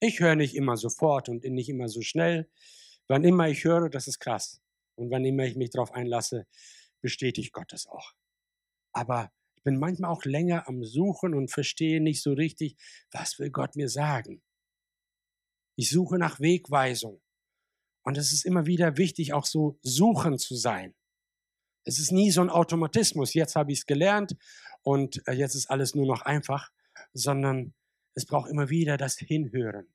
Ich 0.00 0.20
höre 0.20 0.36
nicht 0.36 0.56
immer 0.56 0.78
sofort 0.78 1.28
und 1.28 1.44
nicht 1.44 1.68
immer 1.68 1.88
so 1.88 2.00
schnell. 2.00 2.50
Wann 3.08 3.24
immer 3.24 3.48
ich 3.48 3.64
höre, 3.64 3.88
das 3.90 4.08
ist 4.08 4.18
krass. 4.18 4.60
Und 4.96 5.10
wann 5.10 5.24
immer 5.24 5.44
ich 5.44 5.56
mich 5.56 5.70
darauf 5.70 5.92
einlasse, 5.92 6.46
bestätigt 7.00 7.52
Gott 7.52 7.72
es 7.72 7.86
auch. 7.86 8.12
Aber 8.92 9.30
bin 9.64 9.78
manchmal 9.78 10.10
auch 10.10 10.24
länger 10.24 10.68
am 10.68 10.84
Suchen 10.84 11.34
und 11.34 11.50
verstehe 11.50 12.00
nicht 12.00 12.22
so 12.22 12.34
richtig, 12.34 12.76
was 13.10 13.38
will 13.38 13.50
Gott 13.50 13.76
mir 13.76 13.88
sagen. 13.88 14.42
Ich 15.76 15.90
suche 15.90 16.18
nach 16.18 16.38
Wegweisung. 16.38 17.20
Und 18.04 18.18
es 18.18 18.32
ist 18.32 18.44
immer 18.44 18.66
wieder 18.66 18.98
wichtig, 18.98 19.32
auch 19.32 19.46
so 19.46 19.78
suchen 19.82 20.38
zu 20.38 20.54
sein. 20.54 20.94
Es 21.84 21.98
ist 21.98 22.12
nie 22.12 22.30
so 22.30 22.42
ein 22.42 22.50
Automatismus, 22.50 23.34
jetzt 23.34 23.56
habe 23.56 23.72
ich 23.72 23.80
es 23.80 23.86
gelernt 23.86 24.36
und 24.82 25.26
äh, 25.26 25.32
jetzt 25.32 25.54
ist 25.54 25.70
alles 25.70 25.94
nur 25.94 26.06
noch 26.06 26.22
einfach, 26.22 26.70
sondern 27.12 27.74
es 28.14 28.26
braucht 28.26 28.50
immer 28.50 28.68
wieder 28.68 28.96
das 28.96 29.16
Hinhören. 29.18 29.93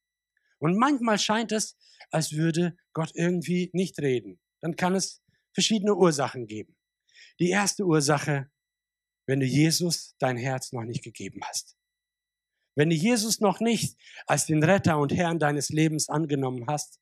Und 0.60 0.78
manchmal 0.78 1.18
scheint 1.18 1.51
es, 1.51 1.78
als 2.12 2.34
würde 2.34 2.78
Gott 2.93 3.12
irgendwie 3.14 3.70
nicht 3.74 3.99
reden. 3.99 4.39
Dann 4.62 4.76
kann 4.76 4.95
es 4.95 5.22
verschiedene 5.53 5.95
Ursachen 5.95 6.47
geben. 6.47 6.76
Die 7.39 7.49
erste 7.49 7.86
Ursache 7.86 8.49
wenn 9.30 9.41
du 9.41 9.45
Jesus 9.45 10.16
dein 10.18 10.38
Herz 10.38 10.72
noch 10.72 10.86
nicht 10.86 11.03
gegeben 11.03 11.41
hast. 11.43 11.78
Wenn 12.76 12.89
du 12.89 12.95
Jesus 12.95 13.41
noch 13.41 13.60
nicht 13.60 13.95
als 14.26 14.47
den 14.47 14.64
Retter 14.64 14.97
und 14.97 15.14
Herrn 15.14 15.38
deines 15.38 15.70
Lebens 15.70 16.10
angenommen 16.10 16.66
hast, 16.68 16.99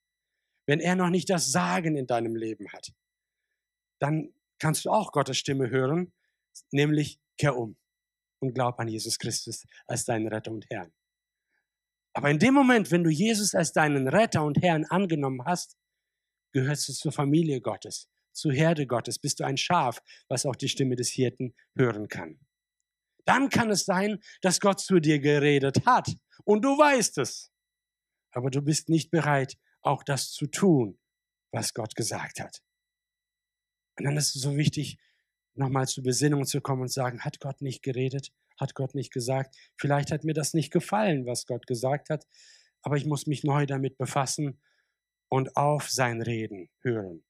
wenn 0.66 0.82
er 0.82 0.98
noch 0.98 1.10
nicht 1.10 1.30
das 1.30 1.54
Sagen 1.54 1.96
in 1.96 2.06
deinem 2.06 2.36
Leben 2.36 2.70
hat, 2.74 2.92
dann 4.02 4.34
kannst 4.60 4.84
du 4.84 4.90
auch 4.90 5.14
Gottes 5.14 5.38
Stimme 5.38 5.70
hören, 5.70 6.12
nämlich 6.72 7.22
kehr 7.38 7.56
um 7.56 7.78
und 8.40 8.54
glaub 8.54 8.78
an 8.82 8.90
Jesus 8.90 9.20
Christus 9.20 9.66
als 9.86 10.04
deinen 10.04 10.28
Retter 10.28 10.52
und 10.52 10.70
Herrn. 10.70 10.92
Aber 12.18 12.32
in 12.32 12.40
dem 12.40 12.54
Moment, 12.54 12.90
wenn 12.92 13.04
du 13.04 13.10
Jesus 13.10 13.54
als 13.54 13.74
deinen 13.74 14.08
Retter 14.08 14.44
und 14.44 14.62
Herrn 14.62 14.86
angenommen 14.86 15.46
hast, 15.46 15.78
gehörst 16.52 16.90
du 16.90 16.94
zur 16.94 17.12
Familie 17.12 17.62
Gottes 17.62 18.10
zur 18.38 18.54
Herde 18.54 18.88
Gottes, 18.88 19.20
bist 19.20 19.40
du 19.40 19.46
ein 19.46 19.58
Schaf, 19.58 20.02
was 20.30 20.46
auch 20.46 20.56
die 20.56 20.70
Stimme 20.70 20.96
des 20.96 21.10
Hirten 21.10 21.56
hören 21.76 22.08
kann. 22.08 22.40
Dann 23.26 23.50
kann 23.50 23.70
es 23.72 23.84
sein, 23.84 24.20
dass 24.42 24.62
Gott 24.62 24.80
zu 24.80 25.00
dir 25.00 25.20
geredet 25.20 25.86
hat 25.86 26.16
und 26.46 26.64
du 26.64 26.78
weißt 26.78 27.18
es. 27.18 27.52
Aber 28.32 28.50
du 28.50 28.62
bist 28.62 28.90
nicht 28.90 29.10
bereit, 29.10 29.58
auch 29.82 30.04
das 30.04 30.32
zu 30.32 30.48
tun, 30.48 31.00
was 31.52 31.74
Gott 31.74 31.96
gesagt 31.96 32.40
hat. 32.40 32.62
Und 33.98 34.06
dann 34.06 34.16
ist 34.16 34.36
es 34.36 34.42
so 34.42 34.56
wichtig, 34.56 35.00
nochmal 35.56 35.88
zur 35.88 36.04
Besinnung 36.04 36.46
zu 36.46 36.62
kommen 36.62 36.84
und 36.84 36.92
sagen, 36.92 37.22
hat 37.22 37.40
Gott 37.40 37.62
nicht 37.62 37.82
geredet? 37.82 38.32
Hat 38.60 38.76
Gott 38.76 38.96
nicht 38.96 39.12
gesagt? 39.12 39.56
Vielleicht 39.78 40.12
hat 40.12 40.24
mir 40.24 40.34
das 40.34 40.54
nicht 40.54 40.72
gefallen, 40.72 41.26
was 41.26 41.46
Gott 41.46 41.68
gesagt 41.68 42.10
hat, 42.10 42.26
aber 42.82 42.98
ich 42.98 43.06
muss 43.06 43.28
mich 43.28 43.44
neu 43.44 43.66
damit 43.66 43.98
befassen 43.98 44.60
und 45.30 45.56
auf 45.56 45.90
sein 45.90 46.22
Reden 46.22 46.70
hören. 46.82 47.24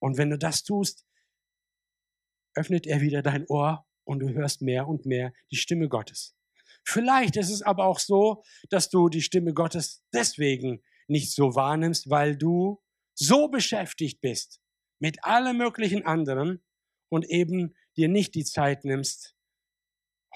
Und 0.00 0.18
wenn 0.18 0.30
du 0.30 0.38
das 0.38 0.62
tust, 0.62 1.06
öffnet 2.54 2.86
er 2.86 3.00
wieder 3.00 3.22
dein 3.22 3.46
Ohr 3.46 3.86
und 4.04 4.20
du 4.20 4.30
hörst 4.30 4.62
mehr 4.62 4.88
und 4.88 5.06
mehr 5.06 5.32
die 5.50 5.56
Stimme 5.56 5.88
Gottes. 5.88 6.34
Vielleicht 6.84 7.36
ist 7.36 7.50
es 7.50 7.62
aber 7.62 7.84
auch 7.84 7.98
so, 7.98 8.42
dass 8.70 8.88
du 8.88 9.08
die 9.08 9.22
Stimme 9.22 9.52
Gottes 9.52 10.04
deswegen 10.12 10.82
nicht 11.06 11.32
so 11.34 11.54
wahrnimmst, 11.54 12.10
weil 12.10 12.36
du 12.36 12.82
so 13.14 13.48
beschäftigt 13.48 14.20
bist 14.20 14.60
mit 14.98 15.24
allem 15.24 15.58
möglichen 15.58 16.04
anderen 16.06 16.62
und 17.08 17.28
eben 17.28 17.74
dir 17.96 18.08
nicht 18.08 18.34
die 18.34 18.44
Zeit 18.44 18.84
nimmst, 18.84 19.36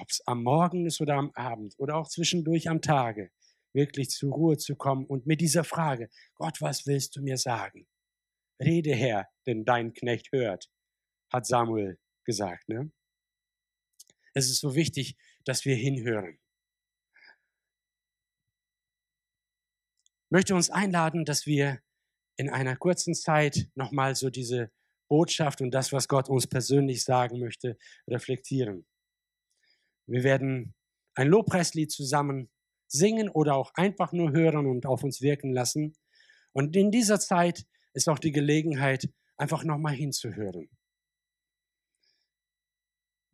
ob 0.03 0.11
es 0.11 0.21
am 0.27 0.43
Morgen 0.43 0.85
ist 0.85 1.01
oder 1.01 1.15
am 1.15 1.31
Abend 1.35 1.75
oder 1.79 1.95
auch 1.97 2.09
zwischendurch 2.09 2.69
am 2.69 2.83
Tage, 2.83 3.31
wirklich 3.73 4.11
zur 4.11 4.33
Ruhe 4.33 4.59
zu 4.59 4.75
kommen 4.75 5.07
und 5.07 5.27
mit 5.27 5.41
dieser 5.41 5.63
Frage, 5.63 6.11
Gott, 6.35 6.61
was 6.61 6.87
willst 6.87 7.15
du 7.15 7.23
mir 7.23 7.39
sagen? 7.39 7.87
Rede 8.61 8.93
her, 8.95 9.29
denn 9.47 9.65
dein 9.65 9.93
Knecht 9.93 10.33
hört, 10.33 10.69
hat 11.33 11.47
Samuel 11.47 12.01
gesagt. 12.25 12.69
Ne? 12.69 12.91
Es 14.35 14.51
ist 14.51 14.59
so 14.59 14.75
wichtig, 14.75 15.17
dass 15.45 15.65
wir 15.65 15.77
hinhören. 15.77 16.37
Ich 20.25 20.31
möchte 20.31 20.57
uns 20.57 20.69
einladen, 20.69 21.25
dass 21.25 21.47
wir 21.47 21.81
in 22.37 22.51
einer 22.51 22.75
kurzen 22.75 23.15
Zeit 23.15 23.71
nochmal 23.77 24.17
so 24.17 24.31
diese 24.31 24.73
Botschaft 25.09 25.61
und 25.61 25.71
das, 25.71 25.93
was 25.93 26.09
Gott 26.09 26.29
uns 26.29 26.49
persönlich 26.49 27.05
sagen 27.05 27.39
möchte, 27.39 27.79
reflektieren. 28.09 28.85
Wir 30.07 30.25
werden 30.25 30.75
ein 31.15 31.29
Lobpreislied 31.29 31.91
zusammen 31.91 32.51
singen 32.89 33.29
oder 33.29 33.57
auch 33.57 33.73
einfach 33.75 34.13
nur 34.13 34.33
hören 34.33 34.67
und 34.67 34.87
auf 34.87 35.03
uns 35.03 35.21
wirken 35.21 35.53
lassen. 35.53 35.95
Und 36.53 36.77
in 36.77 36.91
dieser 36.91 37.19
Zeit 37.19 37.67
ist 37.95 38.09
auch 38.09 38.19
die 38.19 38.33
Gelegenheit, 38.33 39.09
einfach 39.37 39.65
nochmal 39.65 39.95
hinzuhören. 39.95 40.69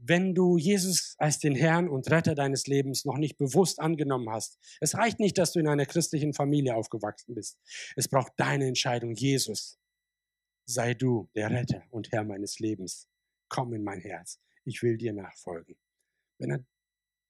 Wenn 0.01 0.33
du 0.33 0.57
Jesus 0.57 1.17
als 1.19 1.41
den 1.41 1.57
Herrn 1.57 1.89
und 1.89 2.09
Retter 2.09 2.37
deines 2.37 2.69
Lebens 2.69 3.05
noch 3.05 3.19
nicht 3.19 3.37
bewusst 3.37 3.81
angenommen 3.81 4.31
hast, 4.31 4.59
es 4.81 4.95
reicht 4.95 5.19
nicht, 5.19 5.37
dass 5.39 5.53
du 5.53 5.59
in 5.59 5.67
einer 5.67 5.87
christlichen 5.87 6.35
Familie 6.35 6.77
aufgewachsen 6.77 7.35
bist. 7.35 7.59
Es 7.97 8.09
braucht 8.09 8.33
deine 8.37 8.67
Entscheidung, 8.67 9.15
Jesus. 9.15 9.77
Sei 10.67 10.95
du 10.95 11.29
der 11.35 11.51
Retter 11.51 11.83
und 11.91 12.13
Herr 12.13 12.23
meines 12.23 12.61
Lebens. 12.61 13.09
Komm 13.49 13.73
in 13.73 13.83
mein 13.83 14.01
Herz. 14.01 14.41
Ich 14.65 14.83
will 14.83 14.97
dir 14.97 15.13
nachfolgen. 15.13 15.77
Wenn 16.39 16.51
du 16.51 16.67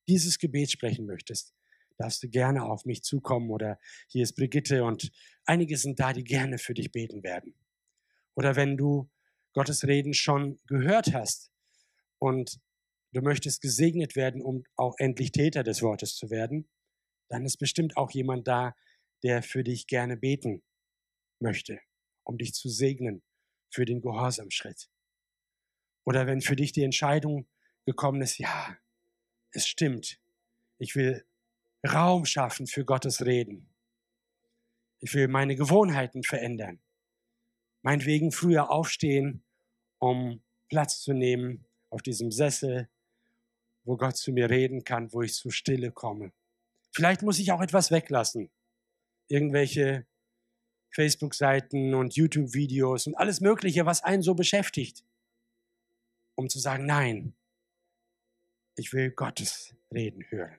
dieses 0.08 0.38
Gebet 0.38 0.70
sprechen 0.70 1.06
möchtest, 1.06 1.54
darfst 1.98 2.22
du 2.22 2.28
gerne 2.28 2.64
auf 2.64 2.84
mich 2.84 3.02
zukommen 3.02 3.50
oder 3.50 3.78
hier 4.08 4.22
ist 4.22 4.34
Brigitte 4.34 4.84
und 4.84 5.10
einige 5.44 5.76
sind 5.76 5.98
da, 6.00 6.12
die 6.12 6.24
gerne 6.24 6.58
für 6.58 6.74
dich 6.74 6.92
beten 6.92 7.22
werden. 7.22 7.54
Oder 8.34 8.56
wenn 8.56 8.76
du 8.76 9.10
Gottes 9.52 9.86
Reden 9.86 10.14
schon 10.14 10.60
gehört 10.66 11.12
hast 11.12 11.50
und 12.18 12.60
du 13.12 13.20
möchtest 13.20 13.60
gesegnet 13.60 14.14
werden, 14.14 14.42
um 14.42 14.64
auch 14.76 14.94
endlich 14.98 15.32
Täter 15.32 15.64
des 15.64 15.82
Wortes 15.82 16.14
zu 16.14 16.30
werden, 16.30 16.68
dann 17.28 17.44
ist 17.44 17.56
bestimmt 17.56 17.96
auch 17.96 18.10
jemand 18.12 18.46
da, 18.46 18.76
der 19.22 19.42
für 19.42 19.64
dich 19.64 19.86
gerne 19.86 20.16
beten 20.16 20.62
möchte, 21.40 21.80
um 22.24 22.38
dich 22.38 22.54
zu 22.54 22.68
segnen 22.68 23.22
für 23.70 23.84
den 23.84 24.00
Gehorsamschritt. 24.00 24.88
Oder 26.04 26.26
wenn 26.26 26.40
für 26.40 26.56
dich 26.56 26.72
die 26.72 26.84
Entscheidung 26.84 27.48
gekommen 27.84 28.22
ist, 28.22 28.38
ja, 28.38 28.78
es 29.52 29.66
stimmt, 29.66 30.20
ich 30.78 30.94
will 30.94 31.24
Raum 31.86 32.24
schaffen 32.24 32.66
für 32.66 32.84
Gottes 32.84 33.24
Reden. 33.24 33.68
Ich 35.00 35.14
will 35.14 35.28
meine 35.28 35.54
Gewohnheiten 35.54 36.22
verändern. 36.24 36.80
Meinetwegen 37.82 38.32
früher 38.32 38.70
aufstehen, 38.70 39.44
um 39.98 40.42
Platz 40.68 41.00
zu 41.00 41.12
nehmen 41.12 41.64
auf 41.90 42.02
diesem 42.02 42.32
Sessel, 42.32 42.88
wo 43.84 43.96
Gott 43.96 44.16
zu 44.16 44.32
mir 44.32 44.50
reden 44.50 44.84
kann, 44.84 45.12
wo 45.12 45.22
ich 45.22 45.34
zur 45.34 45.52
Stille 45.52 45.92
komme. 45.92 46.32
Vielleicht 46.92 47.22
muss 47.22 47.38
ich 47.38 47.52
auch 47.52 47.60
etwas 47.60 47.90
weglassen. 47.90 48.50
Irgendwelche 49.28 50.06
Facebook-Seiten 50.90 51.94
und 51.94 52.16
YouTube-Videos 52.16 53.06
und 53.06 53.14
alles 53.14 53.40
Mögliche, 53.40 53.86
was 53.86 54.02
einen 54.02 54.22
so 54.22 54.34
beschäftigt. 54.34 55.04
Um 56.34 56.48
zu 56.48 56.58
sagen, 56.58 56.86
nein, 56.86 57.34
ich 58.78 58.92
will 58.92 59.10
Gottes 59.10 59.74
Reden 59.92 60.24
hören. 60.30 60.58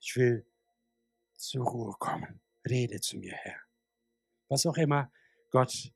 Ich 0.00 0.16
will 0.16 0.46
zur 1.36 1.64
Ruhe 1.64 1.94
kommen. 1.98 2.40
Rede 2.68 3.00
zu 3.00 3.18
mir, 3.18 3.32
Herr. 3.32 3.60
Was 4.48 4.66
auch 4.66 4.76
immer 4.76 5.12
Gott 5.50 5.92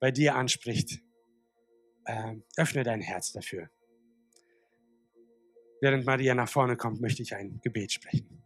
bei 0.00 0.10
dir 0.10 0.34
anspricht, 0.34 1.00
äh, 2.04 2.36
öffne 2.56 2.82
dein 2.82 3.00
Herz 3.00 3.32
dafür. 3.32 3.70
Während 5.80 6.04
Maria 6.04 6.34
nach 6.34 6.48
vorne 6.48 6.76
kommt, 6.76 7.00
möchte 7.00 7.22
ich 7.22 7.34
ein 7.34 7.60
Gebet 7.60 7.92
sprechen. 7.92 8.42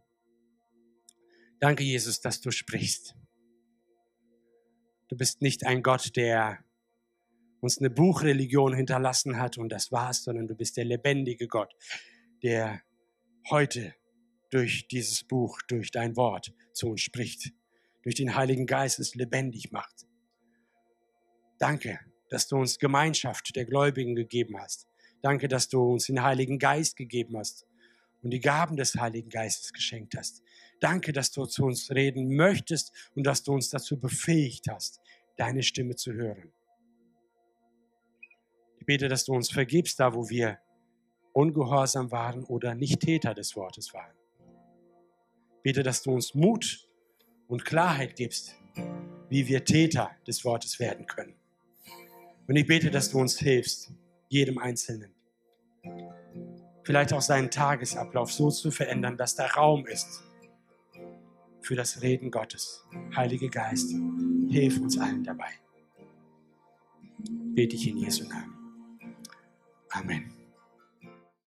Danke, 1.59 1.83
Jesus, 1.83 2.21
dass 2.21 2.39
du 2.39 2.51
sprichst. 2.51 3.15
Du 5.09 5.17
bist 5.17 5.41
nicht 5.41 5.65
ein 5.65 5.81
Gott, 5.81 6.15
der 6.15 6.63
uns 7.61 7.79
eine 7.79 7.89
Buchreligion 7.89 8.73
hinterlassen 8.73 9.37
hat 9.37 9.57
und 9.57 9.69
das 9.69 9.91
war's, 9.91 10.23
sondern 10.23 10.47
du 10.47 10.55
bist 10.55 10.77
der 10.77 10.85
lebendige 10.85 11.47
Gott, 11.47 11.75
der 12.43 12.81
heute 13.49 13.93
durch 14.49 14.87
dieses 14.87 15.23
Buch, 15.23 15.59
durch 15.67 15.91
dein 15.91 16.15
Wort 16.15 16.53
zu 16.73 16.89
uns 16.89 17.01
spricht, 17.01 17.51
durch 18.03 18.15
den 18.15 18.35
Heiligen 18.35 18.65
Geist 18.65 18.99
es 18.99 19.15
lebendig 19.15 19.71
macht. 19.71 20.07
Danke, 21.59 21.99
dass 22.29 22.47
du 22.47 22.57
uns 22.57 22.79
Gemeinschaft 22.79 23.55
der 23.55 23.65
Gläubigen 23.65 24.15
gegeben 24.15 24.59
hast. 24.59 24.87
Danke, 25.21 25.47
dass 25.47 25.67
du 25.67 25.81
uns 25.81 26.05
den 26.05 26.23
Heiligen 26.23 26.59
Geist 26.59 26.95
gegeben 26.95 27.37
hast 27.37 27.65
und 28.21 28.31
die 28.31 28.39
Gaben 28.39 28.77
des 28.77 28.95
Heiligen 28.95 29.29
Geistes 29.29 29.73
geschenkt 29.73 30.15
hast. 30.17 30.41
Danke, 30.79 31.11
dass 31.11 31.31
du 31.31 31.45
zu 31.45 31.65
uns 31.65 31.91
reden 31.91 32.35
möchtest 32.35 32.91
und 33.15 33.25
dass 33.25 33.43
du 33.43 33.53
uns 33.53 33.69
dazu 33.69 33.99
befähigt 33.99 34.67
hast, 34.69 35.01
deine 35.35 35.63
Stimme 35.63 35.95
zu 35.95 36.13
hören. 36.13 36.53
Ich 38.79 38.85
bete, 38.85 39.09
dass 39.09 39.25
du 39.25 39.33
uns 39.33 39.51
vergibst, 39.51 39.99
da 39.99 40.13
wo 40.13 40.29
wir 40.29 40.59
ungehorsam 41.33 42.11
waren 42.11 42.43
oder 42.43 42.75
nicht 42.75 43.01
Täter 43.01 43.33
des 43.33 43.55
Wortes 43.55 43.93
waren. 43.93 44.13
Bete, 45.63 45.83
dass 45.83 46.03
du 46.03 46.11
uns 46.11 46.33
Mut 46.33 46.87
und 47.47 47.65
Klarheit 47.65 48.15
gibst, 48.15 48.55
wie 49.29 49.47
wir 49.47 49.65
Täter 49.65 50.11
des 50.25 50.43
Wortes 50.45 50.79
werden 50.79 51.05
können. 51.05 51.35
Und 52.47 52.55
ich 52.55 52.65
bete, 52.65 52.89
dass 52.89 53.11
du 53.11 53.19
uns 53.19 53.37
hilfst, 53.37 53.91
jedem 54.29 54.57
Einzelnen. 54.57 55.13
Vielleicht 56.83 57.13
auch 57.13 57.21
seinen 57.21 57.51
Tagesablauf 57.51 58.31
so 58.31 58.49
zu 58.49 58.71
verändern, 58.71 59.17
dass 59.17 59.35
da 59.35 59.45
Raum 59.45 59.85
ist 59.85 60.23
für 61.61 61.75
das 61.75 62.01
Reden 62.01 62.31
Gottes. 62.31 62.83
Heilige 63.15 63.49
Geist, 63.49 63.91
hilf 64.49 64.79
uns 64.79 64.97
allen 64.97 65.23
dabei. 65.23 65.51
Bete 67.53 67.75
ich 67.75 67.87
in 67.87 67.97
Jesu 67.97 68.27
Namen. 68.27 68.55
Amen. 69.91 70.38